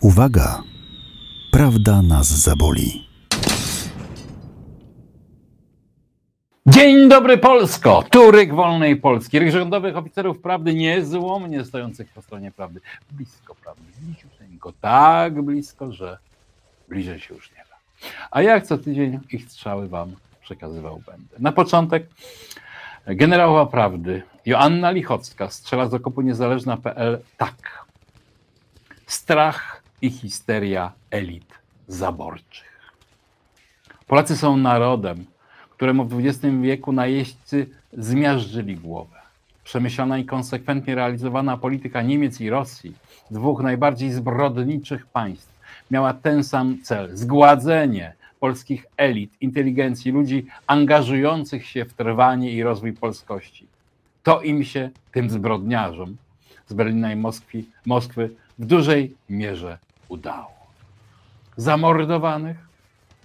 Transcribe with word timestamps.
Uwaga! 0.00 0.62
Prawda 1.50 2.02
nas 2.02 2.26
zaboli. 2.26 3.08
Dzień 6.66 7.08
dobry 7.08 7.38
Polsko! 7.38 8.04
Turyk 8.10 8.54
Wolnej 8.54 8.96
Polski, 8.96 9.38
rych 9.38 9.52
rządowych 9.52 9.96
oficerów 9.96 10.38
prawdy 10.38 10.74
niezłomnie 10.74 11.64
stojących 11.64 12.08
po 12.12 12.22
stronie 12.22 12.50
prawdy. 12.50 12.80
Blisko 13.10 13.54
prawdy, 13.54 13.82
bliziuteńko, 14.00 14.72
tak 14.80 15.42
blisko, 15.42 15.92
że 15.92 16.18
bliżej 16.88 17.20
się 17.20 17.34
już 17.34 17.50
nie 17.50 17.64
da. 17.70 18.08
A 18.30 18.42
jak 18.42 18.66
co 18.66 18.78
tydzień 18.78 19.20
ich 19.32 19.50
strzały 19.50 19.88
wam 19.88 20.16
przekazywał 20.40 21.02
będę. 21.06 21.36
Na 21.38 21.52
początek 21.52 22.06
generała 23.06 23.66
prawdy 23.66 24.22
Joanna 24.46 24.90
Lichocka 24.90 25.50
strzela 25.50 25.88
z 25.88 25.94
okopu 25.94 26.20
niezależna.pl 26.20 27.18
tak. 27.36 27.88
Strach 29.06 29.87
i 30.02 30.10
histeria 30.10 30.92
elit 31.10 31.54
zaborczych. 31.88 32.92
Polacy 34.06 34.36
są 34.36 34.56
narodem, 34.56 35.24
któremu 35.70 36.04
w 36.04 36.18
XX 36.18 36.54
wieku 36.62 36.92
najeźdźcy 36.92 37.66
zmiażdżyli 37.92 38.76
głowę. 38.76 39.16
Przemyślana 39.64 40.18
i 40.18 40.24
konsekwentnie 40.24 40.94
realizowana 40.94 41.56
polityka 41.56 42.02
Niemiec 42.02 42.40
i 42.40 42.50
Rosji, 42.50 42.94
dwóch 43.30 43.62
najbardziej 43.62 44.12
zbrodniczych 44.12 45.06
państw, 45.06 45.58
miała 45.90 46.14
ten 46.14 46.44
sam 46.44 46.78
cel 46.82 47.16
zgładzenie 47.16 48.14
polskich 48.40 48.86
elit, 48.96 49.32
inteligencji, 49.40 50.12
ludzi 50.12 50.46
angażujących 50.66 51.66
się 51.66 51.84
w 51.84 51.94
trwanie 51.94 52.52
i 52.52 52.62
rozwój 52.62 52.92
polskości. 52.92 53.66
To 54.22 54.42
im 54.42 54.64
się, 54.64 54.90
tym 55.12 55.30
zbrodniarzom 55.30 56.16
z 56.66 56.72
Berlina 56.72 57.12
i 57.12 57.16
Moskwy, 57.16 57.64
Moskwy 57.86 58.30
w 58.58 58.66
dużej 58.66 59.14
mierze 59.28 59.78
udało. 60.08 60.58
Zamordowanych 61.56 62.56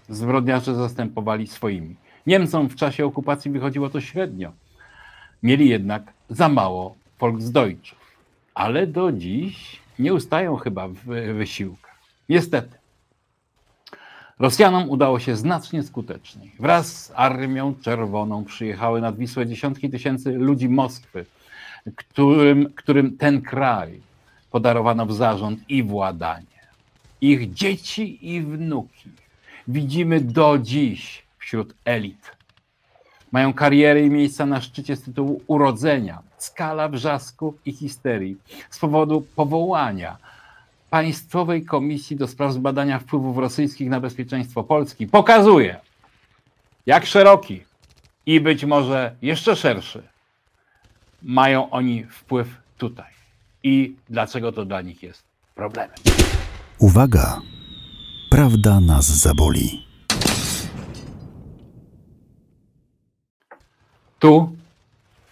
zbrodniarze 0.10 0.76
zastępowali 0.76 1.48
swoimi. 1.48 1.96
Niemcom 2.28 2.70
w 2.70 2.76
czasie 2.76 3.06
okupacji 3.06 3.52
wychodziło 3.52 3.90
to 3.90 4.02
średnio. 4.02 4.52
Mieli 5.44 5.70
jednak 5.70 6.14
za 6.30 6.50
mało 6.50 6.96
Volksdeutschów. 7.20 8.00
Ale 8.56 8.88
do 8.88 9.12
dziś 9.12 9.80
nie 10.00 10.14
ustają 10.14 10.56
chyba 10.56 10.88
w 10.88 11.06
wysiłkach. 11.34 12.00
Niestety. 12.30 12.78
Rosjanom 14.40 14.90
udało 14.90 15.20
się 15.20 15.36
znacznie 15.36 15.84
skuteczniej. 15.84 16.52
Wraz 16.60 17.06
z 17.06 17.12
Armią 17.16 17.76
Czerwoną 17.82 18.46
przyjechały 18.46 19.02
nad 19.02 19.18
Wisłę 19.18 19.48
dziesiątki 19.48 19.90
tysięcy 19.90 20.32
ludzi 20.32 20.70
Moskwy, 20.70 21.26
którym, 21.96 22.74
którym 22.76 23.18
ten 23.18 23.42
kraj 23.42 24.02
podarowano 24.52 25.06
w 25.06 25.14
zarząd 25.14 25.60
i 25.70 25.84
władanie. 25.84 26.53
Ich 27.26 27.54
dzieci 27.54 28.34
i 28.34 28.42
wnuki 28.42 29.10
widzimy 29.68 30.22
do 30.22 30.58
dziś 30.58 31.24
wśród 31.38 31.74
elit. 31.86 32.32
Mają 33.32 33.54
kariery 33.54 34.06
i 34.06 34.10
miejsca 34.10 34.46
na 34.46 34.62
szczycie 34.62 34.96
z 34.96 35.02
tytułu 35.02 35.42
urodzenia, 35.48 36.22
skala 36.38 36.90
wrzasku 36.90 37.58
i 37.66 37.72
histerii, 37.72 38.38
z 38.70 38.80
powodu 38.80 39.26
powołania 39.36 40.18
Państwowej 40.90 41.66
Komisji 41.66 42.16
do 42.16 42.28
Spraw 42.28 42.54
Zbadania 42.54 43.00
Wpływów 43.00 43.38
Rosyjskich 43.38 43.90
na 43.90 44.00
Bezpieczeństwo 44.00 44.64
Polski 44.64 45.08
pokazuje, 45.08 45.80
jak 46.86 47.06
szeroki 47.06 47.64
i 48.26 48.42
być 48.42 48.66
może 48.66 49.16
jeszcze 49.22 49.56
szerszy 49.56 50.04
mają 51.22 51.70
oni 51.70 52.04
wpływ 52.04 52.48
tutaj 52.78 53.12
i 53.64 53.96
dlaczego 54.10 54.52
to 54.52 54.66
dla 54.66 54.82
nich 54.82 55.04
jest 55.04 55.24
problemem. 55.56 56.23
Uwaga! 56.84 57.42
Prawda 58.30 58.80
nas 58.80 59.06
zaboli. 59.06 59.86
Tu 64.20 64.56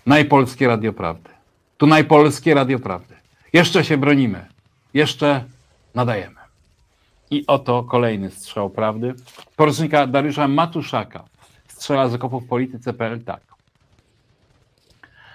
najpolskie 0.06 0.67
Radio 0.67 0.94
Prawdy. 0.94 1.29
Tu 1.78 1.88
najpolskie 1.88 2.53
Radio 2.53 2.79
Prawdy. 2.79 3.16
Jeszcze 3.53 3.84
się 3.84 3.97
bronimy. 3.97 4.45
Jeszcze 4.94 5.44
nadajemy. 5.95 6.39
I 7.31 7.44
oto 7.47 7.83
kolejny 7.83 8.31
strzał 8.31 8.69
prawdy. 8.69 9.13
Porucznika 9.56 10.07
Dariusza 10.07 10.47
Matuszaka 10.47 11.23
strzela 11.68 12.09
z 12.09 12.13
okopów 12.13 12.47
polityce.pl 12.47 13.23
tak. 13.23 13.41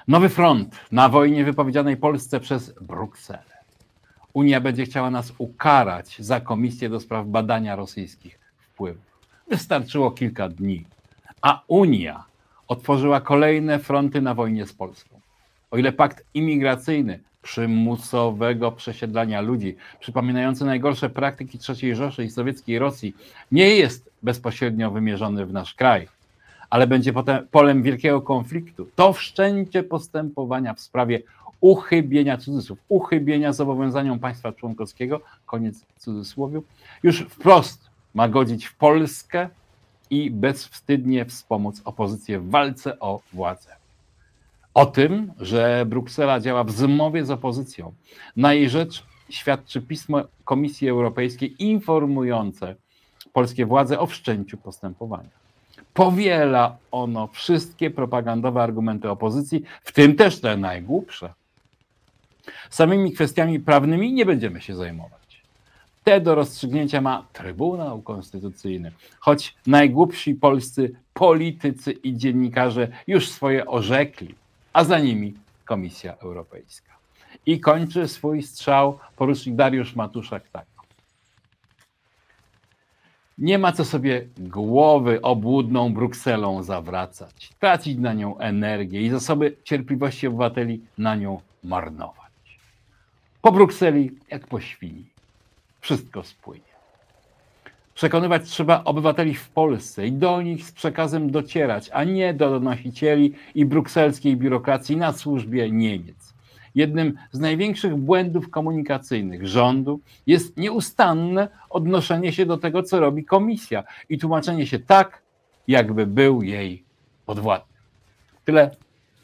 Nowy 0.09 0.29
front 0.29 0.77
na 0.93 1.09
wojnie 1.09 1.45
wypowiedzianej 1.45 1.97
Polsce 1.97 2.41
przez 2.41 2.75
Brukselę. 2.81 3.56
Unia 4.37 4.61
będzie 4.61 4.85
chciała 4.85 5.11
nas 5.11 5.33
ukarać 5.39 6.17
za 6.19 6.41
komisję 6.41 6.89
do 6.89 7.01
spraw 7.01 7.27
badania 7.27 7.77
rosyjskich 7.77 8.39
wpływów. 8.59 9.05
Wystarczyło 9.49 10.11
kilka 10.11 10.49
dni, 10.49 10.85
a 11.43 11.63
Unia 11.69 12.25
otworzyła 12.69 13.21
kolejne 13.21 13.79
fronty 13.79 14.21
na 14.21 14.35
wojnie 14.35 14.67
z 14.67 14.73
Polską. 14.73 15.21
O 15.71 15.77
ile 15.79 15.93
pakt 15.93 16.25
imigracyjny 16.35 17.19
przymusowego 17.43 18.73
przesiedlania 18.73 19.41
ludzi, 19.41 19.77
przypominający 20.01 20.65
najgorsze 20.65 21.11
praktyki 21.11 21.59
III 21.69 21.95
Rzeszy 21.95 22.25
i 22.25 22.31
sowieckiej 22.31 22.79
Rosji, 22.79 23.17
nie 23.53 23.77
jest 23.77 24.11
bezpośrednio 24.23 24.91
wymierzony 24.91 25.47
w 25.47 25.53
nasz 25.53 25.75
kraj, 25.75 26.09
ale 26.71 26.87
będzie 26.87 27.13
potem 27.13 27.47
polem 27.51 27.83
wielkiego 27.83 28.21
konfliktu. 28.21 28.89
To 28.97 29.13
wszczęcie 29.13 29.83
postępowania 29.83 30.75
w 30.75 30.81
sprawie 30.81 31.23
uchybienia 31.61 32.37
cudzysłów, 32.37 32.79
uchybienia 32.89 33.53
zobowiązaniom 33.53 34.19
państwa 34.19 34.53
członkowskiego, 34.53 35.21
koniec 35.47 35.85
cudzysłowiu, 35.99 36.63
już 37.03 37.21
wprost 37.21 37.91
ma 38.15 38.29
godzić 38.29 38.67
w 38.67 38.75
Polskę 38.75 39.49
i 40.11 40.31
bezwstydnie 40.31 41.25
wspomóc 41.25 41.83
opozycję 41.85 42.41
w 42.41 42.51
walce 42.51 42.99
o 42.99 43.21
władzę. 43.33 43.77
O 44.75 44.87
tym, 44.87 45.33
że 45.41 45.87
Bruksela 45.87 46.41
działa 46.41 46.65
w 46.65 46.71
zmowie 46.71 47.25
z 47.25 47.31
opozycją, 47.31 47.93
na 48.37 48.55
jej 48.55 48.71
rzecz 48.71 49.05
świadczy 49.31 49.83
pismo 49.83 50.23
Komisji 50.45 50.89
Europejskiej 50.89 51.65
informujące 51.65 52.75
polskie 53.33 53.67
władze 53.67 53.99
o 53.99 54.07
wszczęciu 54.07 54.57
postępowania. 54.57 55.29
Powiela 55.95 56.77
ono 56.91 57.27
wszystkie 57.27 57.91
propagandowe 57.91 58.63
argumenty 58.63 59.11
opozycji, 59.11 59.63
w 59.83 59.93
tym 59.93 60.17
też 60.17 60.41
te 60.41 60.57
najgłupsze. 60.57 61.33
Samymi 62.71 63.13
kwestiami 63.13 63.61
prawnymi 63.61 64.13
nie 64.13 64.27
będziemy 64.27 64.61
się 64.61 64.75
zajmować. 64.75 65.43
Te 66.05 66.21
do 66.21 66.35
rozstrzygnięcia 66.35 67.01
ma 67.01 67.27
Trybunał 67.33 68.03
Konstytucyjny, 68.03 68.93
choć 69.21 69.55
najgłupsi 69.67 70.35
polscy 70.35 70.93
politycy 71.15 71.93
i 71.93 72.17
dziennikarze 72.17 72.89
już 73.07 73.29
swoje 73.29 73.67
orzekli, 73.67 74.35
a 74.73 74.85
za 74.85 74.99
nimi 74.99 75.35
Komisja 75.65 76.17
Europejska. 76.17 76.93
I 77.47 77.61
kończy 77.61 78.09
swój 78.09 78.43
strzał 78.43 78.99
porucznik 79.17 79.57
Dariusz 79.57 79.97
Matuszak 79.97 80.49
tak. 80.49 80.67
Nie 83.39 83.59
ma 83.59 83.73
co 83.73 83.85
sobie 83.85 84.27
głowy 84.39 85.23
obłudną 85.23 85.95
Brukselą 85.95 86.63
zawracać, 86.63 87.51
tracić 87.61 87.99
na 87.99 88.13
nią 88.13 88.39
energię 88.39 89.01
i 89.01 89.11
zasoby 89.11 89.57
cierpliwości 89.65 90.27
obywateli 90.27 90.81
na 90.99 91.17
nią 91.17 91.41
marnować. 91.65 92.26
Po 93.47 93.53
Brukseli 93.53 94.11
jak 94.31 94.47
po 94.47 94.61
świni. 94.61 95.05
Wszystko 95.81 96.23
spłynie. 96.23 96.73
Przekonywać 97.95 98.43
trzeba 98.45 98.85
obywateli 98.85 99.35
w 99.35 99.49
Polsce 99.49 100.07
i 100.07 100.13
do 100.13 100.43
nich 100.43 100.65
z 100.65 100.73
przekazem 100.73 101.31
docierać, 101.31 101.91
a 101.93 102.05
nie 102.05 102.35
do 102.35 102.51
donosicieli 102.51 103.35
i 103.55 103.65
brukselskiej 103.65 104.37
biurokracji 104.37 104.97
na 104.97 105.13
służbie 105.13 105.71
Niemiec. 105.71 106.35
Jednym 106.75 107.19
z 107.33 107.39
największych 107.39 107.97
błędów 107.97 108.51
komunikacyjnych 108.51 109.47
rządu 109.47 110.01
jest 110.27 110.57
nieustanne 110.57 111.49
odnoszenie 111.71 112.33
się 112.33 112.47
do 112.47 112.57
tego, 112.57 112.83
co 112.83 113.01
robi 113.01 113.25
komisja 113.25 113.85
i 114.09 114.19
tłumaczenie 114.19 114.67
się 114.67 114.79
tak, 114.79 115.23
jakby 115.69 116.07
był 116.07 116.43
jej 116.43 116.83
podwładny. 117.27 117.75
Tyle 118.45 118.71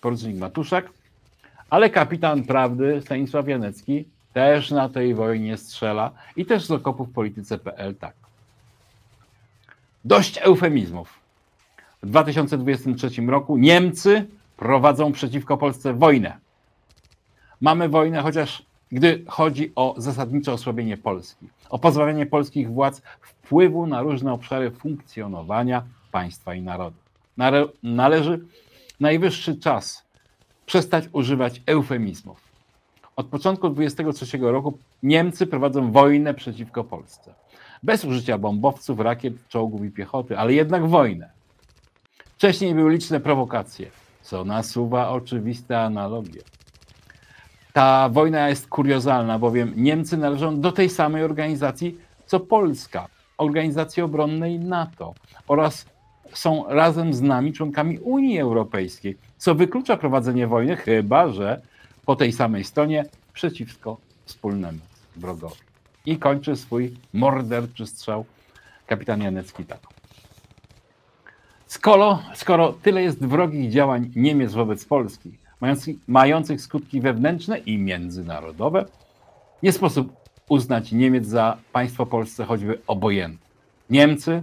porucznik 0.01 0.37
Matuszak, 0.37 0.91
ale 1.73 1.91
kapitan 1.91 2.45
prawdy 2.45 3.01
Stanisław 3.01 3.49
Janecki 3.49 4.05
też 4.33 4.71
na 4.71 4.89
tej 4.89 5.15
wojnie 5.15 5.57
strzela 5.57 6.11
i 6.37 6.47
też 6.47 6.65
z 6.65 6.71
okopów 6.71 7.11
polityce.pl 7.11 7.95
tak. 7.95 8.15
Dość 10.05 10.39
eufemizmów. 10.43 11.21
W 12.03 12.07
2023 12.07 13.23
roku 13.27 13.57
Niemcy 13.57 14.27
prowadzą 14.57 15.13
przeciwko 15.13 15.57
Polsce 15.57 15.95
wojnę. 15.95 16.39
Mamy 17.61 17.89
wojnę, 17.89 18.23
chociaż 18.23 18.63
gdy 18.93 19.25
chodzi 19.29 19.73
o 19.77 19.95
zasadnicze 19.99 20.53
osłabienie 20.53 20.97
Polski, 20.97 21.49
o 21.71 21.79
pozbawienie 21.79 22.27
polskich 22.27 22.71
władz 22.71 23.03
wpływu 23.21 23.87
na 23.87 24.03
różne 24.03 24.33
obszary 24.33 24.71
funkcjonowania 24.71 25.83
państwa 26.11 26.55
i 26.55 26.63
narodu. 26.63 26.97
Należy 27.83 28.41
najwyższy 29.01 29.57
czas 29.57 30.02
przestać 30.73 31.05
używać 31.13 31.63
eufemizmów. 31.67 32.41
Od 33.17 33.27
początku 33.27 33.71
23 33.71 34.39
roku 34.39 34.79
Niemcy 35.03 35.47
prowadzą 35.47 35.93
wojnę 35.93 36.35
przeciwko 36.35 36.85
Polsce. 36.85 37.35
Bez 37.83 38.05
użycia 38.05 38.39
bombowców, 38.39 39.01
rakiet, 39.01 39.49
czołgów 39.49 39.85
i 39.85 39.91
piechoty, 39.91 40.39
ale 40.39 40.53
jednak 40.53 40.87
wojnę. 40.87 41.31
Wcześniej 42.37 42.75
były 42.75 42.93
liczne 42.93 43.21
prowokacje, 43.21 43.91
co 44.23 44.45
nasuwa 44.45 45.09
oczywiste 45.09 45.81
analogie. 45.81 46.41
Ta 47.73 48.09
wojna 48.09 48.49
jest 48.49 48.69
kuriozalna, 48.69 49.39
bowiem 49.39 49.73
Niemcy 49.77 50.17
należą 50.17 50.61
do 50.61 50.73
tej 50.73 50.91
samej 50.91 51.25
organizacji 51.25 51.99
co 52.27 52.41
Polska, 52.41 53.09
organizacji 53.39 54.03
obronnej 54.03 54.59
NATO 54.59 55.15
oraz 55.49 55.87
są 56.34 56.64
razem 56.69 57.14
z 57.14 57.23
nami 57.23 57.52
członkami 57.52 57.99
Unii 57.99 58.38
Europejskiej, 58.40 59.17
co 59.38 59.55
wyklucza 59.55 59.96
prowadzenie 59.96 60.46
wojny, 60.46 60.76
chyba 60.76 61.29
że 61.29 61.61
po 62.06 62.17
tej 62.17 62.32
samej 62.32 62.64
stronie 62.64 63.05
przeciwko 63.32 63.96
wspólnemu 64.25 64.79
wrogowi. 65.17 65.56
I 66.06 66.19
kończy 66.19 66.56
swój 66.56 66.94
morderczy 67.12 67.87
strzał 67.87 68.25
kapitan 68.87 69.23
Janecki 69.23 69.64
tak. 69.64 69.81
Skoro, 71.67 72.23
skoro 72.34 72.73
tyle 72.73 73.02
jest 73.02 73.26
wrogich 73.26 73.70
działań 73.70 74.11
Niemiec 74.17 74.52
wobec 74.52 74.84
Polski, 74.84 75.31
mających, 75.61 75.96
mających 76.06 76.61
skutki 76.61 77.00
wewnętrzne 77.00 77.58
i 77.58 77.79
międzynarodowe, 77.79 78.84
nie 79.62 79.73
sposób 79.73 80.12
uznać 80.49 80.93
Niemiec 80.93 81.26
za 81.26 81.56
państwo 81.73 82.06
Polsce 82.06 82.44
choćby 82.44 82.79
obojętne. 82.87 83.46
Niemcy 83.90 84.43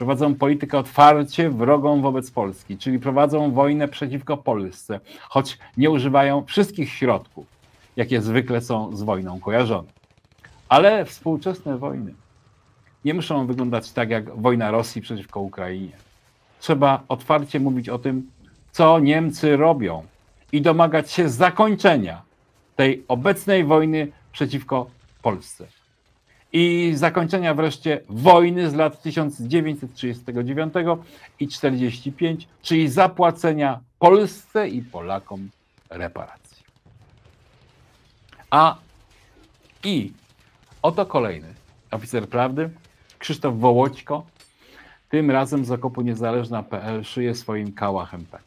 prowadzą 0.00 0.34
politykę 0.34 0.78
otwarcie 0.78 1.50
wrogą 1.50 2.02
wobec 2.02 2.30
Polski, 2.30 2.78
czyli 2.78 2.98
prowadzą 2.98 3.52
wojnę 3.52 3.88
przeciwko 3.88 4.36
Polsce, 4.36 5.00
choć 5.28 5.58
nie 5.76 5.90
używają 5.90 6.44
wszystkich 6.44 6.92
środków, 6.92 7.46
jakie 7.96 8.22
zwykle 8.22 8.60
są 8.60 8.96
z 8.96 9.02
wojną 9.02 9.40
kojarzone. 9.40 9.88
Ale 10.68 11.04
współczesne 11.04 11.78
wojny 11.78 12.14
nie 13.04 13.14
muszą 13.14 13.46
wyglądać 13.46 13.92
tak 13.92 14.10
jak 14.10 14.36
wojna 14.36 14.70
Rosji 14.70 15.02
przeciwko 15.02 15.40
Ukrainie. 15.40 15.92
Trzeba 16.60 17.02
otwarcie 17.08 17.60
mówić 17.60 17.88
o 17.88 17.98
tym, 17.98 18.30
co 18.72 18.98
Niemcy 18.98 19.56
robią 19.56 20.02
i 20.52 20.62
domagać 20.62 21.12
się 21.12 21.28
zakończenia 21.28 22.22
tej 22.76 23.04
obecnej 23.08 23.64
wojny 23.64 24.12
przeciwko 24.32 24.86
Polsce. 25.22 25.79
I 26.52 26.92
zakończenia 26.94 27.54
wreszcie 27.54 28.00
wojny 28.08 28.70
z 28.70 28.74
lat 28.74 29.02
1939 29.02 30.74
i 31.40 31.48
45, 31.48 32.48
czyli 32.62 32.88
zapłacenia 32.88 33.80
Polsce 33.98 34.68
i 34.68 34.82
Polakom 34.82 35.50
reparacji. 35.90 36.64
A 38.50 38.76
i 39.84 40.12
oto 40.82 41.06
kolejny 41.06 41.54
oficer 41.90 42.28
prawdy, 42.28 42.70
Krzysztof 43.18 43.54
Wołoćko, 43.56 44.26
tym 45.08 45.30
razem 45.30 45.64
z 45.64 45.70
okopu 45.70 46.02
niezależna.pl 46.02 47.04
szyje 47.04 47.34
swoim 47.34 47.72
kałachem 47.72 48.26
tak. 48.26 48.42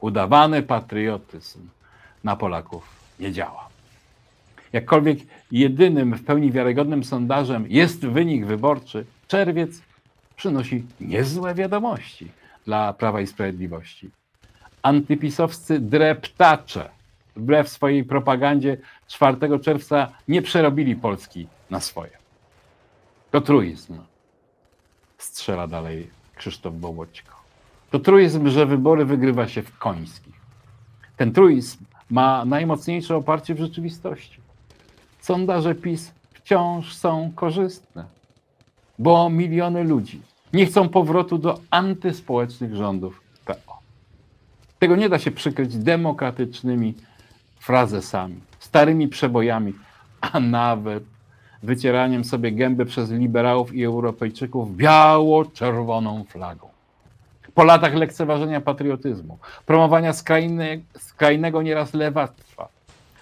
Udawany 0.00 0.62
patriotyzm 0.62 1.68
na 2.24 2.36
Polaków 2.36 2.88
nie 3.20 3.32
działa. 3.32 3.71
Jakkolwiek 4.72 5.18
jedynym 5.50 6.14
w 6.14 6.24
pełni 6.24 6.52
wiarygodnym 6.52 7.04
sondażem 7.04 7.66
jest 7.68 8.06
wynik 8.06 8.46
wyborczy, 8.46 9.04
czerwiec 9.28 9.82
przynosi 10.36 10.84
niezłe 11.00 11.54
wiadomości 11.54 12.32
dla 12.64 12.92
Prawa 12.92 13.20
i 13.20 13.26
Sprawiedliwości. 13.26 14.10
Antypisowscy 14.82 15.80
dreptacze 15.80 16.88
wbrew 17.36 17.68
swojej 17.68 18.04
propagandzie 18.04 18.76
4 19.08 19.58
czerwca 19.60 20.12
nie 20.28 20.42
przerobili 20.42 20.96
Polski 20.96 21.46
na 21.70 21.80
swoje. 21.80 22.10
To 23.30 23.40
truizm, 23.40 23.98
strzela 25.18 25.66
dalej 25.66 26.10
Krzysztof 26.36 26.74
Bołoćko. 26.74 27.32
To 27.90 27.98
truizm, 27.98 28.48
że 28.48 28.66
wybory 28.66 29.04
wygrywa 29.04 29.48
się 29.48 29.62
w 29.62 29.78
końskich. 29.78 30.34
Ten 31.16 31.32
truizm 31.32 31.84
ma 32.10 32.44
najmocniejsze 32.44 33.16
oparcie 33.16 33.54
w 33.54 33.58
rzeczywistości. 33.58 34.41
Sondaże 35.22 35.74
PiS 35.74 36.12
wciąż 36.32 36.94
są 36.94 37.32
korzystne, 37.34 38.04
bo 38.98 39.30
miliony 39.30 39.84
ludzi 39.84 40.22
nie 40.52 40.66
chcą 40.66 40.88
powrotu 40.88 41.38
do 41.38 41.58
antyspołecznych 41.70 42.76
rządów 42.76 43.20
PO. 43.44 43.78
Tego 44.78 44.96
nie 44.96 45.08
da 45.08 45.18
się 45.18 45.30
przykryć 45.30 45.76
demokratycznymi 45.76 46.94
frazesami, 47.58 48.40
starymi 48.58 49.08
przebojami, 49.08 49.72
a 50.20 50.40
nawet 50.40 51.04
wycieraniem 51.62 52.24
sobie 52.24 52.52
gęby 52.52 52.86
przez 52.86 53.10
liberałów 53.10 53.74
i 53.74 53.84
Europejczyków 53.84 54.76
biało-czerwoną 54.76 56.24
flagą. 56.24 56.68
Po 57.54 57.64
latach 57.64 57.94
lekceważenia 57.94 58.60
patriotyzmu, 58.60 59.38
promowania 59.66 60.12
skrajne, 60.12 60.78
skrajnego 60.98 61.62
nieraz 61.62 61.94
lewactwa, 61.94 62.68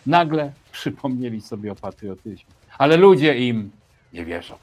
nagle 0.07 0.53
przypomnieli 0.73 1.41
sobie 1.41 1.73
o 1.73 1.75
patriotyzmie. 1.75 2.55
Ale 2.79 2.97
ludzie 2.97 3.39
im 3.49 3.71
nie 4.13 4.25
wierzą. 4.25 4.55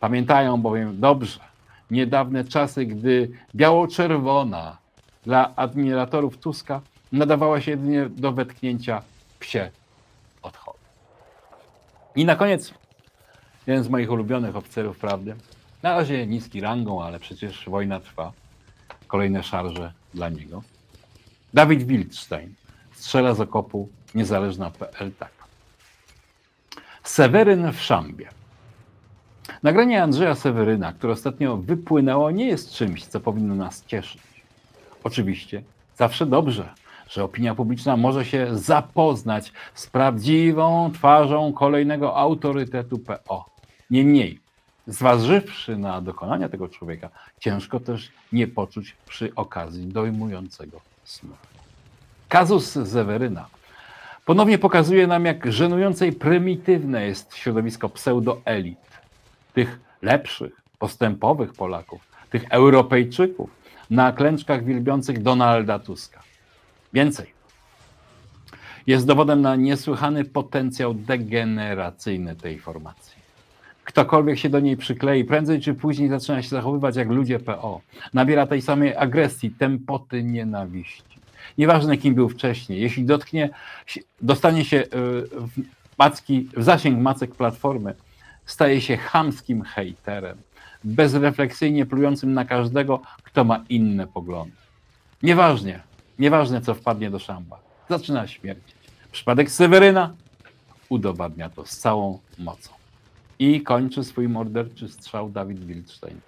Pamiętają 0.00 0.62
bowiem 0.62 1.00
dobrze 1.00 1.40
niedawne 1.90 2.44
czasy, 2.44 2.86
gdy 2.86 3.30
biało-czerwona 3.54 4.78
dla 5.24 5.56
admiratorów 5.56 6.38
Tuska 6.38 6.80
nadawała 7.12 7.60
się 7.60 7.70
jedynie 7.70 8.08
do 8.08 8.32
wetknięcia 8.32 9.02
psie 9.40 9.70
odchody. 10.42 10.78
I 12.16 12.24
na 12.24 12.36
koniec 12.36 12.74
jeden 13.66 13.84
z 13.84 13.88
moich 13.88 14.10
ulubionych 14.10 14.56
oficerów 14.56 14.98
prawdy. 14.98 15.34
Na 15.82 15.96
razie 15.96 16.26
niski 16.26 16.60
rangą, 16.60 17.02
ale 17.02 17.18
przecież 17.18 17.68
wojna 17.68 18.00
trwa. 18.00 18.32
Kolejne 19.06 19.42
szarże 19.42 19.92
dla 20.14 20.28
niego. 20.28 20.62
Dawid 21.54 21.82
Wildstein 21.82 22.54
strzela 22.92 23.34
z 23.34 23.40
okopu 23.40 23.88
niezależna.pl 24.14 25.12
tak. 25.18 25.30
Seweryn 27.02 27.72
w 27.72 27.80
Szambie. 27.80 28.28
Nagranie 29.62 30.02
Andrzeja 30.02 30.34
Seweryna, 30.34 30.92
które 30.92 31.12
ostatnio 31.12 31.56
wypłynęło, 31.56 32.30
nie 32.30 32.46
jest 32.46 32.72
czymś, 32.72 33.04
co 33.04 33.20
powinno 33.20 33.54
nas 33.54 33.84
cieszyć. 33.86 34.22
Oczywiście, 35.04 35.62
zawsze 35.96 36.26
dobrze, 36.26 36.68
że 37.08 37.24
opinia 37.24 37.54
publiczna 37.54 37.96
może 37.96 38.24
się 38.24 38.58
zapoznać 38.58 39.52
z 39.74 39.86
prawdziwą 39.86 40.90
twarzą 40.94 41.52
kolejnego 41.52 42.16
autorytetu 42.16 42.98
PO. 42.98 43.44
Niemniej, 43.90 44.40
zważywszy 44.86 45.76
na 45.76 46.00
dokonania 46.00 46.48
tego 46.48 46.68
człowieka, 46.68 47.08
ciężko 47.40 47.80
też 47.80 48.10
nie 48.32 48.48
poczuć 48.48 48.96
przy 49.06 49.34
okazji 49.34 49.86
dojmującego 49.86 50.80
snu. 51.04 51.34
Kazus 52.28 52.70
Seweryna 52.70 53.46
ponownie 54.28 54.58
pokazuje 54.58 55.06
nam, 55.06 55.24
jak 55.24 55.52
żenujące 55.52 56.06
i 56.06 56.12
prymitywne 56.12 57.06
jest 57.06 57.36
środowisko 57.36 57.88
pseudoelit, 57.88 58.78
tych 59.54 59.80
lepszych, 60.02 60.52
postępowych 60.78 61.52
Polaków, 61.52 62.00
tych 62.30 62.44
Europejczyków 62.50 63.50
na 63.90 64.12
klęczkach 64.12 64.64
wielbiących 64.64 65.22
Donalda 65.22 65.78
Tuska. 65.78 66.22
Więcej. 66.92 67.26
Jest 68.86 69.06
dowodem 69.06 69.40
na 69.40 69.56
niesłychany 69.56 70.24
potencjał 70.24 70.94
degeneracyjny 70.94 72.36
tej 72.36 72.58
formacji. 72.58 73.18
Ktokolwiek 73.84 74.38
się 74.38 74.48
do 74.48 74.60
niej 74.60 74.76
przyklei, 74.76 75.24
prędzej 75.24 75.60
czy 75.60 75.74
później 75.74 76.08
zaczyna 76.08 76.42
się 76.42 76.48
zachowywać 76.48 76.96
jak 76.96 77.08
ludzie 77.08 77.38
PO. 77.38 77.80
Nabiera 78.14 78.46
tej 78.46 78.62
samej 78.62 78.96
agresji, 78.96 79.50
tempoty 79.50 80.22
nienawiści. 80.22 81.17
Nieważne, 81.58 81.96
kim 81.96 82.14
był 82.14 82.28
wcześniej, 82.28 82.80
jeśli 82.80 83.04
dotknie, 83.04 83.50
dostanie 84.20 84.64
się 84.64 84.76
y, 84.76 84.86
w, 84.90 85.48
macki, 85.98 86.48
w 86.56 86.62
zasięg 86.62 87.02
macek 87.02 87.34
platformy, 87.34 87.94
staje 88.46 88.80
się 88.80 88.96
chamskim 88.96 89.62
hejterem, 89.62 90.38
bezrefleksyjnie 90.84 91.86
plującym 91.86 92.32
na 92.32 92.44
każdego, 92.44 93.00
kto 93.22 93.44
ma 93.44 93.64
inne 93.68 94.06
poglądy. 94.06 94.56
Nieważnie, 95.22 95.80
nieważne 96.18 96.60
co 96.60 96.74
wpadnie 96.74 97.10
do 97.10 97.18
szamba, 97.18 97.60
zaczyna 97.88 98.26
śmierdzieć. 98.26 98.74
Przypadek 99.12 99.50
Seweryna 99.50 100.14
udowadnia 100.88 101.50
to 101.50 101.66
z 101.66 101.78
całą 101.78 102.18
mocą. 102.38 102.70
I 103.38 103.62
kończy 103.62 104.04
swój 104.04 104.28
morderczy 104.28 104.88
strzał 104.88 105.30
Dawid 105.30 105.64
Wildstein. 105.64 106.20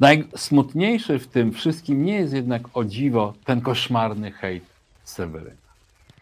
Najsmutniejszy 0.00 1.18
w 1.18 1.26
tym 1.26 1.52
wszystkim 1.52 2.04
nie 2.04 2.14
jest 2.14 2.34
jednak 2.34 2.62
o 2.74 2.84
dziwo 2.84 3.34
ten 3.44 3.60
koszmarny 3.60 4.30
hejt 4.30 4.64
Seweryna. 5.04 5.56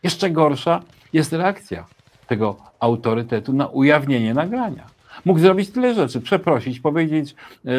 Jeszcze 0.02 0.30
gorsza 0.30 0.82
jest 1.12 1.32
reakcja 1.32 1.86
tego 2.26 2.56
autorytetu 2.80 3.52
na 3.52 3.66
ujawnienie 3.66 4.34
nagrania. 4.34 4.86
Mógł 5.24 5.40
zrobić 5.40 5.70
tyle 5.70 5.94
rzeczy, 5.94 6.20
przeprosić, 6.20 6.80
powiedzieć, 6.80 7.34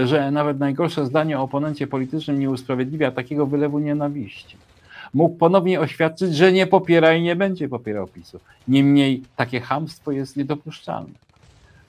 że 0.06 0.32
nawet 0.32 0.60
najgorsze 0.60 1.06
zdanie 1.06 1.40
o 1.40 1.44
oponencie 1.44 1.88
politycznym 1.88 2.40
nie 2.40 2.50
usprawiedliwia 2.50 3.12
takiego 3.12 3.46
wylewu 3.46 3.80
nienawiści. 3.80 4.58
mógł 5.14 5.36
ponownie 5.36 5.80
oświadczyć, 5.80 6.36
że 6.36 6.52
nie 6.52 6.68
popiera 6.68 7.14
i 7.14 7.22
nie 7.22 7.36
będzie 7.36 7.70
popierał 7.70 8.08
PiSu. 8.08 8.40
Niemniej 8.68 9.24
takie 9.36 9.60
hamstwo 9.60 10.12
jest 10.12 10.38
niedopuszczalne. 10.38 11.14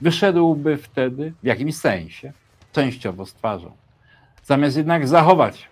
Wyszedłby 0.01 0.77
wtedy 0.77 1.33
w 1.43 1.47
jakimś 1.47 1.77
sensie, 1.77 2.33
częściowo 2.73 3.27
z 3.27 3.35
twarzą. 3.35 3.73
Zamiast 4.43 4.77
jednak 4.77 5.09
zachować 5.09 5.69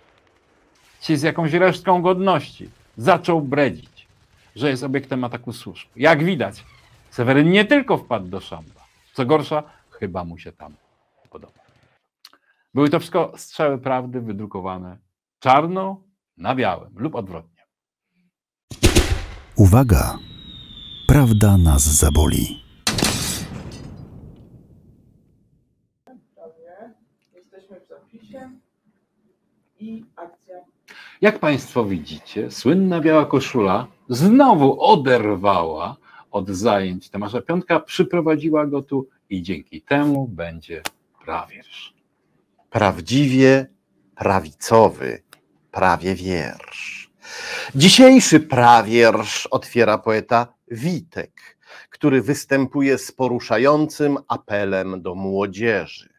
się 1.00 1.16
z 1.16 1.22
jakąś 1.22 1.52
resztką 1.52 2.02
godności, 2.02 2.70
zaczął 2.96 3.42
bredzić, 3.42 4.06
że 4.56 4.70
jest 4.70 4.82
obiektem 4.82 5.24
ataku 5.24 5.52
służb. 5.52 5.88
Jak 5.96 6.24
widać, 6.24 6.64
Seweryn 7.10 7.50
nie 7.50 7.64
tylko 7.64 7.98
wpadł 7.98 8.28
do 8.28 8.40
szamba. 8.40 8.80
Co 9.14 9.26
gorsza, 9.26 9.62
chyba 9.90 10.24
mu 10.24 10.38
się 10.38 10.52
tam 10.52 10.74
podoba. 11.30 11.60
Były 12.74 12.88
to 12.90 12.98
wszystko 12.98 13.32
strzały 13.36 13.78
prawdy 13.78 14.20
wydrukowane 14.20 14.98
czarno 15.38 16.02
na 16.36 16.54
białym 16.54 16.92
lub 16.96 17.14
odwrotnie. 17.14 17.62
Uwaga! 19.56 20.18
Prawda 21.06 21.56
nas 21.56 21.82
zaboli. 21.82 22.62
Prawie. 26.34 26.94
Jesteśmy 27.34 27.80
w 27.80 27.88
zapisie 27.88 28.50
i 29.80 30.04
akcja. 30.16 30.54
Jak 31.20 31.38
Państwo 31.38 31.84
widzicie, 31.84 32.50
słynna 32.50 33.00
biała 33.00 33.26
koszula 33.26 33.86
znowu 34.08 34.82
oderwała 34.82 35.96
od 36.30 36.48
zajęć 36.48 37.10
Tomasza 37.10 37.42
Piątka, 37.42 37.80
przyprowadziła 37.80 38.66
go 38.66 38.82
tu 38.82 39.08
i 39.30 39.42
dzięki 39.42 39.82
temu 39.82 40.28
będzie 40.28 40.82
prawierz. 41.24 41.94
prawdziwie 42.70 43.66
prawicowy 44.16 45.22
prawie 45.70 46.14
wiersz. 46.14 47.10
Dzisiejszy 47.74 48.40
prawiersz 48.40 49.46
otwiera 49.46 49.98
poeta 49.98 50.54
Witek, 50.70 51.58
który 51.90 52.22
występuje 52.22 52.98
z 52.98 53.12
poruszającym 53.12 54.18
apelem 54.28 55.02
do 55.02 55.14
młodzieży. 55.14 56.09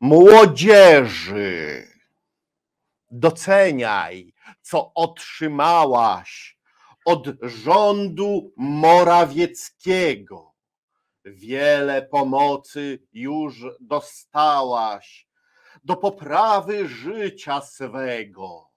Młodzieży, 0.00 1.86
doceniaj, 3.10 4.32
co 4.62 4.94
otrzymałaś 4.94 6.58
od 7.04 7.26
rządu 7.42 8.52
Morawieckiego. 8.56 10.54
Wiele 11.24 12.02
pomocy 12.02 13.02
już 13.12 13.66
dostałaś 13.80 15.28
do 15.84 15.96
poprawy 15.96 16.88
życia 16.88 17.60
swego. 17.60 18.68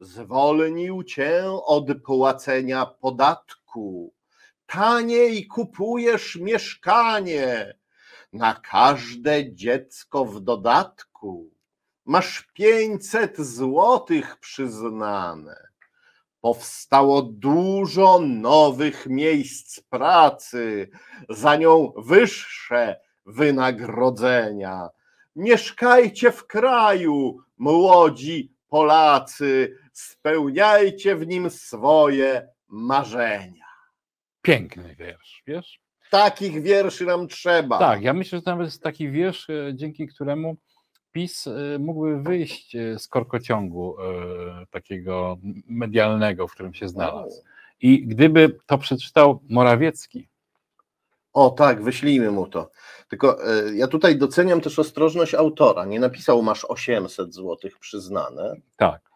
Zwolnił 0.00 1.02
cię 1.02 1.44
od 1.66 2.02
płacenia 2.04 2.86
podatku. 2.86 4.14
Taniej 4.66 5.46
kupujesz 5.46 6.36
mieszkanie. 6.36 7.74
Na 8.32 8.54
każde 8.54 9.54
dziecko 9.54 10.24
w 10.24 10.40
dodatku 10.40 11.50
masz 12.04 12.48
500 12.54 13.40
złotych 13.40 14.36
przyznane. 14.40 15.56
Powstało 16.40 17.22
dużo 17.22 18.18
nowych 18.18 19.06
miejsc 19.06 19.80
pracy, 19.80 20.90
za 21.28 21.56
nią 21.56 21.92
wyższe 21.96 23.00
wynagrodzenia. 23.26 24.88
Mieszkajcie 25.36 26.32
w 26.32 26.46
kraju, 26.46 27.38
młodzi 27.58 28.54
Polacy, 28.68 29.78
spełniajcie 29.92 31.16
w 31.16 31.26
nim 31.26 31.50
swoje 31.50 32.48
marzenia. 32.68 33.66
Piękny 34.42 34.96
wiersz, 34.96 35.42
wiesz? 35.46 35.80
Takich 36.12 36.62
wierszy 36.62 37.04
nam 37.04 37.28
trzeba. 37.28 37.78
Tak, 37.78 38.02
ja 38.02 38.12
myślę, 38.12 38.38
że 38.38 38.42
to 38.42 38.50
nawet 38.50 38.66
jest 38.66 38.82
taki 38.82 39.10
wiersz, 39.10 39.50
e, 39.50 39.72
dzięki 39.74 40.06
któremu 40.06 40.56
PiS 41.12 41.46
e, 41.46 41.78
mógłby 41.78 42.22
wyjść 42.22 42.76
e, 42.76 42.98
z 42.98 43.08
korkociągu 43.08 43.96
takiego 44.70 45.38
medialnego, 45.66 46.48
w 46.48 46.52
którym 46.52 46.74
się 46.74 46.88
znalazł. 46.88 47.42
I 47.80 48.06
gdyby 48.06 48.58
to 48.66 48.78
przeczytał 48.78 49.40
Morawiecki, 49.48 50.28
O 51.32 51.50
tak, 51.50 51.82
wyślijmy 51.82 52.30
mu 52.30 52.46
to. 52.46 52.70
Tylko 53.08 53.38
ja 53.74 53.88
tutaj 53.88 54.16
doceniam 54.16 54.60
też 54.60 54.78
ostrożność 54.78 55.34
autora. 55.34 55.84
Nie 55.84 56.00
napisał 56.00 56.42
masz 56.42 56.64
800 56.64 57.34
złotych 57.34 57.78
przyznane. 57.78 58.54
tak. 58.76 59.11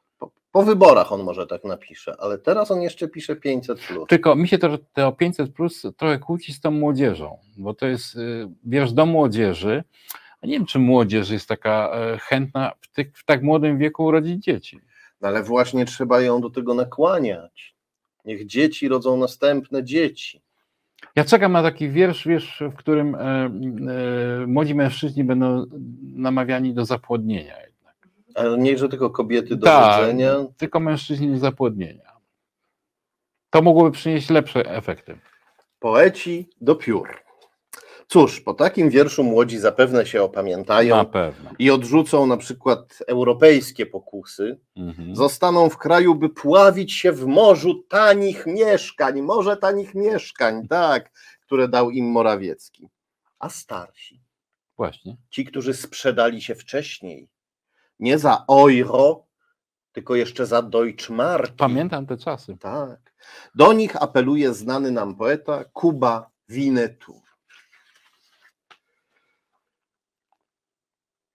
Po, 0.56 0.62
wyborach 0.62 1.12
on 1.12 1.22
może 1.22 1.46
tak 1.46 1.64
napisze, 1.64 2.16
ale 2.18 2.38
teraz 2.38 2.70
on 2.70 2.82
jeszcze 2.82 3.08
pisze 3.08 3.36
500 3.36 3.80
plus. 3.80 4.08
Tylko 4.08 4.36
mi 4.36 4.48
się 4.48 4.58
to, 4.58 4.78
to 4.92 5.12
500 5.12 5.52
plus 5.52 5.86
trochę 5.96 6.18
kłóci 6.18 6.52
z 6.52 6.60
tą 6.60 6.70
młodzieżą, 6.70 7.38
bo 7.56 7.74
to 7.74 7.86
jest 7.86 8.16
y, 8.16 8.48
wiersz 8.64 8.92
do 8.92 9.06
młodzieży. 9.06 9.84
A 10.42 10.46
nie 10.46 10.52
wiem, 10.52 10.66
czy 10.66 10.78
młodzież 10.78 11.30
jest 11.30 11.48
taka 11.48 11.90
e, 11.94 12.18
chętna 12.18 12.72
w, 12.80 12.88
tych, 12.88 13.18
w 13.18 13.24
tak 13.24 13.42
młodym 13.42 13.78
wieku 13.78 14.04
urodzić 14.04 14.44
dzieci. 14.44 14.80
No 15.20 15.28
ale 15.28 15.42
właśnie 15.42 15.84
trzeba 15.84 16.20
ją 16.20 16.40
do 16.40 16.50
tego 16.50 16.74
nakłaniać. 16.74 17.76
Niech 18.24 18.46
dzieci 18.46 18.88
rodzą 18.88 19.16
następne 19.16 19.84
dzieci. 19.84 20.42
Ja 21.16 21.24
czekam 21.24 21.52
na 21.52 21.62
taki 21.62 21.90
wiersz, 21.90 22.28
wiersz 22.28 22.62
w 22.72 22.74
którym 22.74 23.14
e, 23.14 23.18
e, 23.18 23.50
młodzi 24.46 24.74
mężczyźni 24.74 25.24
będą 25.24 25.66
namawiani 26.14 26.74
do 26.74 26.84
zapłodnienia. 26.84 27.66
Ale 28.36 28.58
nie, 28.58 28.78
że 28.78 28.88
tylko 28.88 29.10
kobiety 29.10 29.56
do 29.56 29.66
Tak, 29.66 30.00
rodzenia. 30.00 30.34
tylko 30.56 30.80
mężczyźni 30.80 31.32
do 31.32 31.38
zapłodnienia. 31.38 32.12
To 33.50 33.62
mogłoby 33.62 33.90
przynieść 33.90 34.30
lepsze 34.30 34.70
efekty. 34.70 35.18
Poeci 35.78 36.48
do 36.60 36.74
piór. 36.76 37.08
Cóż, 38.08 38.40
po 38.40 38.54
takim 38.54 38.90
wierszu 38.90 39.24
młodzi 39.24 39.58
zapewne 39.58 40.06
się 40.06 40.22
opamiętają 40.22 40.96
Na 40.96 41.04
pewno. 41.04 41.50
i 41.58 41.70
odrzucą 41.70 42.26
na 42.26 42.36
przykład 42.36 42.98
europejskie 43.06 43.86
pokusy. 43.86 44.58
Mhm. 44.76 45.16
Zostaną 45.16 45.70
w 45.70 45.78
kraju, 45.78 46.14
by 46.14 46.28
pławić 46.28 46.92
się 46.92 47.12
w 47.12 47.26
morzu 47.26 47.74
tanich 47.88 48.46
mieszkań, 48.46 49.22
morze 49.22 49.56
tanich 49.56 49.94
mieszkań, 49.94 50.68
tak, 50.68 51.10
które 51.40 51.68
dał 51.68 51.90
im 51.90 52.06
Morawiecki. 52.06 52.88
A 53.38 53.48
starsi, 53.48 54.20
Właśnie. 54.76 55.16
ci, 55.30 55.44
którzy 55.44 55.74
sprzedali 55.74 56.42
się 56.42 56.54
wcześniej, 56.54 57.28
nie 57.98 58.18
za 58.18 58.44
euro, 58.48 59.26
tylko 59.92 60.14
jeszcze 60.14 60.46
za 60.46 60.62
Deutschmarki. 60.62 61.56
Pamiętam 61.56 62.06
te 62.06 62.16
czasy. 62.16 62.56
Tak. 62.56 63.14
Do 63.54 63.72
nich 63.72 64.02
apeluje 64.02 64.54
znany 64.54 64.90
nam 64.90 65.14
poeta 65.14 65.64
Kuba 65.64 66.30
Winnetu. 66.48 67.22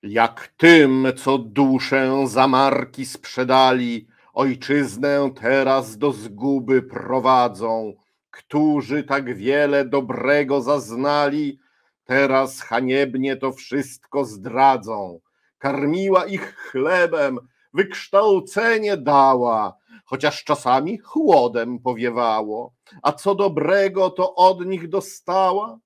Jak 0.03 0.47
tym, 0.57 1.07
co 1.17 1.37
duszę 1.37 2.27
za 2.27 2.47
marki 2.47 3.05
sprzedali, 3.05 4.07
ojczyznę 4.33 5.31
teraz 5.41 5.97
do 5.97 6.11
zguby 6.11 6.81
prowadzą, 6.81 7.93
którzy 8.31 9.03
tak 9.03 9.35
wiele 9.35 9.85
dobrego 9.85 10.61
zaznali, 10.61 11.59
teraz 12.03 12.61
haniebnie 12.61 13.37
to 13.37 13.51
wszystko 13.51 14.25
zdradzą. 14.25 15.19
Karmiła 15.61 16.25
ich 16.25 16.55
chlebem, 16.55 17.39
wykształcenie 17.73 18.97
dała, 18.97 19.77
chociaż 20.05 20.43
czasami 20.43 20.97
chłodem 20.97 21.79
powiewało. 21.79 22.73
A 23.01 23.11
co 23.11 23.35
dobrego 23.35 24.09
to 24.09 24.35
od 24.35 24.65
nich 24.65 24.89
dostała? 24.89 25.79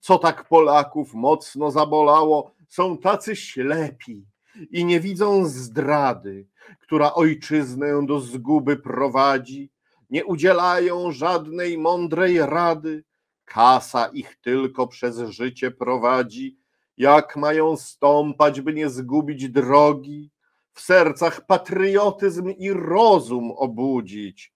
Co 0.00 0.18
tak 0.18 0.48
Polaków 0.48 1.14
mocno 1.14 1.70
zabolało, 1.70 2.50
są 2.68 2.98
tacy 2.98 3.36
ślepi 3.36 4.24
i 4.70 4.84
nie 4.84 5.00
widzą 5.00 5.46
zdrady, 5.46 6.46
która 6.80 7.14
ojczyznę 7.14 8.06
do 8.06 8.20
zguby 8.20 8.76
prowadzi, 8.76 9.70
nie 10.10 10.24
udzielają 10.24 11.12
żadnej 11.12 11.78
mądrej 11.78 12.38
rady, 12.38 13.04
kasa 13.44 14.06
ich 14.06 14.36
tylko 14.36 14.86
przez 14.86 15.18
życie 15.18 15.70
prowadzi, 15.70 16.56
jak 16.96 17.36
mają 17.36 17.76
stąpać, 17.76 18.60
by 18.60 18.72
nie 18.72 18.90
zgubić 18.90 19.48
drogi, 19.48 20.30
w 20.72 20.80
sercach 20.80 21.46
patriotyzm 21.46 22.50
i 22.50 22.70
rozum 22.70 23.52
obudzić, 23.56 24.52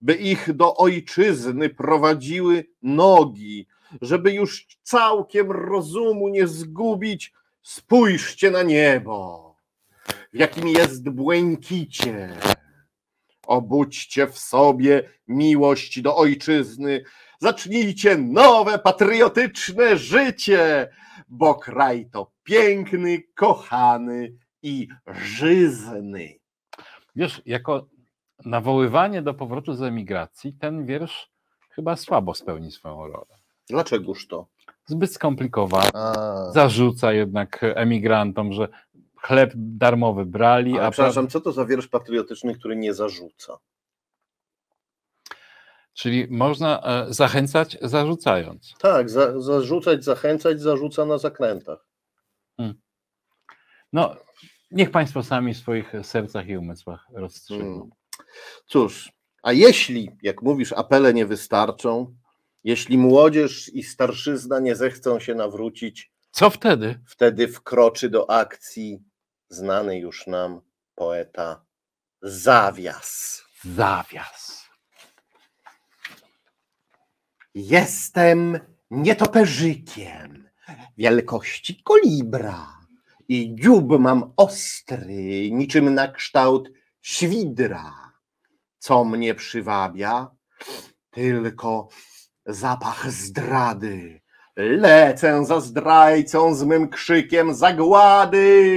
by 0.00 0.14
ich 0.14 0.52
do 0.52 0.76
ojczyzny 0.76 1.68
prowadziły 1.68 2.64
nogi, 2.82 3.66
żeby 4.02 4.32
już 4.32 4.66
całkiem 4.82 5.52
rozumu 5.52 6.28
nie 6.28 6.46
zgubić, 6.46 7.32
spójrzcie 7.62 8.50
na 8.50 8.62
niebo, 8.62 9.50
w 10.32 10.38
jakim 10.38 10.68
jest 10.68 11.08
błękicie. 11.08 12.36
Obudźcie 13.46 14.26
w 14.26 14.38
sobie 14.38 15.10
miłość 15.28 16.00
do 16.00 16.16
ojczyzny, 16.16 17.04
zacznijcie 17.40 18.16
nowe 18.16 18.78
patriotyczne 18.78 19.96
życie, 19.96 20.88
bo 21.28 21.54
kraj 21.54 22.06
to 22.12 22.32
piękny, 22.42 23.22
kochany 23.34 24.32
i 24.62 24.88
żyzny. 25.06 26.34
Wiesz, 27.16 27.42
jako 27.46 27.86
nawoływanie 28.44 29.22
do 29.22 29.34
powrotu 29.34 29.74
z 29.74 29.82
emigracji, 29.82 30.52
ten 30.52 30.86
wiersz 30.86 31.30
chyba 31.70 31.96
słabo 31.96 32.34
spełni 32.34 32.70
swoją 32.70 33.06
rolę. 33.06 33.38
Dlaczegoż 33.70 34.26
to? 34.26 34.46
Zbyt 34.86 35.14
skomplikowany. 35.14 35.90
A, 35.94 36.50
Zarzuca 36.52 37.12
jednak 37.12 37.60
emigrantom, 37.62 38.52
że 38.52 38.68
chleb 39.16 39.52
darmowy 39.54 40.24
brali, 40.26 40.72
ale 40.72 40.86
a 40.86 40.90
przepraszam, 40.90 41.28
co 41.28 41.40
to 41.40 41.52
za 41.52 41.64
wiersz 41.64 41.88
patriotyczny, 41.88 42.54
który 42.54 42.76
nie 42.76 42.94
zarzuca? 42.94 43.58
Czyli 46.00 46.26
można 46.30 46.82
e, 46.82 47.06
zachęcać 47.14 47.78
zarzucając. 47.82 48.74
Tak, 48.78 49.10
za, 49.10 49.40
zarzucać, 49.40 50.04
zachęcać, 50.04 50.60
zarzuca 50.60 51.04
na 51.04 51.18
zakrętach. 51.18 51.86
No, 53.92 54.16
niech 54.70 54.90
Państwo 54.90 55.22
sami 55.22 55.54
w 55.54 55.58
swoich 55.58 55.92
sercach 56.02 56.48
i 56.48 56.56
umysłach 56.56 57.06
rozstrzygną. 57.14 57.74
Mm. 57.74 57.90
Cóż, 58.66 59.12
a 59.42 59.52
jeśli, 59.52 60.10
jak 60.22 60.42
mówisz, 60.42 60.72
apele 60.72 61.14
nie 61.14 61.26
wystarczą, 61.26 62.16
jeśli 62.64 62.98
młodzież 62.98 63.68
i 63.68 63.82
starszyzna 63.82 64.60
nie 64.60 64.76
zechcą 64.76 65.20
się 65.20 65.34
nawrócić, 65.34 66.12
Co 66.30 66.50
wtedy? 66.50 67.00
wtedy 67.06 67.48
wkroczy 67.48 68.08
do 68.08 68.30
akcji 68.30 69.02
znany 69.48 69.98
już 69.98 70.26
nam 70.26 70.60
poeta 70.94 71.64
Zawias. 72.22 73.42
Zawias. 73.64 74.59
Jestem 77.62 78.58
nietoperzykiem 78.90 80.48
wielkości 80.98 81.82
kolibra 81.82 82.66
i 83.28 83.54
dziób 83.54 83.98
mam 83.98 84.32
ostry, 84.36 85.50
niczym 85.50 85.94
na 85.94 86.08
kształt 86.08 86.70
świdra. 87.00 88.12
Co 88.78 89.04
mnie 89.04 89.34
przywabia? 89.34 90.30
Tylko 91.10 91.88
zapach 92.46 93.10
zdrady. 93.12 94.20
Lecę 94.56 95.44
za 95.44 95.60
zdrajcą 95.60 96.54
z 96.54 96.62
mym 96.62 96.88
krzykiem 96.88 97.54
zagłady. 97.54 98.72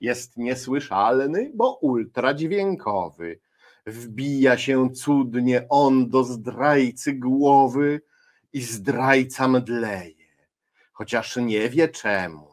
Jest 0.00 0.36
niesłyszalny, 0.36 1.52
bo 1.54 1.78
ultradźwiękowy. 1.82 3.40
Wbija 3.86 4.58
się 4.58 4.90
cudnie 4.90 5.66
on 5.68 6.10
do 6.10 6.24
zdrajcy 6.24 7.12
głowy 7.12 8.00
i 8.52 8.62
zdrajca 8.62 9.48
mdleje, 9.48 10.14
chociaż 10.92 11.36
nie 11.36 11.70
wie 11.70 11.88
czemu. 11.88 12.48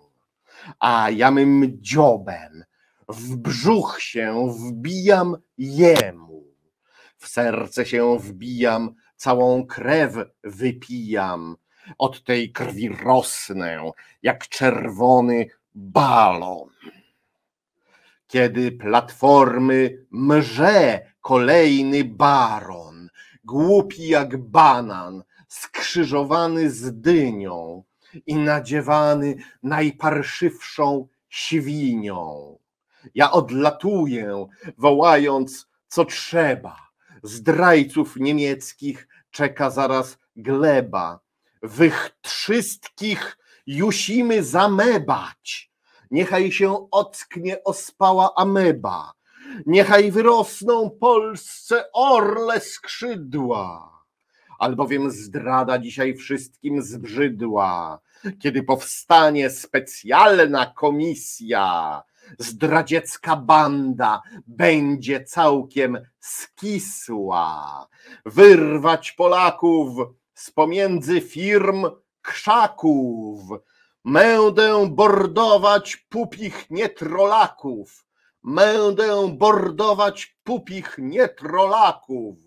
A 0.79 1.09
ja 1.09 1.31
mym 1.31 1.77
dziobem 1.81 2.63
w 3.09 3.35
brzuch 3.35 4.01
się 4.01 4.53
wbijam 4.53 5.35
jemu, 5.57 6.43
w 7.17 7.27
serce 7.27 7.85
się 7.85 8.19
wbijam, 8.19 8.95
całą 9.15 9.65
krew 9.65 10.13
wypijam, 10.43 11.55
od 11.97 12.23
tej 12.23 12.51
krwi 12.51 12.89
rosnę, 12.89 13.91
jak 14.23 14.47
czerwony 14.47 15.45
balon. 15.75 16.69
Kiedy 18.27 18.71
platformy 18.71 20.05
mrze 20.11 21.01
kolejny 21.21 22.03
baron, 22.03 23.09
głupi 23.43 24.07
jak 24.07 24.37
banan, 24.37 25.23
skrzyżowany 25.47 26.69
z 26.71 27.01
dynią 27.01 27.83
i 28.25 28.35
nadziewany 28.35 29.35
najparszywszą 29.63 31.07
świnią. 31.29 32.57
Ja 33.15 33.31
odlatuję, 33.31 34.47
wołając, 34.77 35.67
co 35.87 36.05
trzeba. 36.05 36.77
Zdrajców 37.23 38.15
niemieckich 38.15 39.07
czeka 39.31 39.69
zaraz 39.69 40.17
gleba. 40.35 41.19
Wych 41.61 42.17
wszystkich 42.21 43.37
jusimy 43.67 44.43
zamebać. 44.43 45.71
Niechaj 46.11 46.51
się 46.51 46.87
ocknie 46.91 47.63
ospała 47.63 48.35
ameba. 48.35 49.13
Niechaj 49.65 50.11
wyrosną 50.11 50.89
Polsce 50.89 51.91
orle 51.93 52.59
skrzydła. 52.59 53.91
Albowiem 54.59 55.11
zdrada 55.11 55.79
dzisiaj 55.79 56.15
wszystkim 56.15 56.81
zbrzydła. 56.81 57.99
Kiedy 58.39 58.63
powstanie 58.63 59.49
specjalna 59.49 60.65
komisja, 60.65 62.03
zdradziecka 62.39 63.35
banda 63.35 64.21
będzie 64.47 65.23
całkiem 65.23 65.97
skisła. 66.19 67.87
Wyrwać 68.25 69.11
Polaków 69.11 69.89
z 70.33 70.51
pomiędzy 70.51 71.21
firm 71.21 71.85
krzaków. 72.21 73.39
Mędę 74.07 74.89
bordować 74.89 75.95
pupich 75.95 76.69
nietrolaków. 76.69 78.05
Mędę 78.43 79.35
bordować 79.37 80.37
pupich 80.43 80.95
nietrolaków. 80.97 82.37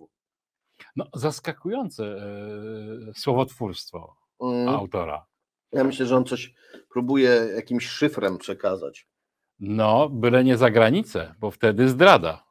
No, 0.96 1.06
zaskakujące 1.14 2.04
e, 2.04 3.14
słowotwórstwo 3.14 4.16
Mm, 4.42 4.68
autora. 4.68 5.26
Ja 5.72 5.84
myślę, 5.84 6.06
że 6.06 6.16
on 6.16 6.24
coś 6.24 6.54
próbuje 6.90 7.30
jakimś 7.54 7.86
szyfrem 7.88 8.38
przekazać. 8.38 9.08
No, 9.58 10.08
byle 10.08 10.44
nie 10.44 10.56
za 10.56 10.70
granicę, 10.70 11.34
bo 11.38 11.50
wtedy 11.50 11.88
zdrada. 11.88 12.44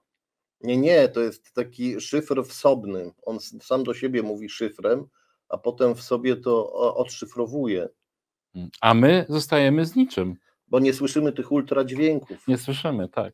Nie, 0.62 0.78
nie, 0.78 1.08
to 1.08 1.19
jest 1.19 1.54
taki 1.54 2.02
szyfr 2.02 2.43
wsobny. 2.45 3.12
On 3.22 3.39
sam 3.39 3.84
do 3.84 3.93
siebie 3.93 4.24
mówi 4.24 4.50
szyfrem, 4.50 5.08
a 5.50 5.58
potem 5.58 5.95
w 5.95 6.02
sobie 6.02 6.36
to 6.36 6.74
odszyfrowuje, 6.95 7.89
A 8.82 8.94
my 8.94 9.26
zostajemy 9.30 9.86
z 9.86 9.96
niczym. 9.96 10.36
bo 10.68 10.80
nie 10.80 10.94
słyszymy 10.94 11.32
tych 11.32 11.52
ultradźwięków. 11.52 12.48
Nie 12.48 12.58
słyszymy, 12.58 13.10
tak. 13.10 13.34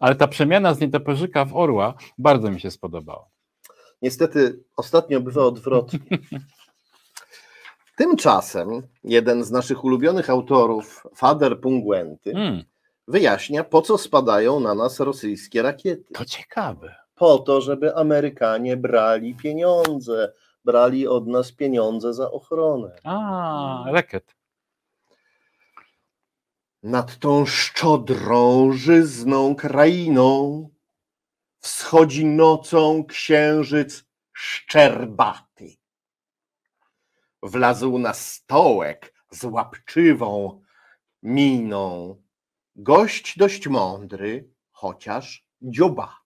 Ale 0.00 0.14
ta 0.14 0.28
przemiana 0.28 0.74
z 0.74 0.80
nietoperzyka 0.80 1.44
w 1.44 1.56
orła 1.56 1.94
bardzo 2.18 2.50
mi 2.50 2.60
się 2.60 2.70
spodobała. 2.70 3.26
Niestety 4.02 4.64
ostatnio 4.76 5.20
bywa 5.20 5.44
odwrotnie. 5.44 5.98
Tymczasem 7.96 8.68
jeden 9.04 9.44
z 9.44 9.50
naszych 9.50 9.84
ulubionych 9.84 10.30
autorów, 10.30 11.06
Fader 11.16 11.60
Pungwenty, 11.60 12.30
Mm, 12.34 12.62
wyjaśnia, 13.08 13.64
po 13.64 13.82
co 13.82 13.98
spadają 13.98 14.60
na 14.60 14.74
nas 14.74 15.00
rosyjskie 15.00 15.62
rakiety. 15.62 16.14
to 16.14 16.24
ciekawe. 16.24 16.94
Po 17.14 17.38
to, 17.38 17.60
żeby 17.60 17.96
Amerykanie 17.96 18.76
brali 18.76 19.34
pieniądze, 19.34 20.32
brali 20.64 21.06
od 21.06 21.26
nas 21.26 21.52
pieniądze 21.52 22.14
za 22.14 22.30
ochronę. 22.30 22.98
A, 23.04 23.84
reket. 23.86 24.34
Nad 26.82 27.18
tą 27.18 27.46
szczodrą, 27.46 28.72
żyzną 28.72 29.54
krainą 29.54 30.68
wschodzi 31.58 32.26
nocą 32.26 33.04
księżyc 33.04 34.04
szczerbaty. 34.32 35.76
Wlazł 37.42 37.98
na 37.98 38.14
stołek 38.14 39.14
z 39.30 39.44
łapczywą 39.44 40.62
miną. 41.22 42.16
Gość 42.76 43.38
dość 43.38 43.68
mądry, 43.68 44.50
chociaż 44.72 45.46
dziobaty. 45.62 46.21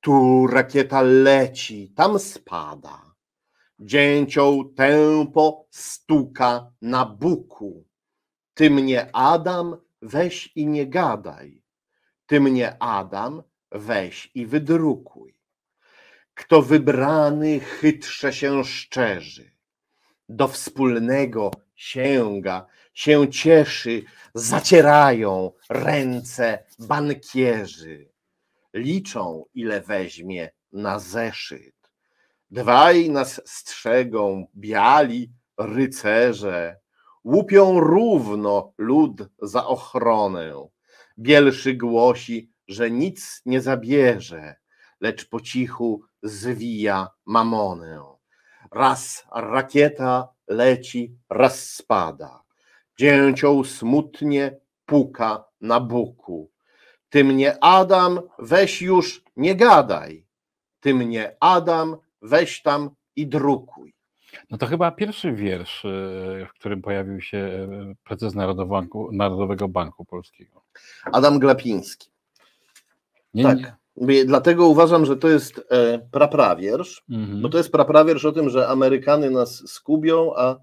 Tu 0.00 0.46
rakieta 0.46 1.02
leci, 1.02 1.92
tam 1.96 2.18
spada. 2.18 3.08
Dzięcioł 3.80 4.64
tępo 4.74 5.66
stuka 5.70 6.70
na 6.82 7.06
buku. 7.06 7.84
Ty 8.54 8.70
mnie 8.70 9.16
Adam, 9.16 9.76
weź 10.02 10.52
i 10.56 10.66
nie 10.66 10.86
gadaj. 10.86 11.62
Ty 12.26 12.40
mnie 12.40 12.82
Adam, 12.82 13.42
weź 13.72 14.30
i 14.34 14.46
wydrukuj. 14.46 15.34
Kto 16.34 16.62
wybrany 16.62 17.60
chytrze 17.60 18.32
się 18.32 18.64
szczerzy, 18.64 19.50
do 20.28 20.48
wspólnego 20.48 21.50
sięga, 21.74 22.66
się 22.94 23.28
cieszy, 23.28 24.02
zacierają 24.34 25.52
ręce 25.68 26.64
bankierzy. 26.78 28.08
Liczą, 28.74 29.44
ile 29.54 29.80
weźmie 29.80 30.50
na 30.72 30.98
zeszyt. 30.98 31.74
Dwaj 32.50 33.10
nas 33.10 33.40
strzegą 33.44 34.46
biali 34.56 35.32
rycerze, 35.58 36.76
łupią 37.24 37.80
równo 37.80 38.72
lud 38.78 39.22
za 39.42 39.66
ochronę. 39.66 40.68
Bielszy 41.18 41.74
głosi, 41.74 42.50
że 42.68 42.90
nic 42.90 43.42
nie 43.46 43.60
zabierze, 43.60 44.56
lecz 45.00 45.28
po 45.28 45.40
cichu 45.40 46.02
zwija 46.22 47.08
mamonę. 47.26 48.02
Raz 48.72 49.26
rakieta 49.34 50.28
leci, 50.48 51.16
raz 51.30 51.70
spada. 51.70 52.42
Dzięcioł 52.98 53.64
smutnie 53.64 54.56
puka 54.86 55.44
na 55.60 55.80
buku. 55.80 56.50
Ty 57.08 57.24
mnie 57.24 57.64
Adam, 57.64 58.20
weź 58.38 58.82
już 58.82 59.22
nie 59.36 59.54
gadaj. 59.56 60.26
Ty 60.80 60.94
mnie 60.94 61.36
Adam, 61.40 61.96
weź 62.22 62.62
tam 62.62 62.90
i 63.16 63.26
drukuj. 63.26 63.94
No 64.50 64.58
to 64.58 64.66
chyba 64.66 64.90
pierwszy 64.90 65.32
wiersz, 65.32 65.84
e, 65.84 65.88
w 66.46 66.52
którym 66.58 66.82
pojawił 66.82 67.20
się 67.20 67.38
e, 67.38 67.94
prezes 68.04 68.34
Narodowego 68.34 68.74
Banku, 68.74 69.08
Narodowego 69.12 69.68
Banku 69.68 70.04
Polskiego. 70.04 70.62
Adam 71.12 71.38
Glapiński. 71.38 72.10
Nie, 73.34 73.42
Tak. 73.42 73.58
nie. 73.96 74.24
Dlatego 74.24 74.66
uważam, 74.66 75.06
że 75.06 75.16
to 75.16 75.28
jest 75.28 75.66
e, 75.70 75.98
praprawiersz, 76.12 77.02
Mhm. 77.10 77.42
bo 77.42 77.48
to 77.48 77.58
jest 77.58 77.72
praprawiersz 77.72 78.24
o 78.24 78.32
tym, 78.32 78.50
że 78.50 78.68
Amerykany 78.68 79.30
nas 79.30 79.62
skubią, 79.70 80.32
a 80.36 80.56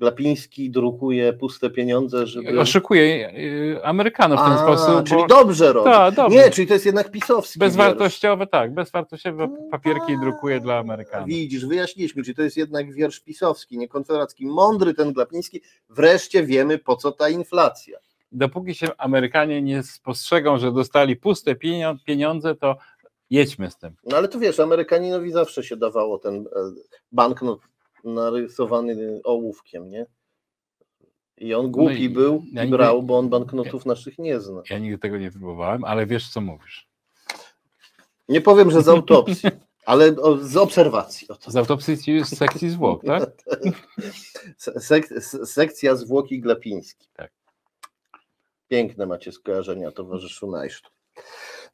Glapiński 0.00 0.70
drukuje 0.70 1.32
puste 1.32 1.70
pieniądze, 1.70 2.26
żeby... 2.26 2.60
Oszukuje 2.60 3.32
e, 3.76 3.86
Amerykanów 3.86 4.40
w 4.40 4.42
ten 4.42 4.52
A, 4.52 4.58
sposób. 4.58 5.08
czyli 5.08 5.20
bo- 5.20 5.26
dobrze 5.26 5.72
robi. 5.72 5.90
Tak, 5.90 6.14
dobrze. 6.14 6.36
Nie, 6.38 6.50
czyli 6.50 6.66
to 6.66 6.74
jest 6.74 6.86
jednak 6.86 7.10
pisowski 7.10 7.58
wiersz. 7.60 7.68
Bezwartościowe, 7.70 8.46
tak, 8.46 8.74
bezwartościowe 8.74 9.48
No 9.48 9.68
papierki 9.70 10.12
tak. 10.12 10.20
drukuje 10.20 10.60
dla 10.60 10.78
Amerykanów. 10.78 11.28
Widzisz, 11.28 11.66
wyjaśniliśmy, 11.66 12.22
czy 12.22 12.34
to 12.34 12.42
jest 12.42 12.56
jednak 12.56 12.92
wiersz 12.92 13.20
pisowski, 13.20 13.78
nie 13.78 13.88
konferacki. 13.88 14.46
Mądry 14.46 14.94
ten 14.94 15.12
Glapiński. 15.12 15.60
Wreszcie 15.90 16.42
wiemy, 16.44 16.78
po 16.78 16.96
co 16.96 17.12
ta 17.12 17.28
inflacja. 17.28 17.98
Dopóki 18.32 18.74
się 18.74 18.88
Amerykanie 18.98 19.62
nie 19.62 19.82
spostrzegą, 19.82 20.58
że 20.58 20.72
dostali 20.72 21.16
puste 21.16 21.54
pieniądze, 22.06 22.54
to 22.54 22.76
jedźmy 23.30 23.70
z 23.70 23.76
tym. 23.76 23.92
No 24.04 24.16
ale 24.16 24.28
to 24.28 24.38
wiesz, 24.38 24.60
Amerykaninowi 24.60 25.32
zawsze 25.32 25.62
się 25.64 25.76
dawało 25.76 26.18
ten 26.18 26.34
e, 26.36 26.44
banknot 27.12 27.60
narysowany 28.04 29.20
ołówkiem, 29.24 29.90
nie? 29.90 30.06
I 31.38 31.54
on 31.54 31.70
głupi 31.70 31.94
No 31.94 32.00
i 32.00 32.08
był 32.08 32.32
ja 32.52 32.62
i 32.62 32.64
nigdy- 32.66 32.76
brał, 32.76 33.02
bo 33.02 33.18
on 33.18 33.28
banknotów 33.28 33.86
naszych 33.86 34.18
nie 34.18 34.40
zna. 34.40 34.62
Ja 34.70 34.78
nigdy 34.78 34.98
tego 34.98 35.18
nie 35.18 35.30
próbowałem, 35.30 35.84
ale 35.84 36.06
wiesz, 36.06 36.28
co 36.28 36.40
mówisz. 36.40 36.88
Nie 38.28 38.40
powiem, 38.40 38.70
że 38.70 38.82
z 38.82 38.88
autopsji, 38.88 39.50
ale 39.86 40.14
z 40.40 40.56
obserwacji. 40.56 41.28
Z 41.46 41.56
autopsji 41.56 41.96
z 42.24 42.38
sekcji 42.38 42.70
zwłok, 42.70 43.04
tak? 43.06 43.30
Sek, 44.78 45.08
sekcja 45.44 45.96
zwłoki 45.96 46.40
Glapiński. 46.40 47.08
Tak. 47.14 47.32
Piękne 48.68 49.06
macie 49.06 49.32
skojarzenia, 49.32 49.90
towarzyszu 49.90 50.50
Najsztu. 50.50 50.90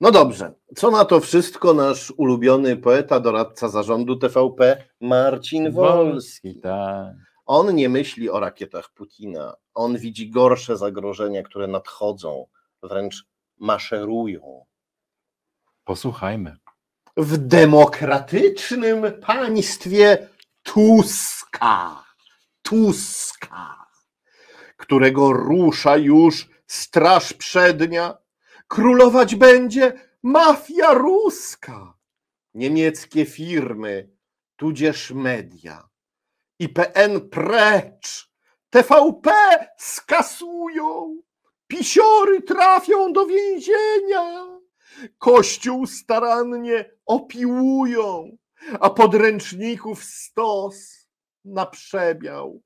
No 0.00 0.10
dobrze, 0.10 0.52
co 0.76 0.90
na 0.90 1.04
to 1.04 1.20
wszystko 1.20 1.74
nasz 1.74 2.12
ulubiony 2.16 2.76
poeta, 2.76 3.20
doradca 3.20 3.68
zarządu 3.68 4.16
TVP 4.16 4.84
Marcin 5.00 5.72
Wolski. 5.72 6.60
tak. 6.60 7.14
On 7.46 7.74
nie 7.74 7.88
myśli 7.88 8.30
o 8.30 8.40
rakietach 8.40 8.90
Putina. 8.94 9.54
On 9.74 9.98
widzi 9.98 10.30
gorsze 10.30 10.76
zagrożenia, 10.76 11.42
które 11.42 11.66
nadchodzą, 11.66 12.46
wręcz 12.82 13.24
maszerują. 13.58 14.64
Posłuchajmy. 15.84 16.56
W 17.16 17.36
demokratycznym 17.36 19.12
państwie 19.26 20.28
Tuska, 20.62 22.04
Tuska, 22.62 23.86
którego 24.76 25.32
rusza 25.32 25.96
już 25.96 26.48
straż 26.66 27.32
przednia, 27.32 28.14
królować 28.68 29.34
będzie 29.34 29.92
mafia 30.22 30.92
ruska. 30.92 31.94
Niemieckie 32.54 33.26
firmy, 33.26 34.10
tudzież 34.56 35.10
media. 35.10 35.88
IPN 36.58 37.28
precz, 37.30 38.30
TVP 38.70 39.30
skasują, 39.78 41.22
pisiory 41.66 42.42
trafią 42.42 43.12
do 43.12 43.26
więzienia, 43.26 44.46
kościół 45.18 45.86
starannie 45.86 46.90
opiłują, 47.06 48.36
a 48.80 48.90
podręczników 48.90 50.04
stos 50.04 51.08
na 51.44 51.66
przebiał. 51.66 52.62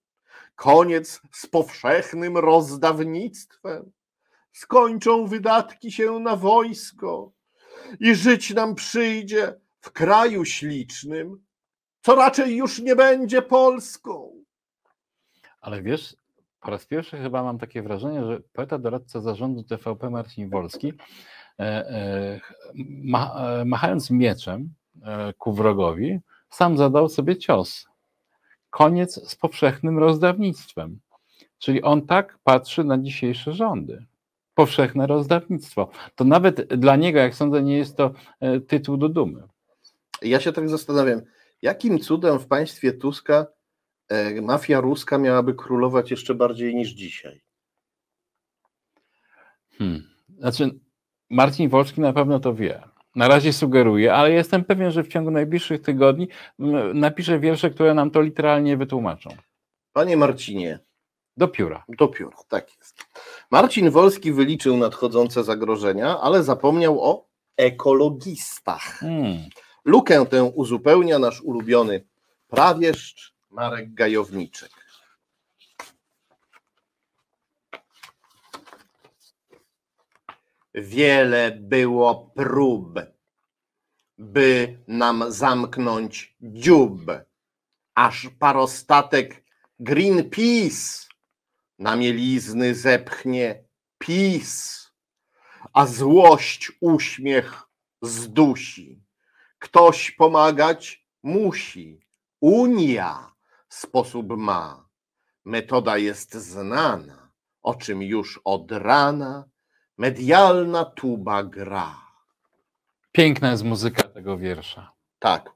Koniec 0.54 1.20
z 1.32 1.46
powszechnym 1.46 2.38
rozdawnictwem. 2.38 3.92
Skończą 4.52 5.26
wydatki 5.26 5.92
się 5.92 6.18
na 6.18 6.36
wojsko 6.36 7.32
i 8.00 8.14
żyć 8.14 8.54
nam 8.54 8.74
przyjdzie 8.74 9.54
w 9.80 9.90
kraju 9.90 10.44
ślicznym, 10.44 11.44
co 12.02 12.14
raczej 12.14 12.56
już 12.56 12.78
nie 12.78 12.96
będzie 12.96 13.42
Polską. 13.42 14.32
Ale 15.60 15.82
wiesz, 15.82 16.16
po 16.60 16.70
raz 16.70 16.86
pierwszy 16.86 17.18
chyba 17.18 17.42
mam 17.42 17.58
takie 17.58 17.82
wrażenie, 17.82 18.24
że 18.24 18.40
poeta 18.52 18.78
doradca 18.78 19.20
zarządu 19.20 19.62
TVP 19.62 20.10
Marcin 20.10 20.50
Wolski, 20.50 20.92
e, 21.58 21.62
e, 21.62 22.40
e, 23.14 23.64
machając 23.64 24.10
mieczem 24.10 24.74
ku 25.38 25.52
wrogowi, 25.52 26.20
sam 26.50 26.76
zadał 26.78 27.08
sobie 27.08 27.36
cios. 27.36 27.86
Koniec 28.70 29.30
z 29.30 29.36
powszechnym 29.36 29.98
rozdawnictwem. 29.98 31.00
Czyli 31.58 31.82
on 31.82 32.06
tak 32.06 32.38
patrzy 32.44 32.84
na 32.84 32.98
dzisiejsze 32.98 33.52
rządy. 33.52 34.06
Powszechne 34.60 35.06
rozdawnictwo. 35.06 35.90
To 36.14 36.24
nawet 36.24 36.74
dla 36.74 36.96
niego, 36.96 37.18
jak 37.18 37.34
sądzę, 37.34 37.62
nie 37.62 37.76
jest 37.78 37.96
to 37.96 38.12
e, 38.40 38.60
tytuł 38.60 38.96
do 38.96 39.08
dumy. 39.08 39.42
Ja 40.22 40.40
się 40.40 40.52
tak 40.52 40.68
zastanawiam, 40.68 41.20
jakim 41.62 41.98
cudem 41.98 42.38
w 42.38 42.46
państwie 42.46 42.92
Tuska 42.92 43.46
e, 44.08 44.40
mafia 44.40 44.80
ruska 44.80 45.18
miałaby 45.18 45.54
królować 45.54 46.10
jeszcze 46.10 46.34
bardziej 46.34 46.74
niż 46.74 46.88
dzisiaj? 46.88 47.40
Hmm. 49.78 50.02
Znaczy, 50.38 50.70
Marcin 51.30 51.68
Wolski 51.68 52.00
na 52.00 52.12
pewno 52.12 52.40
to 52.40 52.54
wie. 52.54 52.82
Na 53.16 53.28
razie 53.28 53.52
sugeruje, 53.52 54.14
ale 54.14 54.32
jestem 54.32 54.64
pewien, 54.64 54.90
że 54.90 55.02
w 55.02 55.08
ciągu 55.08 55.30
najbliższych 55.30 55.82
tygodni 55.82 56.28
m, 56.60 56.98
napisze 57.00 57.38
wiersze, 57.38 57.70
które 57.70 57.94
nam 57.94 58.10
to 58.10 58.20
literalnie 58.20 58.76
wytłumaczą. 58.76 59.30
Panie 59.92 60.16
Marcinie, 60.16 60.78
Do 61.36 61.48
pióra. 61.48 61.84
do 61.88 62.08
pióra, 62.08 62.36
tak 62.48 62.76
jest. 62.78 63.09
Marcin 63.50 63.90
Wolski 63.90 64.32
wyliczył 64.32 64.76
nadchodzące 64.76 65.44
zagrożenia, 65.44 66.20
ale 66.20 66.42
zapomniał 66.42 67.04
o 67.04 67.26
ekologistach. 67.56 68.82
Hmm. 68.82 69.38
Lukę 69.84 70.26
tę 70.26 70.44
uzupełnia 70.44 71.18
nasz 71.18 71.40
ulubiony 71.40 72.04
prawieszcz 72.48 73.34
Marek 73.50 73.94
Gajowniczek. 73.94 74.70
Wiele 80.74 81.58
było 81.60 82.30
prób, 82.34 82.98
by 84.18 84.78
nam 84.88 85.24
zamknąć 85.28 86.36
dziób, 86.40 87.00
aż 87.94 88.28
parostatek 88.38 89.44
Greenpeace 89.80 91.09
na 91.80 91.96
mielizny 91.96 92.74
zepchnie 92.74 93.64
PiS, 93.98 94.80
a 95.72 95.86
złość 95.86 96.72
uśmiech 96.80 97.62
zdusi. 98.02 99.02
Ktoś 99.58 100.10
pomagać 100.10 101.06
musi. 101.22 102.00
Unia 102.40 103.32
sposób 103.68 104.26
ma. 104.36 104.88
Metoda 105.44 105.98
jest 105.98 106.34
znana, 106.34 107.30
o 107.62 107.74
czym 107.74 108.02
już 108.02 108.40
od 108.44 108.72
rana 108.72 109.44
medialna 109.98 110.84
tuba 110.84 111.44
gra. 111.44 111.96
Piękna 113.12 113.50
jest 113.50 113.64
muzyka 113.64 114.02
tego 114.02 114.38
wiersza. 114.38 114.92
Tak. 115.18 115.50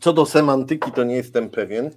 Co 0.00 0.12
do 0.12 0.26
semantyki, 0.26 0.92
to 0.92 1.04
nie 1.04 1.14
jestem 1.16 1.50
pewien. 1.50 1.90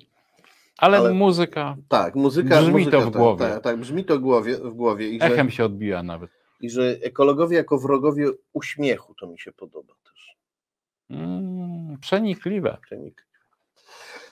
Ale, 0.78 0.98
Ale- 0.98 1.14
muzyka 1.14 1.78
Tak, 1.88 2.16
muzyka. 2.16 2.62
Brzmi 2.62 2.72
muzyka, 2.72 2.98
to 2.98 3.02
w 3.02 3.12
tak, 3.14 3.22
głowie. 3.22 3.46
Tak, 3.46 3.64
tak, 3.64 3.78
brzmi 3.80 4.06
to 4.06 4.18
w 4.18 4.20
głowie, 4.20 4.58
w 4.58 4.74
głowie. 4.74 5.10
I 5.10 5.20
że, 5.20 5.26
echem 5.26 5.50
się 5.52 5.66
odbija 5.66 6.04
nawet. 6.04 6.32
I 6.62 6.70
że 6.70 6.98
ekologowie 7.02 7.58
jako 7.58 7.78
wrogowie 7.78 8.30
uśmiechu 8.54 9.14
to 9.14 9.28
mi 9.28 9.40
się 9.40 9.52
podoba 9.52 9.94
też. 10.04 10.36
Mm, 11.10 11.98
przenikliwe. 12.02 12.78
Przenik. 12.82 13.28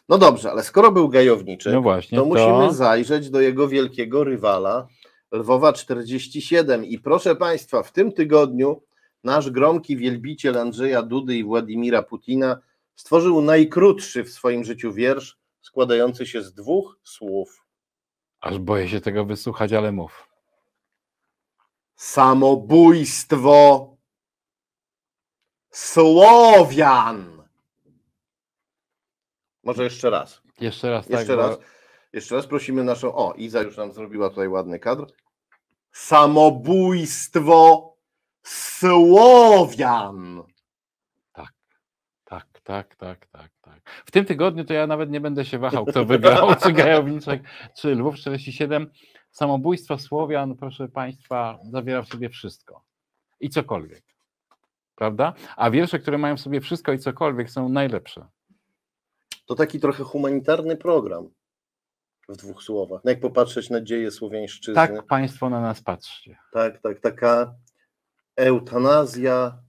No 0.10 0.18
dobrze, 0.18 0.52
ale 0.52 0.64
skoro 0.64 0.92
był 0.92 1.10
gajowniczy, 1.10 1.72
No 1.72 1.82
właśnie, 1.82 2.18
to 2.18 2.24
to, 2.24 2.30
musimy 2.30 2.74
zajrzeć 2.74 3.30
do 3.30 3.42
jego 3.42 3.68
wielkiego 3.68 4.24
rywala 4.24 4.88
Lwowa 5.32 5.74
47. 5.74 6.86
I 6.86 7.00
proszę 7.00 7.36
Państwa, 7.36 7.84
w 7.84 7.92
tym 7.92 8.12
tygodniu 8.12 8.82
nasz 9.24 9.50
gromki 9.50 9.98
wielbiciel 9.98 10.58
Andrzeja 10.58 11.02
Dudy 11.02 11.36
i 11.38 11.44
Władimira 11.44 12.04
Putina 12.04 12.60
stworzył 12.96 13.42
najkrótszy 13.42 14.24
w 14.24 14.30
swoim 14.30 14.64
życiu 14.64 14.94
wiersz, 14.94 15.38
składający 15.69 16.25
się 16.28 16.41
z 16.41 16.54
dwóch 16.54 16.99
słów. 17.04 17.65
aż 18.41 18.60
boję 18.60 18.89
się 18.89 19.01
tego 19.01 19.25
wysłuchać, 19.25 19.73
ale 19.73 19.91
mów. 19.91 20.30
Samobójstwo 21.95 23.91
Słowian. 25.71 27.43
Może 29.63 29.84
jeszcze 29.84 30.10
raz. 30.10 30.41
Jeszcze 30.60 30.89
raz 30.89 31.10
Jeszcze 31.10 31.28
tak. 31.28 31.36
bo- 31.36 31.47
raz. 31.47 31.58
Jeszcze 32.13 32.36
raz 32.36 32.47
prosimy 32.47 32.84
naszą. 32.84 33.15
O, 33.15 33.34
Iza 33.34 33.62
już 33.62 33.78
nam 33.78 33.91
zrobiła 33.93 34.30
tutaj 34.30 34.47
ładny 34.47 34.80
kadr. 34.80 35.06
samobójstwo 35.91 37.91
Słowian. 38.43 40.43
Tak, 42.65 42.95
tak, 42.95 43.28
tak, 43.28 43.51
tak. 43.62 43.82
W 44.06 44.12
tym 44.12 44.25
tygodniu 44.25 44.65
to 44.65 44.73
ja 44.73 44.88
nawet 44.88 45.10
nie 45.10 45.21
będę 45.21 45.45
się 45.45 45.60
wahał, 45.60 45.86
kto 45.86 46.06
wygrał, 46.06 46.56
czy 46.63 46.73
Gajowniczek, 46.73 47.43
czy 47.78 47.95
Lwów 47.95 48.15
47. 48.15 48.91
Samobójstwo 49.32 49.97
Słowian, 49.97 50.56
proszę 50.56 50.88
Państwa, 50.88 51.60
zawiera 51.63 52.01
w 52.01 52.08
sobie 52.08 52.30
wszystko 52.30 52.84
i 53.39 53.49
cokolwiek. 53.49 54.04
Prawda? 54.95 55.34
A 55.56 55.71
wiersze, 55.71 55.99
które 55.99 56.17
mają 56.17 56.38
w 56.38 56.41
sobie 56.41 56.62
wszystko 56.62 56.93
i 56.93 56.99
cokolwiek, 56.99 57.49
są 57.49 57.69
najlepsze. 57.69 58.28
To 59.45 59.56
taki 59.56 59.80
trochę 59.80 60.04
humanitarny 60.04 60.78
program 60.78 61.30
w 62.30 62.38
dwóch 62.38 62.63
słowach. 62.63 63.01
No 63.04 63.12
jak 63.12 63.19
popatrzeć 63.19 63.69
na 63.69 63.82
dzieje 63.82 64.12
słowiańszczyzny. 64.12 64.75
Tak 64.75 65.06
Państwo 65.06 65.49
na 65.49 65.62
nas 65.62 65.82
patrzcie. 65.82 66.38
Tak, 66.51 66.82
tak, 66.82 66.99
taka 66.99 67.56
eutanazja, 68.36 69.64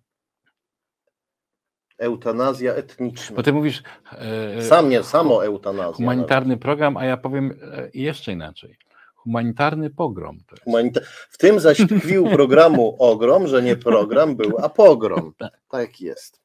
eutanazja 1.99 2.75
etniczna. 2.75 3.37
Bo 3.37 3.43
Ty 3.43 3.53
mówisz 3.53 3.83
e, 4.13 4.63
Sam 4.63 4.89
nie, 4.89 5.03
samo 5.03 5.45
eutanazja. 5.45 5.93
humanitarny 5.93 6.57
program, 6.57 6.97
a 6.97 7.05
ja 7.05 7.17
powiem 7.17 7.59
e, 7.73 7.91
jeszcze 7.95 8.33
inaczej. 8.33 8.77
Humanitarny 9.15 9.91
pogrom. 9.91 10.39
Jest. 10.51 10.65
Humanita- 10.65 11.01
W 11.31 11.39
tym 11.39 11.61
zaś 11.61 11.79
tkwił 11.79 12.25
programu 12.31 12.97
ogrom, 12.99 13.47
że 13.47 13.63
nie 13.63 13.77
program 13.77 14.37
był, 14.37 14.59
a 14.59 14.69
pogrom. 14.69 15.33
Tak 15.69 16.01
jest. 16.01 16.41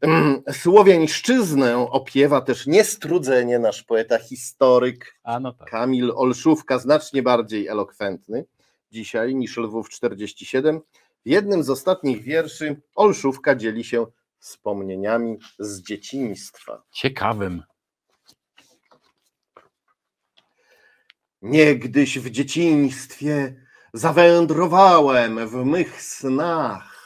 Mm, 0.00 0.42
Słowiańszczyznę 0.62 1.76
opiewa 1.78 2.40
też 2.40 2.66
niestrudzenie 2.66 3.58
nasz 3.58 3.82
poeta 3.82 4.18
historyk 4.18 5.14
no 5.40 5.52
tak. 5.52 5.70
Kamil 5.70 6.12
Olszówka, 6.14 6.78
znacznie 6.78 7.22
bardziej 7.22 7.66
elokwentny 7.66 8.44
dzisiaj 8.92 9.34
niż 9.34 9.56
Lwów 9.56 9.88
47. 9.88 10.80
W 11.26 11.28
jednym 11.28 11.62
z 11.62 11.70
ostatnich 11.70 12.22
wierszy 12.22 12.80
Olszówka 12.94 13.54
dzieli 13.54 13.84
się 13.84 14.06
wspomnieniami 14.38 15.38
z 15.58 15.82
dzieciństwa. 15.82 16.82
Ciekawym. 16.92 17.62
Niegdyś 21.42 22.18
w 22.18 22.30
dzieciństwie 22.30 23.64
zawędrowałem 23.94 25.48
w 25.48 25.54
mych 25.54 26.02
snach 26.02 26.98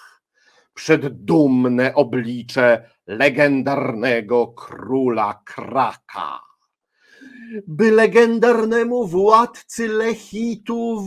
przed 0.75 1.25
dumne 1.25 1.95
oblicze 1.95 2.91
legendarnego 3.07 4.47
króla 4.47 5.43
Kraka. 5.45 6.41
By 7.67 7.91
legendarnemu 7.91 9.07
władcy 9.07 9.89
Lechitów 9.89 11.03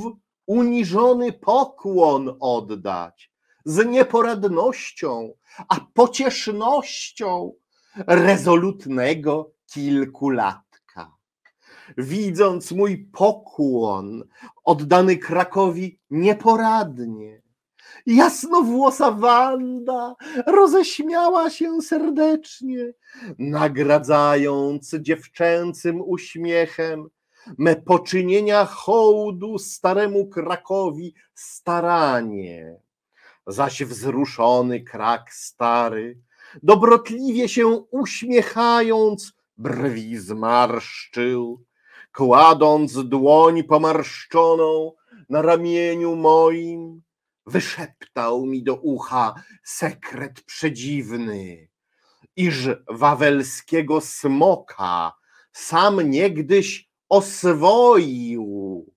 uniżony 0.45 1.33
pokłon 1.33 2.37
oddać 2.39 3.31
z 3.65 3.85
nieporadnością, 3.85 5.33
a 5.69 5.79
pociesznością 5.93 7.53
rezolutnego 8.07 9.51
kilkulatka 9.73 10.65
widząc 11.97 12.71
mój 12.71 12.97
pokłon 12.97 14.23
oddany 14.63 15.17
Krakowi 15.17 15.99
nieporadnie. 16.09 17.41
Jasnowłosa 18.05 19.11
Wanda 19.11 20.15
roześmiała 20.47 21.49
się 21.49 21.81
serdecznie, 21.81 22.93
nagradzając 23.39 24.95
dziewczęcym 25.01 26.01
uśmiechem 26.01 27.07
me 27.57 27.75
poczynienia 27.75 28.65
hołdu 28.65 29.57
staremu 29.57 30.27
Krakowi 30.27 31.13
staranie. 31.33 32.84
Zaś 33.47 33.83
wzruszony 33.83 34.83
Krak 34.83 35.33
stary, 35.33 36.19
dobrotliwie 36.63 37.49
się 37.49 37.67
uśmiechając, 37.91 39.33
brwi 39.57 40.17
zmarszczył, 40.17 41.65
kładąc 42.13 43.07
dłoń 43.07 43.63
pomarszczoną 43.63 44.91
na 45.29 45.41
ramieniu 45.41 46.15
moim, 46.15 47.01
wyszeptał 47.45 48.45
mi 48.45 48.63
do 48.63 48.75
ucha 48.75 49.33
sekret 49.63 50.41
przedziwny, 50.41 51.67
iż 52.35 52.69
wawelskiego 52.89 54.01
smoka 54.01 55.13
sam 55.53 56.09
niegdyś 56.09 56.89
oswoił, 57.09 58.94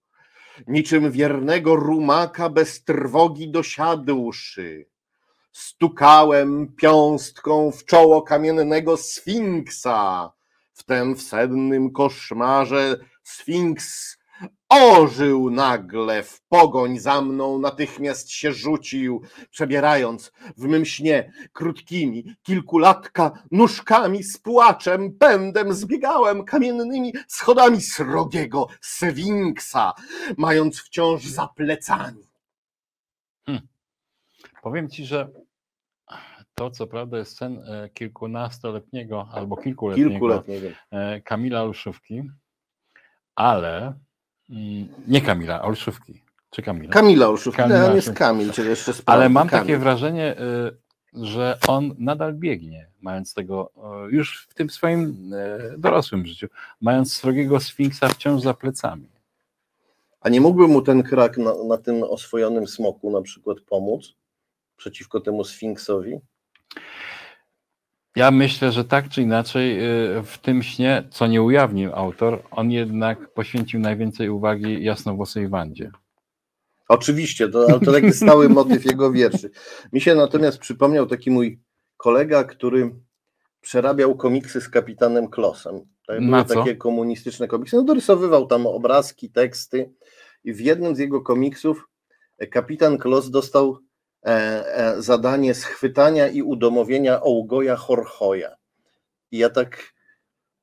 niczym 0.66 1.10
wiernego 1.10 1.76
rumaka 1.76 2.50
bez 2.50 2.84
trwogi 2.84 3.50
dosiadłszy. 3.50 4.86
Stukałem 5.52 6.72
piąstką 6.76 7.70
w 7.70 7.84
czoło 7.84 8.22
kamiennego 8.22 8.96
sfinksa, 8.96 10.32
w 11.16 11.22
sennym 11.22 11.92
koszmarze 11.92 12.96
Sfinks 13.22 14.17
ożył 14.68 15.50
nagle, 15.50 16.22
w 16.22 16.40
pogoń 16.40 16.98
za 16.98 17.22
mną 17.22 17.58
natychmiast 17.58 18.30
się 18.30 18.52
rzucił, 18.52 19.22
przebierając 19.50 20.32
w 20.56 20.62
mym 20.62 20.84
śnie 20.84 21.32
krótkimi, 21.52 22.34
kilkulatka 22.42 23.32
nóżkami 23.50 24.22
z 24.22 24.38
płaczem, 24.38 25.12
pędem 25.18 25.72
zbiegałem 25.72 26.44
kamiennymi 26.44 27.12
schodami 27.28 27.80
srogiego 27.80 28.66
Sfinksa, 28.80 29.92
mając 30.36 30.80
wciąż 30.80 31.24
za 31.24 31.46
plecami. 31.46 32.28
Powiem 34.62 34.90
Ci, 34.90 35.04
że 35.06 35.30
to 36.54 36.70
co 36.70 36.86
prawda 36.86 37.18
jest 37.18 37.36
sen 37.36 37.58
e, 37.58 37.88
kilkunastoletniego 37.88 39.28
albo 39.32 39.56
kilkuletniego 39.56 40.10
Kilku 40.10 40.26
lat, 40.26 40.48
nie 40.48 40.60
wiem. 40.60 40.74
e, 40.90 41.20
Kamila 41.20 41.62
Olszówki, 41.62 42.22
ale 43.34 43.94
nie 45.08 45.20
Kamila, 45.20 45.62
Olszówki. 45.62 46.22
Czy 46.50 46.62
Kamila? 46.62 46.92
Kamila 46.92 47.28
Olszówka, 47.28 47.62
Kamila 47.62 47.80
nie, 47.82 47.90
on 47.90 47.96
jest. 47.96 48.12
Kamil, 48.12 48.52
czyli 48.52 48.68
jeszcze 48.68 48.90
Ale 48.90 48.98
sprawdzę. 48.98 49.28
mam 49.28 49.48
Kamil. 49.48 49.66
takie 49.66 49.78
wrażenie, 49.78 50.36
y, 50.40 51.24
że 51.24 51.58
on 51.68 51.94
nadal 51.98 52.34
biegnie, 52.34 52.86
mając 53.00 53.34
tego 53.34 53.70
już 54.10 54.46
w 54.50 54.54
tym 54.54 54.70
swoim 54.70 55.32
y, 55.32 55.74
dorosłym 55.78 56.26
życiu, 56.26 56.46
mając 56.80 57.12
srogiego 57.12 57.60
sfinksa 57.60 58.08
wciąż 58.08 58.42
za 58.42 58.54
plecami. 58.54 59.08
A 60.20 60.28
nie 60.28 60.40
mógłby 60.40 60.68
mu 60.68 60.82
ten 60.82 61.02
krak 61.02 61.38
na, 61.38 61.54
na 61.68 61.78
tym 61.78 62.02
oswojonym 62.02 62.66
smoku 62.66 63.10
na 63.10 63.22
przykład 63.22 63.60
pomóc 63.60 64.14
przeciwko 64.76 65.20
temu 65.20 65.44
sfinksowi? 65.44 66.20
Ja 68.18 68.30
myślę, 68.30 68.72
że 68.72 68.84
tak 68.84 69.08
czy 69.08 69.22
inaczej 69.22 69.80
y, 70.18 70.22
w 70.22 70.38
tym 70.38 70.62
śnie, 70.62 71.08
co 71.10 71.26
nie 71.26 71.42
ujawnił 71.42 71.94
autor, 71.94 72.42
on 72.50 72.70
jednak 72.70 73.32
poświęcił 73.32 73.80
najwięcej 73.80 74.28
uwagi 74.28 74.84
jasnowłosej 74.84 75.48
Wandzie. 75.48 75.90
Oczywiście, 76.88 77.48
to, 77.48 77.66
ale 77.68 77.80
to 77.80 77.92
taki 77.92 78.12
stały 78.12 78.48
motyw 78.58 78.84
jego 78.84 79.12
wierszy. 79.12 79.50
Mi 79.92 80.00
się 80.00 80.14
natomiast 80.14 80.58
przypomniał 80.58 81.06
taki 81.06 81.30
mój 81.30 81.60
kolega, 81.96 82.44
który 82.44 82.94
przerabiał 83.60 84.16
komiksy 84.16 84.60
z 84.60 84.68
kapitanem 84.68 85.28
Klosem. 85.28 85.80
Tak, 86.06 86.20
Na 86.20 86.44
Były 86.44 86.44
co? 86.44 86.54
takie 86.54 86.76
komunistyczne 86.76 87.48
komiksy. 87.48 87.76
No, 87.76 87.82
dorysowywał 87.82 88.46
tam 88.46 88.66
obrazki, 88.66 89.30
teksty 89.30 89.92
i 90.44 90.52
w 90.52 90.60
jednym 90.60 90.96
z 90.96 90.98
jego 90.98 91.20
komiksów 91.20 91.88
e, 92.38 92.46
kapitan 92.46 92.98
Klos 92.98 93.30
dostał 93.30 93.78
zadanie 94.98 95.54
schwytania 95.54 96.28
i 96.28 96.42
udomowienia 96.42 97.20
Ołgoja 97.22 97.76
Horchoja. 97.76 98.56
I 99.30 99.38
ja 99.38 99.50
tak 99.50 99.92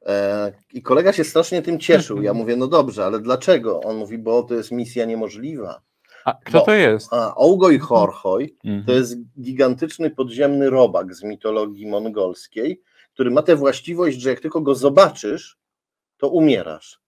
e, 0.06 0.52
i 0.74 0.82
kolega 0.82 1.14
się 1.14 1.24
strasznie 1.24 1.62
tym 1.62 1.80
cieszył. 1.80 2.22
Ja 2.22 2.34
mówię, 2.34 2.56
no 2.56 2.68
dobrze, 2.68 3.06
ale 3.06 3.20
dlaczego? 3.20 3.82
On 3.82 3.96
mówi, 3.96 4.18
bo 4.18 4.44
to 4.44 4.54
jest 4.54 4.72
misja 4.72 5.06
niemożliwa. 5.06 5.82
A 6.26 6.34
kto 6.46 6.60
Bo- 6.60 6.66
to 6.66 6.74
jest? 6.74 7.14
A 7.14 7.36
Ołgoj 7.36 7.80
Horchoj 7.80 8.56
to 8.64 8.70
Mhm. 8.70 8.98
jest 8.98 9.16
gigantyczny 9.42 10.10
podziemny 10.10 10.70
robak 10.70 11.16
z 11.16 11.24
mitologii 11.24 11.88
mongolskiej, 11.88 12.82
który 13.14 13.32
ma 13.32 13.42
tę 13.42 13.56
właściwość, 13.56 14.18
że 14.18 14.30
jak 14.30 14.40
tylko 14.40 14.62
go 14.62 14.76
zobaczysz, 14.76 15.58
to 16.18 16.30
umierasz. 16.30 17.00